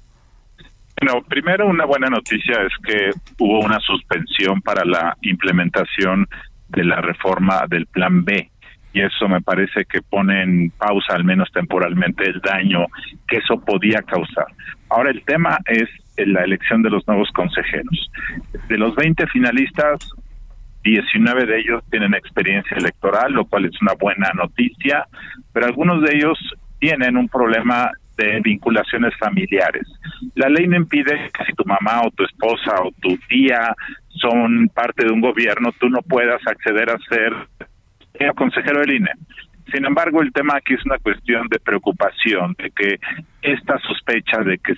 Bueno, 1.01 1.22
primero 1.26 1.66
una 1.66 1.86
buena 1.86 2.09
noticia 2.09 2.62
es 2.62 2.72
que 2.84 3.11
hubo 3.38 3.61
una 3.61 3.80
suspensión 3.80 4.61
para 4.61 4.84
la 4.84 5.16
implementación 5.22 6.26
de 6.68 6.84
la 6.84 7.01
reforma 7.01 7.64
del 7.68 7.86
Plan 7.86 8.24
B 8.24 8.51
y 8.92 9.01
eso 9.01 9.28
me 9.28 9.40
parece 9.40 9.84
que 9.84 10.03
pone 10.03 10.42
en 10.42 10.70
pausa, 10.70 11.14
al 11.14 11.24
menos 11.24 11.51
temporalmente, 11.53 12.24
el 12.28 12.40
daño 12.40 12.86
que 13.28 13.36
eso 13.36 13.61
podía 13.61 14.03
causar. 14.03 14.46
Ahora 14.88 15.11
el 15.11 15.22
tema 15.22 15.59
es 15.66 15.88
la 16.16 16.42
elección 16.42 16.82
de 16.82 16.90
los 16.90 17.07
nuevos 17.07 17.30
consejeros. 17.30 18.11
De 18.68 18.76
los 18.76 18.94
20 18.96 19.26
finalistas, 19.28 20.12
19 20.82 21.46
de 21.46 21.61
ellos 21.61 21.84
tienen 21.90 22.14
experiencia 22.14 22.76
electoral, 22.76 23.32
lo 23.32 23.44
cual 23.44 23.66
es 23.66 23.80
una 23.80 23.94
buena 23.94 24.30
noticia, 24.34 25.07
pero 25.53 25.66
algunos 25.66 26.03
de 26.03 26.16
ellos 26.16 26.38
tienen 26.78 27.16
un 27.16 27.28
problema 27.28 27.90
de 28.21 28.41
vinculaciones 28.41 29.12
familiares. 29.18 29.87
La 30.35 30.49
ley 30.49 30.66
no 30.66 30.77
impide 30.77 31.31
que 31.33 31.45
si 31.45 31.53
tu 31.55 31.64
mamá 31.64 32.03
o 32.05 32.11
tu 32.11 32.25
esposa 32.25 32.83
o 32.83 32.91
tu 33.01 33.16
tía 33.29 33.75
son 34.09 34.68
parte 34.68 35.07
de 35.07 35.12
un 35.12 35.21
gobierno, 35.21 35.73
tú 35.79 35.89
no 35.89 36.03
puedas 36.03 36.41
acceder 36.47 36.91
a 36.91 36.99
ser 37.09 37.33
consejero 38.35 38.81
del 38.81 38.97
INE. 38.97 39.12
Sin 39.73 39.85
embargo, 39.85 40.21
el 40.21 40.33
tema 40.33 40.55
aquí 40.57 40.75
es 40.75 40.85
una 40.85 40.99
cuestión 40.99 41.47
de 41.49 41.59
preocupación, 41.61 42.55
de 42.59 42.71
que 42.71 42.99
esta 43.43 43.79
sospecha 43.79 44.43
de 44.43 44.59
que 44.59 44.75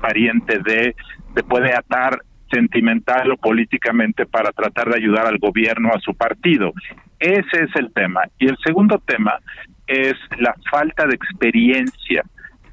pariente 0.00 0.58
de 0.60 0.94
se 1.34 1.42
puede 1.42 1.74
atar 1.74 2.18
sentimental 2.50 3.30
o 3.32 3.36
políticamente 3.36 4.24
para 4.26 4.52
tratar 4.52 4.88
de 4.88 4.96
ayudar 4.96 5.26
al 5.26 5.38
gobierno, 5.38 5.90
a 5.94 6.00
su 6.00 6.14
partido. 6.14 6.72
Ese 7.18 7.64
es 7.64 7.76
el 7.76 7.92
tema. 7.92 8.22
Y 8.38 8.48
el 8.48 8.56
segundo 8.64 9.02
tema 9.04 9.38
es 9.86 10.14
la 10.38 10.54
falta 10.70 11.06
de 11.06 11.14
experiencia 11.14 12.22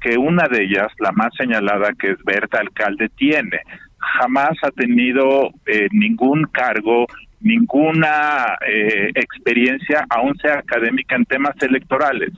que 0.06 0.16
una 0.16 0.46
de 0.48 0.62
ellas, 0.62 0.92
la 1.00 1.10
más 1.10 1.34
señalada, 1.36 1.92
que 1.98 2.12
es 2.12 2.22
Berta 2.24 2.60
Alcalde, 2.60 3.08
tiene. 3.16 3.58
Jamás 3.98 4.52
ha 4.62 4.70
tenido 4.70 5.50
eh, 5.66 5.88
ningún 5.90 6.44
cargo, 6.52 7.06
ninguna 7.40 8.56
eh, 8.64 9.10
experiencia, 9.16 10.06
aún 10.08 10.36
sea 10.38 10.60
académica, 10.60 11.16
en 11.16 11.24
temas 11.24 11.56
electorales. 11.60 12.30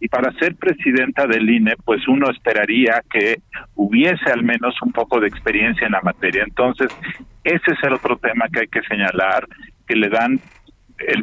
Y 0.00 0.08
para 0.08 0.32
ser 0.38 0.54
presidenta 0.56 1.26
del 1.26 1.48
INE, 1.48 1.76
pues 1.82 2.06
uno 2.08 2.28
esperaría 2.30 3.02
que 3.10 3.40
hubiese 3.74 4.30
al 4.30 4.42
menos 4.42 4.74
un 4.82 4.92
poco 4.92 5.18
de 5.18 5.28
experiencia 5.28 5.86
en 5.86 5.92
la 5.92 6.02
materia. 6.02 6.44
Entonces, 6.46 6.88
ese 7.42 7.72
es 7.72 7.82
el 7.84 7.94
otro 7.94 8.18
tema 8.18 8.48
que 8.52 8.60
hay 8.60 8.68
que 8.68 8.82
señalar, 8.82 9.48
que 9.88 9.96
le 9.96 10.10
dan 10.10 10.38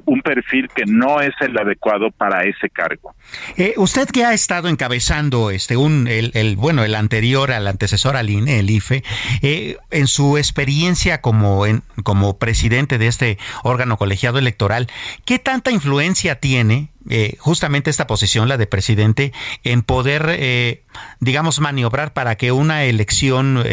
un 0.06 0.22
perfil 0.22 0.68
que 0.74 0.84
no 0.86 1.22
es 1.22 1.34
el 1.40 1.58
adecuado 1.58 2.12
para 2.12 2.44
ese 2.44 2.70
cargo. 2.70 3.16
Eh, 3.58 3.74
usted 3.78 4.08
que 4.10 4.26
ha 4.26 4.34
estado 4.34 4.68
encabezando 4.68 5.50
este 5.50 5.78
un 5.78 6.08
el, 6.08 6.56
bueno 6.58 6.84
el 6.84 6.96
anterior 6.96 7.52
al 7.52 7.68
antecesor 7.68 8.16
al 8.16 8.30
INE, 8.30 8.60
el 8.60 8.70
IFE, 8.70 9.04
eh, 9.42 9.78
en 9.90 10.08
su 10.08 10.38
experiencia 10.38 11.22
como 11.22 11.66
en, 11.66 11.84
como 12.04 12.38
presidente 12.38 12.98
de 12.98 13.08
este 13.08 13.38
órgano 13.64 13.98
colegiado 13.98 14.40
electoral, 14.40 14.88
¿qué 15.26 15.40
tanta 15.40 15.72
influencia 15.72 16.36
tiene 16.36 16.90
eh, 17.10 17.36
justamente 17.40 17.90
esta 17.90 18.08
posición, 18.08 18.50
la 18.50 18.58
de 18.58 18.68
presidente, 18.68 19.34
en 19.64 19.82
poder, 19.82 20.82
digamos, 21.20 21.60
maniobrar 21.60 22.14
para 22.14 22.36
que 22.36 22.52
una 22.52 22.84
elección 22.84 23.64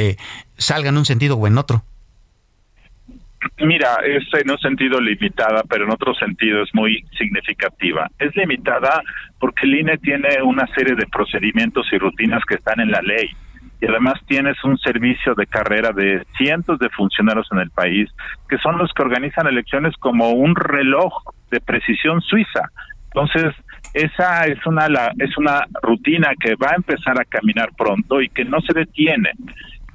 salga 0.57 0.89
en 0.89 0.97
un 0.97 1.05
sentido 1.05 1.37
o 1.37 1.47
en 1.47 1.59
otro? 1.59 1.85
Mira, 3.61 3.97
es 4.05 4.25
en 4.35 4.51
un 4.51 4.59
sentido 4.59 5.01
limitada, 5.01 5.63
pero 5.69 5.85
en 5.85 5.91
otro 5.91 6.15
sentido 6.15 6.63
es 6.63 6.75
muy 6.75 7.05
significativa. 7.17 8.09
Es 8.19 8.35
limitada 8.37 9.03
porque 9.39 9.67
el 9.67 9.81
INE 9.81 9.99
tiene 9.99 10.43
una 10.43 10.67
serie 10.75 10.95
de 10.95 11.07
procedimientos 11.07 11.87
y 11.93 11.99
rutinas 11.99 12.45
que 12.45 12.55
están 12.57 12.81
en 12.81 12.91
la 12.91 13.01
ley. 13.03 13.31
Y 13.81 13.87
además 13.87 14.15
tienes 14.27 14.57
un 14.65 14.77
servicio 14.79 15.35
de 15.35 15.47
carrera 15.47 15.93
de 15.93 16.25
cientos 16.37 16.81
de 16.81 16.89
funcionarios 16.91 17.47
en 17.53 17.59
el 17.59 17.71
país 17.71 18.11
que 18.49 18.59
son 18.59 18.77
los 18.77 18.93
que 18.93 19.03
organizan 19.03 19.47
elecciones 19.47 19.95
como 19.99 20.31
un 20.31 20.57
reloj 20.57 21.13
de 21.51 21.61
precisión 21.61 22.21
suiza. 22.21 22.71
Entonces, 23.05 23.55
esa 23.95 24.47
es 24.47 24.65
una 24.67 24.89
la, 24.89 25.13
es 25.19 25.37
una 25.39 25.65
rutina 25.83 26.33
que 26.41 26.57
va 26.57 26.71
a 26.71 26.77
empezar 26.77 27.21
a 27.21 27.25
caminar 27.25 27.71
pronto 27.77 28.21
y 28.21 28.29
que 28.29 28.45
no 28.45 28.61
se 28.61 28.75
detiene. 28.75 29.31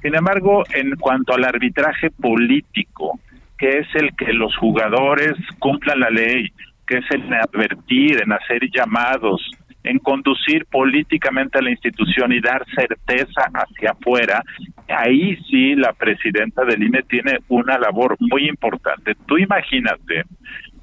Sin 0.02 0.14
embargo, 0.14 0.64
en 0.74 0.96
cuanto 0.96 1.34
al 1.34 1.44
arbitraje 1.44 2.10
político, 2.10 3.18
que 3.58 3.78
es 3.78 3.86
el 3.94 4.14
que 4.16 4.32
los 4.32 4.56
jugadores 4.56 5.32
cumplan 5.58 6.00
la 6.00 6.10
ley, 6.10 6.50
que 6.86 6.98
es 6.98 7.04
en 7.10 7.32
advertir, 7.32 8.22
en 8.22 8.32
hacer 8.32 8.68
llamados, 8.70 9.40
en 9.84 9.98
conducir 9.98 10.64
políticamente 10.66 11.58
a 11.58 11.62
la 11.62 11.70
institución 11.70 12.32
y 12.32 12.40
dar 12.40 12.64
certeza 12.74 13.42
hacia 13.52 13.90
afuera, 13.90 14.42
ahí 14.88 15.36
sí 15.48 15.74
la 15.74 15.92
presidenta 15.92 16.64
del 16.64 16.82
INE 16.82 17.02
tiene 17.02 17.38
una 17.48 17.78
labor 17.78 18.16
muy 18.18 18.48
importante. 18.48 19.14
Tú 19.26 19.38
imagínate 19.38 20.24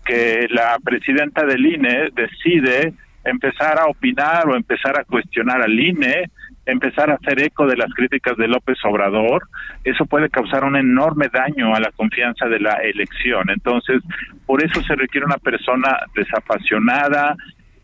que 0.06 0.48
la 0.50 0.78
presidenta 0.84 1.46
del 1.46 1.66
INE 1.66 2.10
decide 2.14 2.94
empezar 3.24 3.80
a 3.80 3.86
opinar 3.86 4.48
o 4.48 4.56
empezar 4.56 5.00
a 5.00 5.04
cuestionar 5.04 5.62
al 5.62 5.80
INE, 5.80 6.30
empezar 6.66 7.10
a 7.10 7.16
hacer 7.16 7.42
eco 7.42 7.66
de 7.66 7.78
las 7.78 7.92
críticas 7.94 8.38
de 8.38 8.48
López 8.48 8.78
Obrador, 8.86 9.48
eso 9.84 10.06
puede 10.06 10.30
causar 10.30 10.64
un 10.64 10.76
enorme 10.76 11.28
daño 11.32 11.76
a 11.76 11.80
la 11.80 11.92
confianza 11.92 12.48
de 12.48 12.60
la 12.60 12.74
elección. 12.76 13.50
Entonces, 13.50 14.02
por 14.46 14.64
eso 14.64 14.82
se 14.84 14.96
requiere 14.96 15.26
una 15.26 15.38
persona 15.38 16.00
desapasionada, 16.16 17.36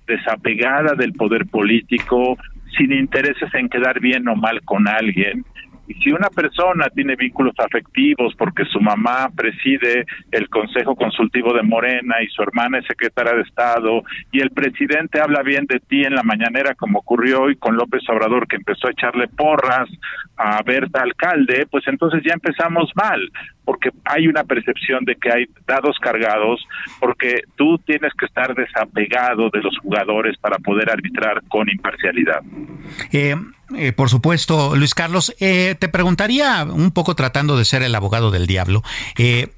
desapegada 0.06 0.94
del 0.96 1.14
poder 1.14 1.48
político, 1.48 2.38
sin 2.78 2.94
intereses 2.94 3.54
en 3.54 3.70
quedar 3.70 4.00
bien 4.00 4.28
o 4.28 4.36
mal 4.36 4.62
con 4.64 4.88
alguien, 4.88 5.44
y 5.88 5.94
si 5.96 6.12
una 6.12 6.30
persona 6.30 6.90
tiene 6.90 7.16
vínculos 7.16 7.56
afectivos 7.58 8.34
porque 8.38 8.66
su 8.66 8.80
mamá 8.80 9.30
preside 9.36 10.06
el 10.32 10.50
Consejo 10.50 10.96
Consultivo 10.96 11.54
de 11.54 11.64
Morena 11.64 12.22
y 12.22 12.28
su 12.28 12.42
hermana 12.42 12.80
es 12.80 12.86
secretaria 12.86 13.34
de 13.34 13.42
Estado 13.42 14.04
y 14.32 14.42
el 14.42 14.52
presidente 14.52 15.22
habla 15.22 15.42
bien 15.44 15.66
de 15.66 15.80
ti 15.80 16.04
en 16.04 16.16
la 16.16 16.24
mañanera 16.24 16.76
como 16.76 17.00
ocurrió 17.00 17.44
hoy 17.44 17.56
con 17.56 17.76
López 17.76 18.02
Obrador 18.10 18.48
que 18.48 18.58
empezó 18.58 18.88
a 18.88 18.92
echarle 18.92 19.28
porras 19.28 19.90
a 20.36 20.62
Berta 20.64 21.02
Alcalde, 21.02 21.68
pues 21.70 21.88
entonces 21.88 22.22
ya 22.24 22.34
empezamos 22.34 22.92
mal 22.96 23.32
porque 23.68 23.90
hay 24.06 24.30
una 24.30 24.46
percepción 24.46 25.04
de 25.04 25.16
que 25.16 25.30
hay 25.30 25.46
dados 25.68 25.98
cargados, 26.00 26.66
porque 27.02 27.42
tú 27.58 27.78
tienes 27.80 28.14
que 28.18 28.26
estar 28.26 28.56
desapegado 28.56 29.50
de 29.50 29.60
los 29.60 29.78
jugadores 29.80 30.38
para 30.38 30.58
poder 30.60 30.90
arbitrar 30.90 31.44
con 31.50 31.68
imparcialidad. 31.70 32.42
Eh, 33.12 33.36
eh, 33.76 33.92
por 33.92 34.10
supuesto, 34.10 34.78
Luis 34.78 34.96
Carlos, 34.96 35.36
eh, 35.42 35.76
te 35.78 35.90
preguntaría 35.90 36.64
un 36.64 36.92
poco 36.92 37.16
tratando 37.16 37.58
de 37.58 37.66
ser 37.66 37.84
el 37.84 37.94
abogado 37.94 38.32
del 38.32 38.48
diablo. 38.48 38.84
Eh, 39.18 39.50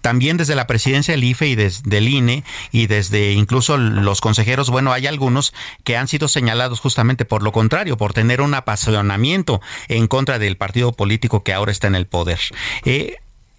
también 0.00 0.36
desde 0.36 0.54
la 0.54 0.66
presidencia 0.66 1.12
del 1.12 1.24
IFE 1.24 1.48
y 1.48 1.54
desde 1.54 1.88
del 1.88 2.08
INE 2.08 2.44
y 2.72 2.86
desde 2.86 3.32
incluso 3.32 3.76
los 3.76 4.20
consejeros, 4.20 4.70
bueno, 4.70 4.92
hay 4.92 5.06
algunos 5.06 5.52
que 5.84 5.96
han 5.96 6.08
sido 6.08 6.28
señalados 6.28 6.80
justamente 6.80 7.24
por 7.24 7.42
lo 7.42 7.52
contrario, 7.52 7.96
por 7.96 8.12
tener 8.12 8.40
un 8.40 8.54
apasionamiento 8.54 9.60
en 9.88 10.06
contra 10.06 10.38
del 10.38 10.56
partido 10.56 10.92
político 10.92 11.42
que 11.42 11.52
ahora 11.52 11.72
está 11.72 11.86
en 11.86 11.94
el 11.94 12.06
poder. 12.06 12.40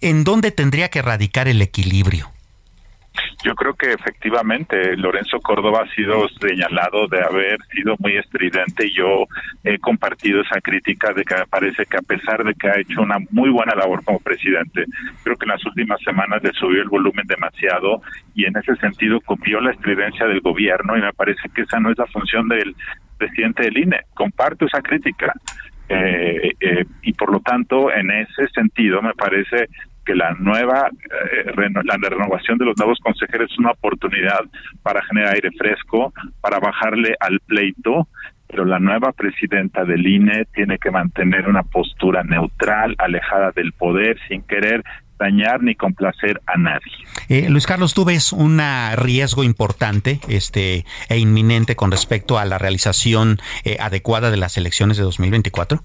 ¿En 0.00 0.24
dónde 0.24 0.50
tendría 0.50 0.88
que 0.88 1.02
radicar 1.02 1.46
el 1.48 1.60
equilibrio? 1.60 2.30
Yo 3.42 3.54
creo 3.54 3.74
que 3.74 3.92
efectivamente 3.92 4.96
Lorenzo 4.96 5.40
Córdoba 5.40 5.84
ha 5.84 5.94
sido 5.94 6.28
señalado 6.40 7.06
de 7.08 7.22
haber 7.22 7.58
sido 7.72 7.94
muy 7.98 8.16
estridente 8.16 8.86
y 8.86 8.94
yo 8.94 9.26
he 9.64 9.78
compartido 9.78 10.42
esa 10.42 10.60
crítica 10.60 11.12
de 11.14 11.24
que 11.24 11.36
me 11.36 11.46
parece 11.46 11.86
que 11.86 11.96
a 11.96 12.02
pesar 12.02 12.44
de 12.44 12.54
que 12.54 12.68
ha 12.68 12.78
hecho 12.78 13.00
una 13.00 13.16
muy 13.30 13.50
buena 13.50 13.74
labor 13.74 14.04
como 14.04 14.18
presidente, 14.20 14.84
creo 15.24 15.36
que 15.36 15.46
en 15.46 15.52
las 15.52 15.64
últimas 15.64 16.00
semanas 16.02 16.42
le 16.42 16.52
subió 16.52 16.82
el 16.82 16.88
volumen 16.88 17.26
demasiado 17.26 18.02
y 18.34 18.44
en 18.44 18.56
ese 18.56 18.76
sentido 18.76 19.20
copió 19.20 19.60
la 19.60 19.72
estridencia 19.72 20.26
del 20.26 20.40
gobierno 20.40 20.96
y 20.96 21.00
me 21.00 21.12
parece 21.12 21.48
que 21.54 21.62
esa 21.62 21.80
no 21.80 21.90
es 21.90 21.98
la 21.98 22.06
función 22.06 22.48
del 22.48 22.76
presidente 23.16 23.64
del 23.64 23.78
INE. 23.78 24.00
Comparto 24.14 24.66
esa 24.66 24.82
crítica. 24.82 25.32
Eh, 25.92 26.52
eh, 26.60 26.84
y 27.02 27.12
por 27.14 27.32
lo 27.32 27.40
tanto, 27.40 27.92
en 27.92 28.12
ese 28.12 28.46
sentido, 28.54 29.02
me 29.02 29.12
parece 29.14 29.68
que 30.06 30.14
la 30.14 30.34
nueva 30.38 30.88
eh, 30.88 31.52
la 31.84 31.96
renovación 32.08 32.58
de 32.58 32.66
los 32.66 32.78
nuevos 32.78 33.00
consejeros 33.00 33.50
es 33.50 33.58
una 33.58 33.72
oportunidad 33.72 34.40
para 34.84 35.02
generar 35.02 35.34
aire 35.34 35.50
fresco, 35.58 36.12
para 36.40 36.60
bajarle 36.60 37.16
al 37.18 37.40
pleito, 37.40 38.06
pero 38.46 38.64
la 38.64 38.78
nueva 38.78 39.10
presidenta 39.10 39.84
del 39.84 40.06
INE 40.06 40.44
tiene 40.54 40.78
que 40.78 40.92
mantener 40.92 41.48
una 41.48 41.64
postura 41.64 42.22
neutral, 42.22 42.94
alejada 42.98 43.50
del 43.50 43.72
poder, 43.72 44.16
sin 44.28 44.42
querer 44.42 44.84
dañar 45.20 45.62
ni 45.62 45.74
complacer 45.76 46.40
a 46.46 46.56
nadie. 46.56 46.92
Eh, 47.28 47.48
Luis 47.48 47.66
Carlos, 47.66 47.94
¿tú 47.94 48.04
ves 48.04 48.32
un 48.32 48.60
riesgo 48.96 49.44
importante 49.44 50.18
este, 50.28 50.84
e 51.08 51.18
inminente 51.18 51.76
con 51.76 51.90
respecto 51.92 52.38
a 52.38 52.44
la 52.44 52.58
realización 52.58 53.38
eh, 53.64 53.76
adecuada 53.78 54.30
de 54.30 54.38
las 54.38 54.56
elecciones 54.56 54.96
de 54.96 55.04
2024? 55.04 55.84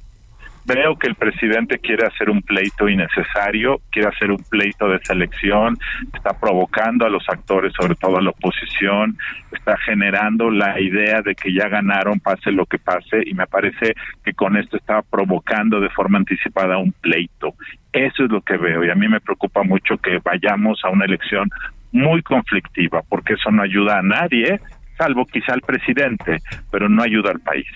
Veo 0.65 0.97
que 0.97 1.07
el 1.07 1.13
presidente 1.13 1.77
quiere 1.77 2.07
hacer 2.07 2.27
un 2.27 2.41
pleito 2.41 2.89
innecesario, 2.89 3.81
quiere 3.91 4.09
hacer 4.09 4.31
un 4.31 4.43
pleito 4.49 4.87
de 4.87 4.97
selección, 5.03 5.77
está 6.11 6.39
provocando 6.39 7.05
a 7.05 7.09
los 7.09 7.23
actores, 7.29 7.71
sobre 7.79 7.93
todo 7.93 8.17
a 8.17 8.21
la 8.21 8.31
oposición, 8.31 9.15
está 9.51 9.77
generando 9.77 10.49
la 10.49 10.81
idea 10.81 11.21
de 11.21 11.35
que 11.35 11.53
ya 11.53 11.69
ganaron, 11.69 12.19
pase 12.19 12.51
lo 12.51 12.65
que 12.65 12.79
pase, 12.79 13.21
y 13.27 13.35
me 13.35 13.45
parece 13.45 13.93
que 14.23 14.33
con 14.33 14.57
esto 14.57 14.77
está 14.77 15.03
provocando 15.03 15.79
de 15.79 15.89
forma 15.89 16.17
anticipada 16.17 16.79
un 16.79 16.93
pleito. 16.93 17.53
Eso 17.93 18.23
es 18.23 18.31
lo 18.31 18.41
que 18.41 18.57
veo 18.57 18.83
y 18.83 18.89
a 18.89 18.95
mí 18.95 19.07
me 19.07 19.21
preocupa 19.21 19.61
mucho 19.61 19.97
que 19.97 20.19
vayamos 20.23 20.83
a 20.83 20.89
una 20.89 21.05
elección 21.05 21.47
muy 21.91 22.23
conflictiva, 22.23 23.03
porque 23.07 23.33
eso 23.33 23.51
no 23.51 23.61
ayuda 23.61 23.99
a 23.99 24.01
nadie, 24.01 24.59
salvo 24.97 25.27
quizá 25.27 25.53
al 25.53 25.61
presidente, 25.61 26.39
pero 26.71 26.89
no 26.89 27.03
ayuda 27.03 27.29
al 27.29 27.39
país. 27.39 27.67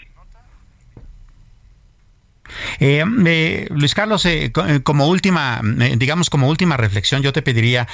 Eh, 2.79 3.03
eh, 3.25 3.67
Luis 3.69 3.93
Carlos, 3.95 4.25
eh, 4.25 4.51
como 4.83 5.07
última, 5.07 5.61
digamos 5.97 6.29
como 6.29 6.49
última 6.49 6.77
reflexión, 6.77 7.21
yo 7.21 7.33
te 7.33 7.41
pediría, 7.41 7.87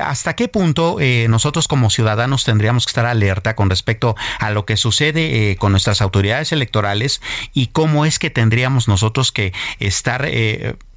¿hasta 0.00 0.34
qué 0.34 0.48
punto 0.48 0.98
nosotros 1.28 1.68
como 1.68 1.90
ciudadanos 1.90 2.44
tendríamos 2.44 2.86
que 2.86 2.90
estar 2.90 3.06
alerta 3.06 3.54
con 3.54 3.70
respecto 3.70 4.16
a 4.38 4.50
lo 4.50 4.64
que 4.64 4.76
sucede 4.76 5.56
con 5.56 5.72
nuestras 5.72 6.00
autoridades 6.00 6.52
electorales 6.52 7.20
y 7.52 7.68
cómo 7.68 8.04
es 8.04 8.18
que 8.18 8.30
tendríamos 8.30 8.88
nosotros 8.88 9.32
que 9.32 9.52
estar 9.78 10.28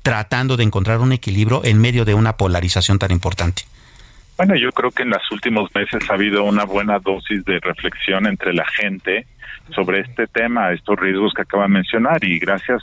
tratando 0.02 0.58
de 0.58 0.64
encontrar 0.64 1.00
un 1.00 1.12
equilibrio 1.12 1.62
en 1.64 1.80
medio 1.80 2.06
de 2.06 2.14
una 2.14 2.38
polarización 2.38 3.00
tan 3.00 3.12
importante? 3.12 3.64
Bueno, 4.38 4.56
yo 4.56 4.72
creo 4.72 4.92
que 4.92 5.04
en 5.04 5.10
los 5.10 5.32
últimos 5.32 5.74
meses 5.74 6.10
ha 6.10 6.14
habido 6.14 6.44
una 6.44 6.64
buena 6.64 7.00
dosis 7.00 7.44
de 7.46 7.60
reflexión 7.60 8.28
entre 8.28 8.54
la 8.54 8.66
gente 8.66 9.26
sobre 9.74 10.02
este 10.02 10.28
tema, 10.28 10.72
estos 10.72 11.00
riesgos 11.00 11.34
que 11.34 11.44
acaba 11.44 11.64
de 11.64 11.70
mencionar 11.70 12.24
y 12.24 12.40
gracias 12.40 12.82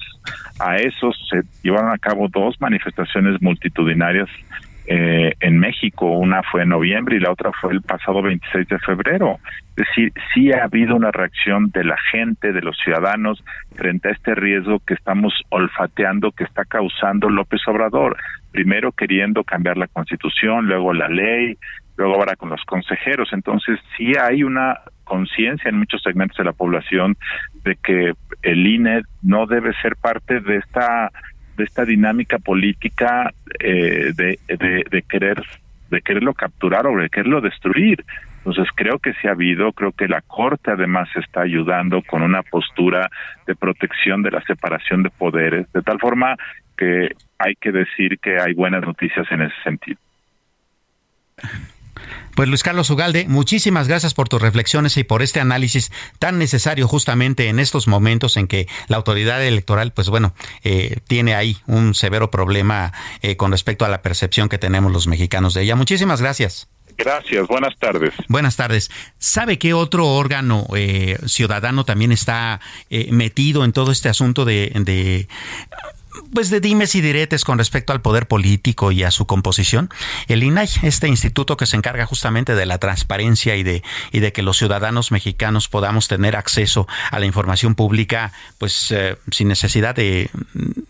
a 0.60 0.76
eso 0.76 1.12
se 1.30 1.42
llevaron 1.62 1.90
a 1.92 1.98
cabo 1.98 2.28
dos 2.28 2.60
manifestaciones 2.60 3.40
multitudinarias 3.42 4.28
eh, 4.86 5.32
en 5.40 5.58
México. 5.58 6.06
Una 6.10 6.42
fue 6.42 6.62
en 6.62 6.68
noviembre 6.68 7.16
y 7.16 7.20
la 7.20 7.32
otra 7.32 7.50
fue 7.58 7.72
el 7.72 7.80
pasado 7.80 8.20
26 8.20 8.68
de 8.68 8.78
febrero. 8.80 9.38
Es 9.76 9.86
decir, 9.88 10.12
sí 10.34 10.52
ha 10.52 10.64
habido 10.64 10.94
una 10.94 11.10
reacción 11.10 11.70
de 11.70 11.84
la 11.84 11.96
gente, 12.12 12.52
de 12.52 12.60
los 12.60 12.76
ciudadanos, 12.76 13.42
frente 13.74 14.08
a 14.08 14.12
este 14.12 14.34
riesgo 14.34 14.80
que 14.80 14.92
estamos 14.92 15.32
olfateando, 15.48 16.32
que 16.32 16.44
está 16.44 16.66
causando 16.66 17.30
López 17.30 17.62
Obrador. 17.66 18.16
Primero 18.52 18.92
queriendo 18.92 19.42
cambiar 19.42 19.78
la 19.78 19.88
constitución, 19.88 20.66
luego 20.66 20.92
la 20.92 21.08
ley, 21.08 21.56
luego 21.96 22.14
ahora 22.14 22.36
con 22.36 22.50
los 22.50 22.62
consejeros. 22.64 23.30
Entonces, 23.32 23.78
sí 23.96 24.12
hay 24.20 24.42
una 24.42 24.80
conciencia 25.04 25.68
en 25.68 25.78
muchos 25.78 26.02
segmentos 26.02 26.36
de 26.36 26.44
la 26.44 26.52
población 26.52 27.16
de 27.62 27.76
que 27.76 28.14
el 28.42 28.66
INE 28.66 29.02
no 29.22 29.46
debe 29.46 29.72
ser 29.80 29.96
parte 29.96 30.40
de 30.40 30.56
esta 30.56 31.10
de 31.56 31.64
esta 31.64 31.84
dinámica 31.84 32.38
política 32.38 33.32
eh, 33.60 34.12
de, 34.16 34.38
de, 34.48 35.02
querer 35.08 35.40
de 35.88 36.00
quererlo 36.00 36.34
capturar 36.34 36.86
o 36.88 36.96
de 36.96 37.08
quererlo 37.08 37.40
destruir. 37.40 38.04
Entonces 38.38 38.66
creo 38.74 38.98
que 38.98 39.12
sí 39.14 39.28
ha 39.28 39.32
habido, 39.32 39.72
creo 39.72 39.92
que 39.92 40.08
la 40.08 40.20
Corte 40.20 40.72
además 40.72 41.08
está 41.14 41.42
ayudando 41.42 42.02
con 42.02 42.22
una 42.22 42.42
postura 42.42 43.08
de 43.46 43.54
protección 43.54 44.22
de 44.22 44.32
la 44.32 44.42
separación 44.42 45.04
de 45.04 45.10
poderes, 45.10 45.72
de 45.72 45.82
tal 45.82 46.00
forma 46.00 46.36
que 46.76 47.10
hay 47.38 47.54
que 47.54 47.70
decir 47.70 48.18
que 48.18 48.40
hay 48.40 48.52
buenas 48.52 48.82
noticias 48.82 49.26
en 49.30 49.42
ese 49.42 49.54
sentido. 49.62 50.00
Pues 52.34 52.48
Luis 52.48 52.62
Carlos 52.62 52.90
Ugalde, 52.90 53.26
muchísimas 53.28 53.86
gracias 53.86 54.12
por 54.14 54.28
tus 54.28 54.42
reflexiones 54.42 54.96
y 54.96 55.04
por 55.04 55.22
este 55.22 55.40
análisis 55.40 55.92
tan 56.18 56.38
necesario 56.38 56.88
justamente 56.88 57.48
en 57.48 57.58
estos 57.58 57.86
momentos 57.86 58.36
en 58.36 58.48
que 58.48 58.66
la 58.88 58.96
autoridad 58.96 59.44
electoral, 59.44 59.92
pues 59.92 60.08
bueno, 60.08 60.34
eh, 60.64 60.98
tiene 61.06 61.34
ahí 61.34 61.56
un 61.66 61.94
severo 61.94 62.30
problema 62.30 62.92
eh, 63.22 63.36
con 63.36 63.52
respecto 63.52 63.84
a 63.84 63.88
la 63.88 64.02
percepción 64.02 64.48
que 64.48 64.58
tenemos 64.58 64.92
los 64.92 65.06
mexicanos 65.06 65.54
de 65.54 65.62
ella. 65.62 65.76
Muchísimas 65.76 66.20
gracias. 66.20 66.68
Gracias, 66.96 67.46
buenas 67.48 67.76
tardes. 67.78 68.14
Buenas 68.28 68.56
tardes. 68.56 68.90
¿Sabe 69.18 69.58
qué 69.58 69.74
otro 69.74 70.06
órgano 70.06 70.66
eh, 70.76 71.18
ciudadano 71.26 71.84
también 71.84 72.12
está 72.12 72.60
metido 73.10 73.64
en 73.64 73.72
todo 73.72 73.90
este 73.90 74.08
asunto 74.08 74.44
de 74.44 75.26
pues 76.32 76.50
de 76.50 76.60
dimes 76.60 76.94
y 76.94 77.00
diretes 77.00 77.44
con 77.44 77.58
respecto 77.58 77.92
al 77.92 78.00
poder 78.00 78.26
político 78.26 78.92
y 78.92 79.02
a 79.02 79.10
su 79.10 79.26
composición. 79.26 79.90
El 80.28 80.42
INAI, 80.42 80.68
este 80.82 81.08
instituto 81.08 81.56
que 81.56 81.66
se 81.66 81.76
encarga 81.76 82.06
justamente 82.06 82.54
de 82.54 82.66
la 82.66 82.78
transparencia 82.78 83.56
y 83.56 83.62
de, 83.62 83.82
y 84.12 84.20
de 84.20 84.32
que 84.32 84.42
los 84.42 84.56
ciudadanos 84.56 85.12
mexicanos 85.12 85.68
podamos 85.68 86.08
tener 86.08 86.36
acceso 86.36 86.86
a 87.10 87.18
la 87.18 87.26
información 87.26 87.74
pública, 87.74 88.32
pues 88.58 88.90
eh, 88.90 89.16
sin 89.30 89.48
necesidad 89.48 89.94
de, 89.94 90.30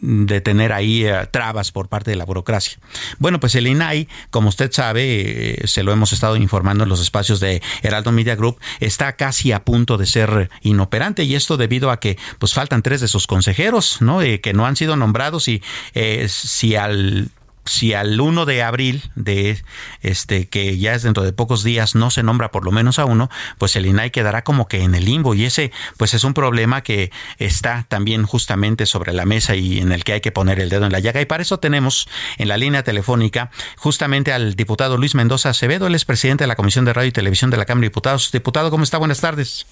de 0.05 0.41
tener 0.41 0.73
ahí 0.73 1.07
eh, 1.07 1.27
trabas 1.31 1.73
por 1.73 1.89
parte 1.89 2.11
de 2.11 2.17
la 2.17 2.25
burocracia. 2.25 2.79
Bueno, 3.19 3.41
pues 3.41 3.55
el 3.55 3.67
INAI, 3.67 4.09
como 4.31 4.49
usted 4.49 4.71
sabe, 4.71 5.63
eh, 5.63 5.67
se 5.67 5.83
lo 5.83 5.93
hemos 5.93 6.13
estado 6.13 6.37
informando 6.37 6.85
en 6.85 6.91
los 6.91 7.01
espacios 7.01 7.41
de 7.41 7.63
Heraldo 7.83 8.13
Media 8.13 8.37
Group, 8.37 8.59
está 8.81 9.17
casi 9.17 9.53
a 9.53 9.65
punto 9.65 9.97
de 9.97 10.07
ser 10.07 10.51
inoperante 10.63 11.25
y 11.25 11.35
esto 11.35 11.57
debido 11.57 11.91
a 11.91 12.01
que 12.01 12.19
pues 12.39 12.53
faltan 12.55 12.83
tres 12.83 13.01
de 13.01 13.09
sus 13.09 13.27
consejeros, 13.27 14.01
¿no? 14.01 14.21
que 14.21 14.53
no 14.55 14.67
han 14.67 14.77
sido 14.77 14.97
nombrados 14.97 15.49
y 15.49 15.63
eh, 15.95 16.27
si 16.29 16.77
al 16.77 17.31
si 17.65 17.95
al 17.95 18.21
1 18.21 18.47
de 18.47 18.63
abril 18.63 19.03
de 19.15 19.63
este 20.01 20.49
que 20.49 20.79
ya 20.79 20.95
es 20.95 21.03
dentro 21.03 21.23
de 21.23 21.33
pocos 21.33 21.63
días 21.65 21.95
no 21.95 22.11
se 22.11 22.23
nombra 22.23 22.51
por 22.51 22.65
lo 22.65 22.73
menos 22.73 22.99
a 22.99 23.05
uno, 23.05 23.31
pues 23.59 23.77
el 23.77 23.87
INAI 23.87 24.11
quedará 24.11 24.45
como 24.45 24.69
que 24.69 24.83
en 24.83 24.95
el 24.95 25.05
limbo 25.05 25.35
y 25.35 25.45
ese 25.45 25.73
pues 25.97 26.15
es 26.15 26.25
un 26.25 26.35
problema 26.35 26.83
que 26.83 27.11
está 27.39 27.87
también 27.89 28.25
justamente 28.25 28.87
sobre 28.87 29.13
la 29.13 29.25
mesa 29.25 29.55
y 29.55 29.79
en 29.81 29.93
el 29.93 30.05
que 30.05 30.15
hay 30.15 30.21
que 30.21 30.33
poner 30.33 30.61
el 30.61 30.69
dedo 30.69 30.87
en 30.87 30.93
la 30.93 31.01
llaga 31.01 31.21
y 31.21 31.27
para 31.27 31.43
eso 31.43 31.59
tenemos 31.59 32.09
en 32.39 32.49
la 32.49 32.57
línea 32.57 32.83
telefónica 32.83 33.51
justamente 33.77 34.33
al 34.33 34.55
diputado 34.55 34.97
Luis 34.97 35.15
Mendoza 35.15 35.51
Acevedo, 35.51 35.87
él 35.87 35.95
es 35.95 36.05
presidente 36.05 36.45
de 36.45 36.49
la 36.49 36.57
Comisión 36.57 36.85
de 36.85 36.93
Radio 36.93 37.09
y 37.09 37.13
Televisión 37.13 37.51
de 37.51 37.57
la 37.57 37.65
Cámara 37.65 37.83
de 37.83 37.89
Diputados. 37.89 38.31
Diputado, 38.33 38.71
¿cómo 38.71 38.85
está? 38.85 38.99
Buenas 38.99 39.21
tardes. 39.21 39.67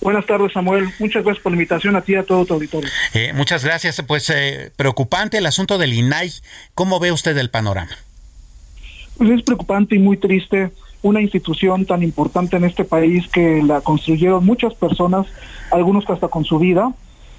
Buenas 0.00 0.26
tardes, 0.26 0.52
Samuel. 0.52 0.88
Muchas 0.98 1.24
gracias 1.24 1.42
por 1.42 1.52
la 1.52 1.56
invitación 1.56 1.96
a 1.96 2.02
ti 2.02 2.12
y 2.12 2.16
a 2.16 2.22
todo 2.24 2.44
tu 2.44 2.54
auditorio. 2.54 2.90
Eh, 3.14 3.32
muchas 3.34 3.64
gracias. 3.64 4.02
Pues 4.06 4.28
eh, 4.30 4.70
preocupante 4.76 5.38
el 5.38 5.46
asunto 5.46 5.78
del 5.78 5.92
INAI. 5.92 6.30
¿Cómo 6.74 7.00
ve 7.00 7.12
usted 7.12 7.36
el 7.38 7.50
panorama? 7.50 7.92
Pues 9.16 9.30
es 9.30 9.42
preocupante 9.42 9.96
y 9.96 9.98
muy 9.98 10.16
triste 10.16 10.70
una 11.02 11.20
institución 11.20 11.84
tan 11.84 12.02
importante 12.02 12.56
en 12.56 12.64
este 12.64 12.84
país 12.84 13.28
que 13.28 13.62
la 13.62 13.82
construyeron 13.82 14.44
muchas 14.44 14.74
personas, 14.74 15.26
algunos 15.70 16.08
hasta 16.08 16.28
con 16.28 16.44
su 16.44 16.58
vida, 16.58 16.92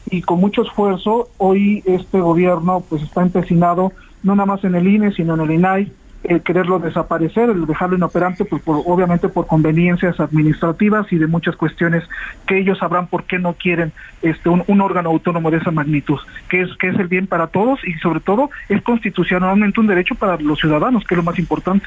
y 0.09 0.21
con 0.21 0.39
mucho 0.39 0.61
esfuerzo. 0.61 1.29
Hoy 1.37 1.83
este 1.85 2.19
gobierno 2.19 2.83
pues 2.87 3.01
está 3.01 3.21
empecinado 3.21 3.91
no 4.23 4.35
nada 4.35 4.47
más 4.47 4.63
en 4.63 4.75
el 4.75 4.87
INE, 4.87 5.13
sino 5.13 5.35
en 5.35 5.41
el 5.41 5.51
INAI, 5.51 5.91
el 6.29 6.41
quererlo 6.41 6.79
desaparecer, 6.79 7.49
el 7.49 7.65
dejarlo 7.65 7.95
inoperante, 7.95 8.45
pues 8.45 8.61
por, 8.61 8.81
obviamente 8.85 9.29
por 9.29 9.47
conveniencias 9.47 10.19
administrativas 10.19 11.11
y 11.11 11.17
de 11.17 11.27
muchas 11.27 11.55
cuestiones 11.55 12.03
que 12.47 12.59
ellos 12.59 12.79
sabrán 12.79 13.07
por 13.07 13.25
qué 13.25 13.39
no 13.39 13.53
quieren 13.53 13.91
este 14.21 14.49
un, 14.49 14.81
órgano 14.81 15.09
autónomo 15.09 15.51
de 15.51 15.57
esa 15.57 15.71
magnitud, 15.71 16.19
que 16.49 16.61
es 16.61 16.69
que 16.79 16.89
es 16.89 16.99
el 16.99 17.07
bien 17.07 17.27
para 17.27 17.47
todos 17.47 17.79
y 17.85 17.93
sobre 17.95 18.19
todo 18.19 18.49
es 18.69 18.81
constitucionalmente 18.81 19.79
un 19.79 19.87
derecho 19.87 20.15
para 20.15 20.37
los 20.37 20.59
ciudadanos, 20.59 21.03
que 21.05 21.13
es 21.13 21.17
lo 21.17 21.23
más 21.23 21.39
importante. 21.39 21.85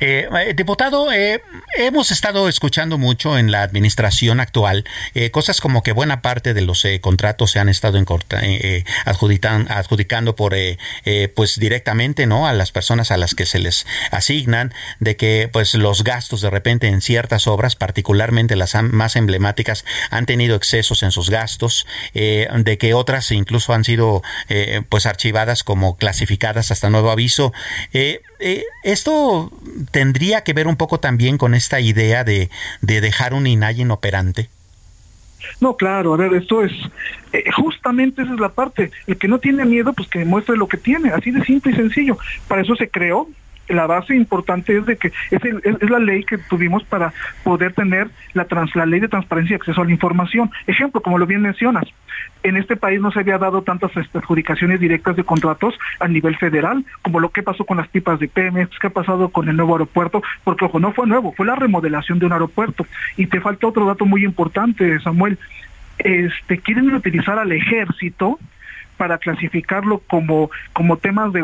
Eh, 0.00 0.28
eh 0.46 0.54
diputado, 0.54 1.12
eh, 1.12 1.42
hemos 1.76 2.10
estado 2.10 2.48
escuchando 2.48 2.98
mucho 2.98 3.38
en 3.38 3.50
la 3.50 3.62
administración 3.62 4.40
actual 4.40 4.84
eh, 5.14 5.30
cosas 5.30 5.60
como 5.60 5.82
que 5.82 5.92
buena 5.92 6.22
parte 6.22 6.54
de 6.54 6.62
los 6.62 6.86
contratos 7.00 7.50
se 7.50 7.58
han 7.58 7.68
estado 7.68 7.98
adjudicando, 9.04 9.72
adjudicando 9.72 10.36
por 10.36 10.54
pues 11.34 11.58
directamente 11.58 12.26
no 12.26 12.46
a 12.46 12.52
las 12.52 12.72
personas 12.72 13.10
a 13.10 13.16
las 13.16 13.34
que 13.34 13.46
se 13.46 13.58
les 13.58 13.77
asignan, 14.10 14.72
de 15.00 15.16
que 15.16 15.48
pues 15.52 15.74
los 15.74 16.04
gastos 16.04 16.40
de 16.40 16.50
repente 16.50 16.88
en 16.88 17.00
ciertas 17.00 17.46
obras, 17.46 17.76
particularmente 17.76 18.56
las 18.56 18.74
más 18.82 19.16
emblemáticas, 19.16 19.84
han 20.10 20.26
tenido 20.26 20.56
excesos 20.56 21.02
en 21.02 21.10
sus 21.10 21.30
gastos, 21.30 21.86
eh, 22.14 22.48
de 22.56 22.78
que 22.78 22.94
otras 22.94 23.30
incluso 23.30 23.72
han 23.72 23.84
sido 23.84 24.22
eh, 24.48 24.82
pues 24.88 25.06
archivadas 25.06 25.64
como 25.64 25.96
clasificadas 25.96 26.70
hasta 26.70 26.90
nuevo 26.90 27.10
aviso. 27.10 27.52
Eh, 27.92 28.20
esto 28.84 29.50
tendría 29.90 30.42
que 30.42 30.52
ver 30.52 30.66
un 30.68 30.76
poco 30.76 31.00
también 31.00 31.38
con 31.38 31.54
esta 31.54 31.80
idea 31.80 32.24
de, 32.24 32.50
de 32.80 33.00
dejar 33.00 33.34
un 33.34 33.46
INAI 33.46 33.80
inoperante. 33.80 34.48
No, 35.60 35.76
claro, 35.76 36.14
a 36.14 36.16
ver, 36.16 36.34
esto 36.34 36.62
es, 36.62 36.72
justamente 37.56 38.22
esa 38.22 38.34
es 38.34 38.40
la 38.40 38.50
parte, 38.50 38.90
el 39.06 39.16
que 39.16 39.28
no 39.28 39.38
tiene 39.38 39.64
miedo, 39.64 39.92
pues 39.92 40.08
que 40.08 40.20
demuestre 40.20 40.56
lo 40.56 40.68
que 40.68 40.76
tiene, 40.76 41.10
así 41.10 41.30
de 41.30 41.44
simple 41.44 41.72
y 41.72 41.76
sencillo. 41.76 42.18
Para 42.46 42.62
eso 42.62 42.74
se 42.76 42.88
creó 42.88 43.28
la 43.68 43.86
base 43.86 44.14
importante 44.14 44.76
es 44.76 44.86
de 44.86 44.96
que 44.96 45.08
es, 45.30 45.40
es, 45.44 45.90
la 45.90 45.98
ley 45.98 46.24
que 46.24 46.38
tuvimos 46.38 46.84
para 46.84 47.12
poder 47.44 47.72
tener 47.72 48.08
la, 48.34 48.44
trans, 48.46 48.74
la 48.74 48.86
ley 48.86 49.00
de 49.00 49.08
transparencia 49.08 49.54
y 49.54 49.56
acceso 49.56 49.80
a 49.80 49.84
la 49.84 49.90
información. 49.90 50.50
Ejemplo, 50.66 51.00
como 51.00 51.18
lo 51.18 51.26
bien 51.26 51.42
mencionas, 51.42 51.84
en 52.42 52.56
este 52.56 52.76
país 52.76 53.00
no 53.00 53.10
se 53.10 53.20
había 53.20 53.38
dado 53.38 53.62
tantas 53.62 53.96
este, 53.96 54.18
adjudicaciones 54.18 54.80
directas 54.80 55.16
de 55.16 55.24
contratos 55.24 55.74
a 56.00 56.08
nivel 56.08 56.36
federal, 56.36 56.84
como 57.02 57.20
lo 57.20 57.30
que 57.30 57.42
pasó 57.42 57.64
con 57.64 57.76
las 57.76 57.88
pipas 57.88 58.18
de 58.20 58.28
Pemex, 58.28 58.78
que 58.78 58.86
ha 58.86 58.90
pasado 58.90 59.28
con 59.30 59.48
el 59.48 59.56
nuevo 59.56 59.74
aeropuerto, 59.74 60.22
porque 60.44 60.64
ojo, 60.64 60.78
no 60.78 60.92
fue 60.92 61.06
nuevo, 61.06 61.32
fue 61.32 61.46
la 61.46 61.56
remodelación 61.56 62.18
de 62.18 62.26
un 62.26 62.32
aeropuerto. 62.32 62.86
Y 63.16 63.26
te 63.26 63.40
falta 63.40 63.66
otro 63.66 63.86
dato 63.86 64.06
muy 64.06 64.24
importante, 64.24 64.98
Samuel. 65.00 65.38
Este, 65.98 66.58
quieren 66.58 66.94
utilizar 66.94 67.38
al 67.38 67.50
ejército 67.50 68.38
para 68.98 69.16
clasificarlo 69.16 70.02
como, 70.06 70.50
como 70.74 70.98
temas 70.98 71.32
de, 71.32 71.42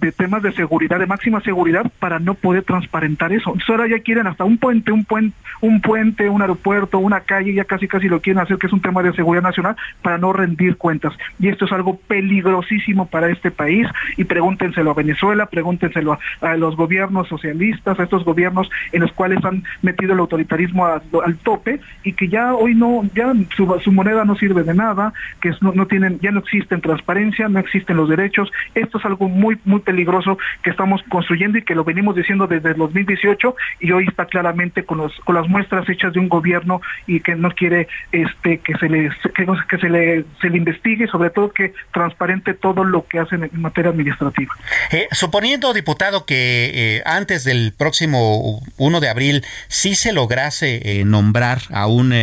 de, 0.00 0.12
temas 0.12 0.42
de 0.42 0.52
seguridad, 0.52 0.98
de 0.98 1.06
máxima 1.06 1.40
seguridad, 1.42 1.90
para 2.00 2.18
no 2.18 2.34
poder 2.34 2.64
transparentar 2.64 3.32
eso. 3.32 3.50
Entonces 3.50 3.70
ahora 3.70 3.86
ya 3.86 4.00
quieren 4.00 4.26
hasta 4.26 4.42
un 4.42 4.58
puente, 4.58 4.90
un 4.90 5.04
puente, 5.04 5.36
un 5.60 5.80
puente, 5.80 6.28
un 6.28 6.42
aeropuerto, 6.42 6.98
una 6.98 7.20
calle, 7.20 7.54
ya 7.54 7.64
casi 7.64 7.86
casi 7.86 8.08
lo 8.08 8.20
quieren 8.20 8.42
hacer 8.42 8.58
que 8.58 8.66
es 8.66 8.72
un 8.72 8.80
tema 8.80 9.02
de 9.02 9.12
seguridad 9.12 9.42
nacional 9.42 9.76
para 10.02 10.18
no 10.18 10.32
rendir 10.32 10.76
cuentas. 10.76 11.12
Y 11.38 11.48
esto 11.48 11.66
es 11.66 11.72
algo 11.72 11.98
peligrosísimo 12.08 13.06
para 13.06 13.28
este 13.30 13.50
país. 13.50 13.86
Y 14.16 14.24
pregúntenselo 14.24 14.90
a 14.90 14.94
Venezuela, 14.94 15.46
pregúntenselo 15.46 16.18
a, 16.40 16.56
los 16.56 16.76
gobiernos 16.76 17.28
socialistas, 17.28 18.00
a 18.00 18.04
estos 18.04 18.24
gobiernos 18.24 18.70
en 18.92 19.02
los 19.02 19.12
cuales 19.12 19.44
han 19.44 19.62
metido 19.82 20.14
el 20.14 20.20
autoritarismo 20.20 20.86
al 20.86 21.36
tope 21.42 21.80
y 22.02 22.12
que 22.12 22.28
ya 22.28 22.54
hoy 22.54 22.74
no, 22.74 23.02
ya 23.14 23.32
su, 23.56 23.92
moneda 23.92 24.24
no 24.24 24.36
sirve 24.36 24.62
de 24.62 24.74
nada, 24.74 25.12
que 25.40 25.52
no, 25.60 25.72
no 25.72 25.86
tienen, 25.86 26.18
ya 26.20 26.30
no 26.30 26.40
existen 26.40 26.80
transparencia, 26.94 27.48
no 27.48 27.58
existen 27.58 27.96
los 27.96 28.08
derechos. 28.08 28.50
Esto 28.74 28.98
es 28.98 29.04
algo 29.04 29.28
muy, 29.28 29.58
muy 29.64 29.80
peligroso 29.80 30.38
que 30.62 30.70
estamos 30.70 31.02
construyendo 31.08 31.58
y 31.58 31.62
que 31.62 31.74
lo 31.74 31.84
venimos 31.84 32.14
diciendo 32.14 32.46
desde 32.46 32.70
el 32.70 32.76
2018 32.76 33.56
y 33.80 33.90
hoy 33.90 34.06
está 34.08 34.26
claramente 34.26 34.84
con, 34.84 34.98
los, 34.98 35.12
con 35.24 35.34
las 35.34 35.48
muestras 35.48 35.88
hechas 35.88 36.12
de 36.12 36.20
un 36.20 36.28
gobierno 36.28 36.80
y 37.06 37.20
que 37.20 37.34
no 37.34 37.50
quiere 37.50 37.88
este 38.12 38.58
que 38.58 38.74
se 38.76 38.88
le 38.88 39.10
que, 39.34 39.78
se 39.78 39.88
le 39.88 40.24
se 40.40 40.50
le 40.50 40.56
investigue 40.56 41.06
sobre 41.08 41.30
todo 41.30 41.52
que 41.52 41.72
transparente 41.92 42.54
todo 42.54 42.84
lo 42.84 43.06
que 43.06 43.18
hacen 43.18 43.44
en 43.44 43.60
materia 43.60 43.90
administrativa. 43.90 44.54
Eh, 44.92 45.08
suponiendo 45.12 45.72
diputado 45.72 46.26
que 46.26 46.70
eh, 46.74 47.02
antes 47.04 47.44
del 47.44 47.72
próximo 47.76 48.62
1 48.76 49.00
de 49.00 49.08
abril 49.08 49.44
sí 49.68 49.94
se 49.94 50.12
lograse 50.12 51.00
eh, 51.00 51.04
nombrar 51.04 51.62
a 51.70 51.86
un 51.86 52.14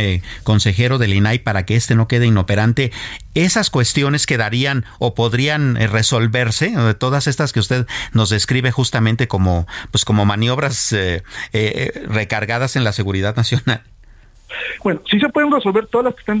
consejero 0.44 0.98
del 0.98 1.12
INAI 1.12 1.40
para 1.40 1.64
que 1.64 1.76
este 1.76 1.94
no 1.94 2.08
quede 2.08 2.26
inoperante, 2.26 2.92
esas 3.34 3.70
cuestiones 3.70 4.26
quedarían 4.26 4.61
o 4.98 5.14
podrían 5.14 5.76
eh, 5.76 5.86
resolverse, 5.86 6.72
eh, 6.76 6.94
todas 6.94 7.26
estas 7.26 7.52
que 7.52 7.60
usted 7.60 7.86
nos 8.12 8.30
describe 8.30 8.70
justamente 8.70 9.28
como, 9.28 9.66
pues 9.90 10.04
como 10.04 10.24
maniobras 10.24 10.92
eh, 10.92 11.22
recargadas 12.06 12.76
en 12.76 12.84
la 12.84 12.92
seguridad 12.92 13.36
nacional. 13.36 13.82
Bueno, 14.84 15.00
sí 15.10 15.18
se 15.18 15.28
pueden 15.30 15.50
resolver 15.50 15.86
todas 15.86 16.06
las 16.06 16.14
que 16.14 16.20
estén 16.20 16.38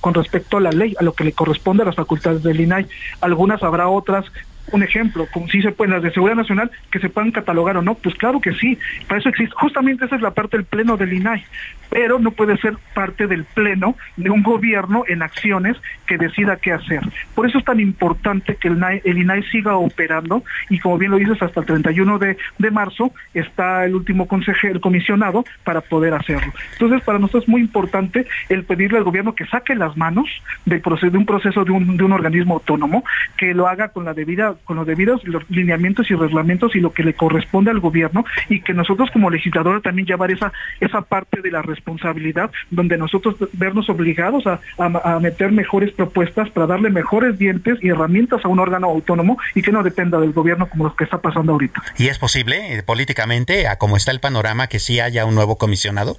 con, 0.00 0.14
respecto 0.14 0.56
a 0.56 0.60
la 0.60 0.72
ley, 0.72 0.94
a 0.98 1.02
lo 1.02 1.12
que 1.12 1.24
le 1.24 1.32
corresponde 1.32 1.82
a 1.82 1.86
las 1.86 1.94
facultades 1.94 2.42
del 2.42 2.60
INAI. 2.60 2.86
Algunas 3.20 3.62
habrá 3.62 3.88
otras 3.88 4.24
un 4.72 4.82
ejemplo, 4.82 5.26
como 5.32 5.48
si 5.48 5.62
se 5.62 5.72
pueden 5.72 5.94
las 5.94 6.02
de 6.02 6.12
seguridad 6.12 6.36
nacional, 6.36 6.70
que 6.90 6.98
se 6.98 7.08
puedan 7.08 7.30
catalogar 7.30 7.76
o 7.76 7.82
no, 7.82 7.94
pues 7.94 8.14
claro 8.14 8.40
que 8.40 8.52
sí, 8.54 8.78
para 9.06 9.20
eso 9.20 9.28
existe, 9.28 9.54
justamente 9.56 10.04
esa 10.06 10.16
es 10.16 10.22
la 10.22 10.32
parte 10.32 10.56
del 10.56 10.66
pleno 10.66 10.96
del 10.96 11.12
INAI, 11.12 11.44
pero 11.90 12.18
no 12.18 12.32
puede 12.32 12.56
ser 12.58 12.76
parte 12.94 13.26
del 13.26 13.44
pleno 13.44 13.96
de 14.16 14.30
un 14.30 14.42
gobierno 14.42 15.04
en 15.06 15.22
acciones 15.22 15.76
que 16.06 16.18
decida 16.18 16.56
qué 16.56 16.72
hacer. 16.72 17.00
Por 17.34 17.48
eso 17.48 17.58
es 17.58 17.64
tan 17.64 17.80
importante 17.80 18.56
que 18.56 18.68
el, 18.68 18.82
el 19.04 19.18
INAI 19.18 19.42
siga 19.44 19.76
operando 19.76 20.42
y 20.70 20.78
como 20.78 20.98
bien 20.98 21.10
lo 21.10 21.18
dices, 21.18 21.40
hasta 21.42 21.60
el 21.60 21.66
31 21.66 22.18
de, 22.18 22.36
de 22.58 22.70
marzo 22.70 23.12
está 23.32 23.84
el 23.84 23.94
último 23.94 24.26
consejero, 24.26 24.80
comisionado 24.80 25.44
para 25.62 25.80
poder 25.80 26.14
hacerlo. 26.14 26.52
Entonces, 26.72 27.02
para 27.02 27.18
nosotros 27.18 27.44
es 27.44 27.48
muy 27.48 27.60
importante 27.60 28.26
el 28.48 28.64
pedirle 28.64 28.98
al 28.98 29.04
gobierno 29.04 29.34
que 29.34 29.46
saque 29.46 29.74
las 29.74 29.96
manos 29.96 30.28
del 30.64 30.80
proceso, 30.80 31.10
de 31.10 31.18
un 31.18 31.26
proceso 31.26 31.64
de 31.64 31.72
un, 31.72 31.96
de 31.96 32.04
un 32.04 32.12
organismo 32.12 32.54
autónomo, 32.54 33.04
que 33.36 33.54
lo 33.54 33.68
haga 33.68 33.88
con 33.88 34.04
la 34.04 34.14
debida, 34.14 34.53
con 34.64 34.76
los 34.76 34.86
debidos 34.86 35.22
lineamientos 35.48 36.10
y 36.10 36.14
reglamentos 36.14 36.74
y 36.74 36.80
lo 36.80 36.92
que 36.92 37.04
le 37.04 37.14
corresponde 37.14 37.70
al 37.70 37.80
gobierno 37.80 38.24
y 38.48 38.60
que 38.60 38.74
nosotros 38.74 39.10
como 39.10 39.30
legisladores 39.30 39.82
también 39.82 40.06
llevar 40.06 40.30
esa, 40.30 40.52
esa 40.80 41.02
parte 41.02 41.40
de 41.40 41.50
la 41.50 41.62
responsabilidad 41.62 42.50
donde 42.70 42.96
nosotros 42.96 43.36
vernos 43.52 43.88
obligados 43.88 44.46
a, 44.46 44.60
a, 44.78 45.16
a 45.16 45.20
meter 45.20 45.52
mejores 45.52 45.92
propuestas 45.92 46.50
para 46.50 46.66
darle 46.66 46.90
mejores 46.90 47.38
dientes 47.38 47.78
y 47.82 47.88
herramientas 47.88 48.44
a 48.44 48.48
un 48.48 48.58
órgano 48.58 48.88
autónomo 48.88 49.38
y 49.54 49.62
que 49.62 49.72
no 49.72 49.82
dependa 49.82 50.18
del 50.18 50.32
gobierno 50.32 50.68
como 50.68 50.84
lo 50.84 50.96
que 50.96 51.04
está 51.04 51.18
pasando 51.18 51.52
ahorita. 51.52 51.82
¿Y 51.98 52.08
es 52.08 52.18
posible 52.18 52.78
eh, 52.78 52.82
políticamente, 52.82 53.66
a 53.66 53.76
cómo 53.76 53.96
está 53.96 54.10
el 54.10 54.20
panorama, 54.20 54.68
que 54.68 54.78
sí 54.78 55.00
haya 55.00 55.24
un 55.24 55.34
nuevo 55.34 55.56
comisionado? 55.56 56.16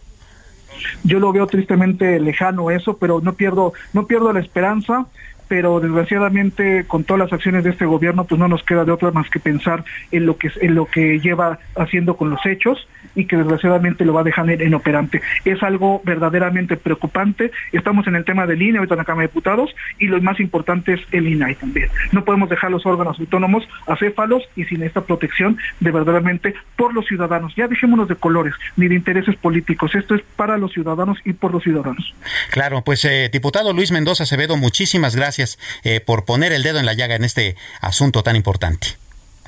Yo 1.03 1.19
lo 1.19 1.31
veo 1.31 1.47
tristemente 1.47 2.19
lejano 2.19 2.71
eso, 2.71 2.97
pero 2.97 3.21
no 3.21 3.33
pierdo, 3.33 3.73
no 3.93 4.05
pierdo 4.07 4.33
la 4.33 4.39
esperanza 4.39 5.07
pero 5.47 5.79
desgraciadamente 5.79 6.85
con 6.87 7.03
todas 7.03 7.19
las 7.19 7.33
acciones 7.33 7.63
de 7.63 7.71
este 7.71 7.85
gobierno 7.85 8.25
pues 8.25 8.39
no 8.39 8.47
nos 8.47 8.63
queda 8.63 8.85
de 8.85 8.91
otra 8.91 9.11
más 9.11 9.29
que 9.29 9.39
pensar 9.39 9.83
en 10.11 10.25
lo 10.25 10.37
que 10.37 10.51
en 10.61 10.75
lo 10.75 10.85
que 10.85 11.19
lleva 11.19 11.59
haciendo 11.75 12.15
con 12.17 12.29
los 12.29 12.45
hechos 12.45 12.87
y 13.15 13.25
que 13.25 13.37
desgraciadamente 13.37 14.05
lo 14.05 14.13
va 14.13 14.21
a 14.21 14.23
dejar 14.23 14.45
inoperante. 14.61 15.21
Es 15.45 15.63
algo 15.63 16.01
verdaderamente 16.03 16.75
preocupante. 16.75 17.51
Estamos 17.71 18.07
en 18.07 18.15
el 18.15 18.25
tema 18.25 18.45
del 18.45 18.61
INE, 18.61 18.79
ahorita 18.79 18.95
en 18.95 18.99
la 18.99 19.05
Cámara 19.05 19.21
de 19.21 19.27
Diputados, 19.27 19.73
y 19.99 20.07
lo 20.07 20.21
más 20.21 20.39
importante 20.39 20.93
es 20.93 21.01
el 21.11 21.27
INAI 21.27 21.55
también. 21.55 21.89
No 22.11 22.25
podemos 22.25 22.49
dejar 22.49 22.71
los 22.71 22.85
órganos 22.85 23.19
autónomos 23.19 23.63
acéfalos 23.87 24.43
y 24.55 24.65
sin 24.65 24.83
esta 24.83 25.01
protección 25.01 25.57
de 25.79 25.91
verdaderamente 25.91 26.55
por 26.75 26.93
los 26.93 27.05
ciudadanos. 27.05 27.55
Ya 27.55 27.67
dejémonos 27.67 28.07
de 28.07 28.15
colores 28.15 28.53
ni 28.75 28.87
de 28.87 28.95
intereses 28.95 29.35
políticos. 29.35 29.95
Esto 29.95 30.15
es 30.15 30.21
para 30.35 30.57
los 30.57 30.73
ciudadanos 30.73 31.17
y 31.23 31.33
por 31.33 31.53
los 31.53 31.63
ciudadanos. 31.63 32.13
Claro, 32.51 32.83
pues 32.83 33.05
eh, 33.05 33.29
diputado 33.31 33.71
Luis 33.71 33.91
Mendoza 33.91 34.23
Acevedo, 34.23 34.57
muchísimas 34.57 35.15
gracias 35.15 35.34
eh, 35.83 35.99
por 35.99 36.25
poner 36.25 36.51
el 36.51 36.63
dedo 36.63 36.79
en 36.79 36.85
la 36.85 36.93
llaga 36.93 37.15
en 37.15 37.23
este 37.23 37.55
asunto 37.81 38.23
tan 38.23 38.35
importante. 38.35 38.97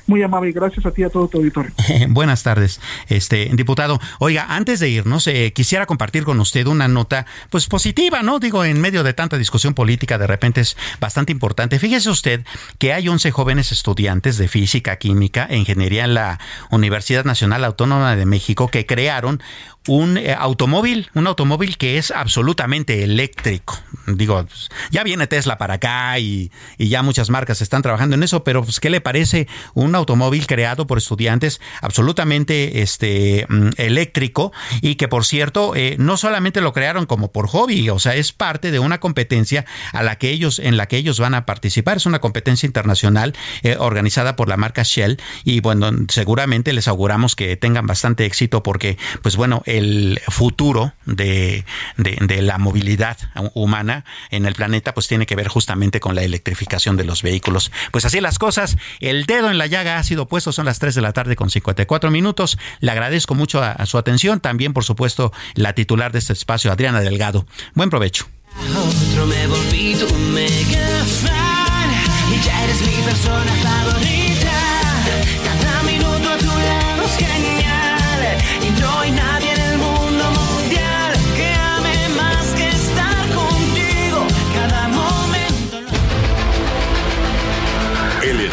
Muy 0.08 0.22
amable, 0.22 0.52
gracias 0.52 0.86
a 0.86 0.90
ti 0.90 1.02
y 1.02 1.04
a 1.04 1.10
todo 1.10 1.28
tu 1.28 1.36
auditorio. 1.36 1.70
Buenas 2.08 2.42
tardes, 2.42 2.80
este 3.08 3.50
diputado. 3.52 4.00
Oiga, 4.20 4.46
antes 4.48 4.80
de 4.80 4.88
irnos, 4.88 5.26
eh, 5.26 5.52
quisiera 5.52 5.84
compartir 5.84 6.24
con 6.24 6.40
usted 6.40 6.66
una 6.66 6.88
nota, 6.88 7.26
pues 7.50 7.66
positiva, 7.66 8.22
¿no? 8.22 8.38
Digo, 8.38 8.64
en 8.64 8.80
medio 8.80 9.02
de 9.02 9.12
tanta 9.12 9.36
discusión 9.36 9.74
política, 9.74 10.16
de 10.16 10.26
repente 10.26 10.62
es 10.62 10.78
bastante 10.98 11.30
importante. 11.30 11.78
Fíjese 11.78 12.08
usted 12.08 12.42
que 12.78 12.94
hay 12.94 13.06
11 13.06 13.30
jóvenes 13.32 13.70
estudiantes 13.70 14.38
de 14.38 14.48
física, 14.48 14.96
química 14.96 15.46
e 15.50 15.58
ingeniería 15.58 16.06
en 16.06 16.14
la 16.14 16.40
Universidad 16.70 17.26
Nacional 17.26 17.62
Autónoma 17.62 18.16
de 18.16 18.24
México 18.24 18.68
que 18.68 18.86
crearon 18.86 19.42
un 19.86 20.18
eh, 20.18 20.34
automóvil, 20.38 21.10
un 21.14 21.26
automóvil 21.26 21.76
que 21.76 21.98
es 21.98 22.10
absolutamente 22.10 23.02
eléctrico. 23.02 23.78
Digo, 24.06 24.46
ya 24.90 25.02
viene 25.02 25.26
Tesla 25.26 25.58
para 25.58 25.74
acá 25.74 26.18
y, 26.18 26.50
y, 26.76 26.88
ya 26.88 27.02
muchas 27.02 27.30
marcas 27.30 27.60
están 27.60 27.82
trabajando 27.82 28.16
en 28.16 28.22
eso, 28.22 28.44
pero 28.44 28.62
pues, 28.64 28.80
¿qué 28.80 28.90
le 28.90 29.00
parece 29.00 29.48
un 29.74 29.94
automóvil 29.94 30.46
creado 30.46 30.86
por 30.86 30.98
estudiantes 30.98 31.60
absolutamente 31.82 32.82
este, 32.82 33.46
mm, 33.48 33.70
eléctrico 33.76 34.52
y 34.80 34.96
que, 34.96 35.08
por 35.08 35.24
cierto, 35.24 35.74
eh, 35.74 35.96
no 35.98 36.16
solamente 36.16 36.60
lo 36.60 36.72
crearon 36.72 37.06
como 37.06 37.32
por 37.32 37.48
hobby, 37.48 37.88
o 37.90 37.98
sea, 37.98 38.14
es 38.14 38.32
parte 38.32 38.70
de 38.70 38.78
una 38.78 39.00
competencia 39.00 39.64
a 39.92 40.02
la 40.02 40.16
que 40.16 40.30
ellos, 40.30 40.58
en 40.58 40.76
la 40.76 40.86
que 40.86 40.96
ellos 40.96 41.20
van 41.20 41.34
a 41.34 41.46
participar. 41.46 41.96
Es 41.96 42.06
una 42.06 42.20
competencia 42.20 42.66
internacional 42.66 43.34
eh, 43.62 43.76
organizada 43.78 44.36
por 44.36 44.48
la 44.48 44.56
marca 44.56 44.82
Shell 44.82 45.20
y, 45.44 45.60
bueno, 45.60 45.90
seguramente 46.08 46.72
les 46.72 46.88
auguramos 46.88 47.36
que 47.36 47.56
tengan 47.56 47.86
bastante 47.86 48.24
éxito 48.24 48.62
porque, 48.62 48.98
pues 49.22 49.36
bueno, 49.36 49.62
el 49.68 50.20
futuro 50.28 50.94
de, 51.04 51.66
de, 51.98 52.42
la 52.42 52.56
movilidad 52.56 53.18
humana 53.54 54.04
en 54.30 54.46
el 54.46 54.54
planeta 54.54 54.94
pues 54.94 55.08
tiene 55.08 55.26
que 55.26 55.36
ver 55.36 55.48
justamente 55.48 56.00
con 56.00 56.14
la 56.14 56.22
electrificación 56.22 56.96
de 56.96 57.04
los 57.04 57.22
vehículos. 57.22 57.70
Pues 57.92 58.06
así 58.06 58.20
las 58.20 58.38
cosas, 58.38 58.78
el 59.00 59.26
dedo 59.26 59.50
en 59.50 59.58
la 59.58 59.66
llaga 59.66 59.98
ha 59.98 60.04
sido 60.04 60.26
puesto, 60.26 60.52
son 60.52 60.64
las 60.64 60.78
3 60.78 60.94
de 60.94 61.02
la 61.02 61.12
tarde 61.12 61.36
con 61.36 61.50
54 61.50 62.10
minutos. 62.10 62.58
Le 62.80 62.90
agradezco 62.90 63.34
mucho 63.34 63.62
a, 63.62 63.84
su 63.84 63.98
atención, 63.98 64.40
también 64.40 64.72
por 64.72 64.84
supuesto 64.84 65.32
la 65.54 65.74
titular 65.74 66.12
de 66.12 66.20
este 66.20 66.32
espacio, 66.32 66.72
Adriana 66.72 67.00
Delgado. 67.00 67.46
Buen 67.74 67.90
provecho. 67.90 68.26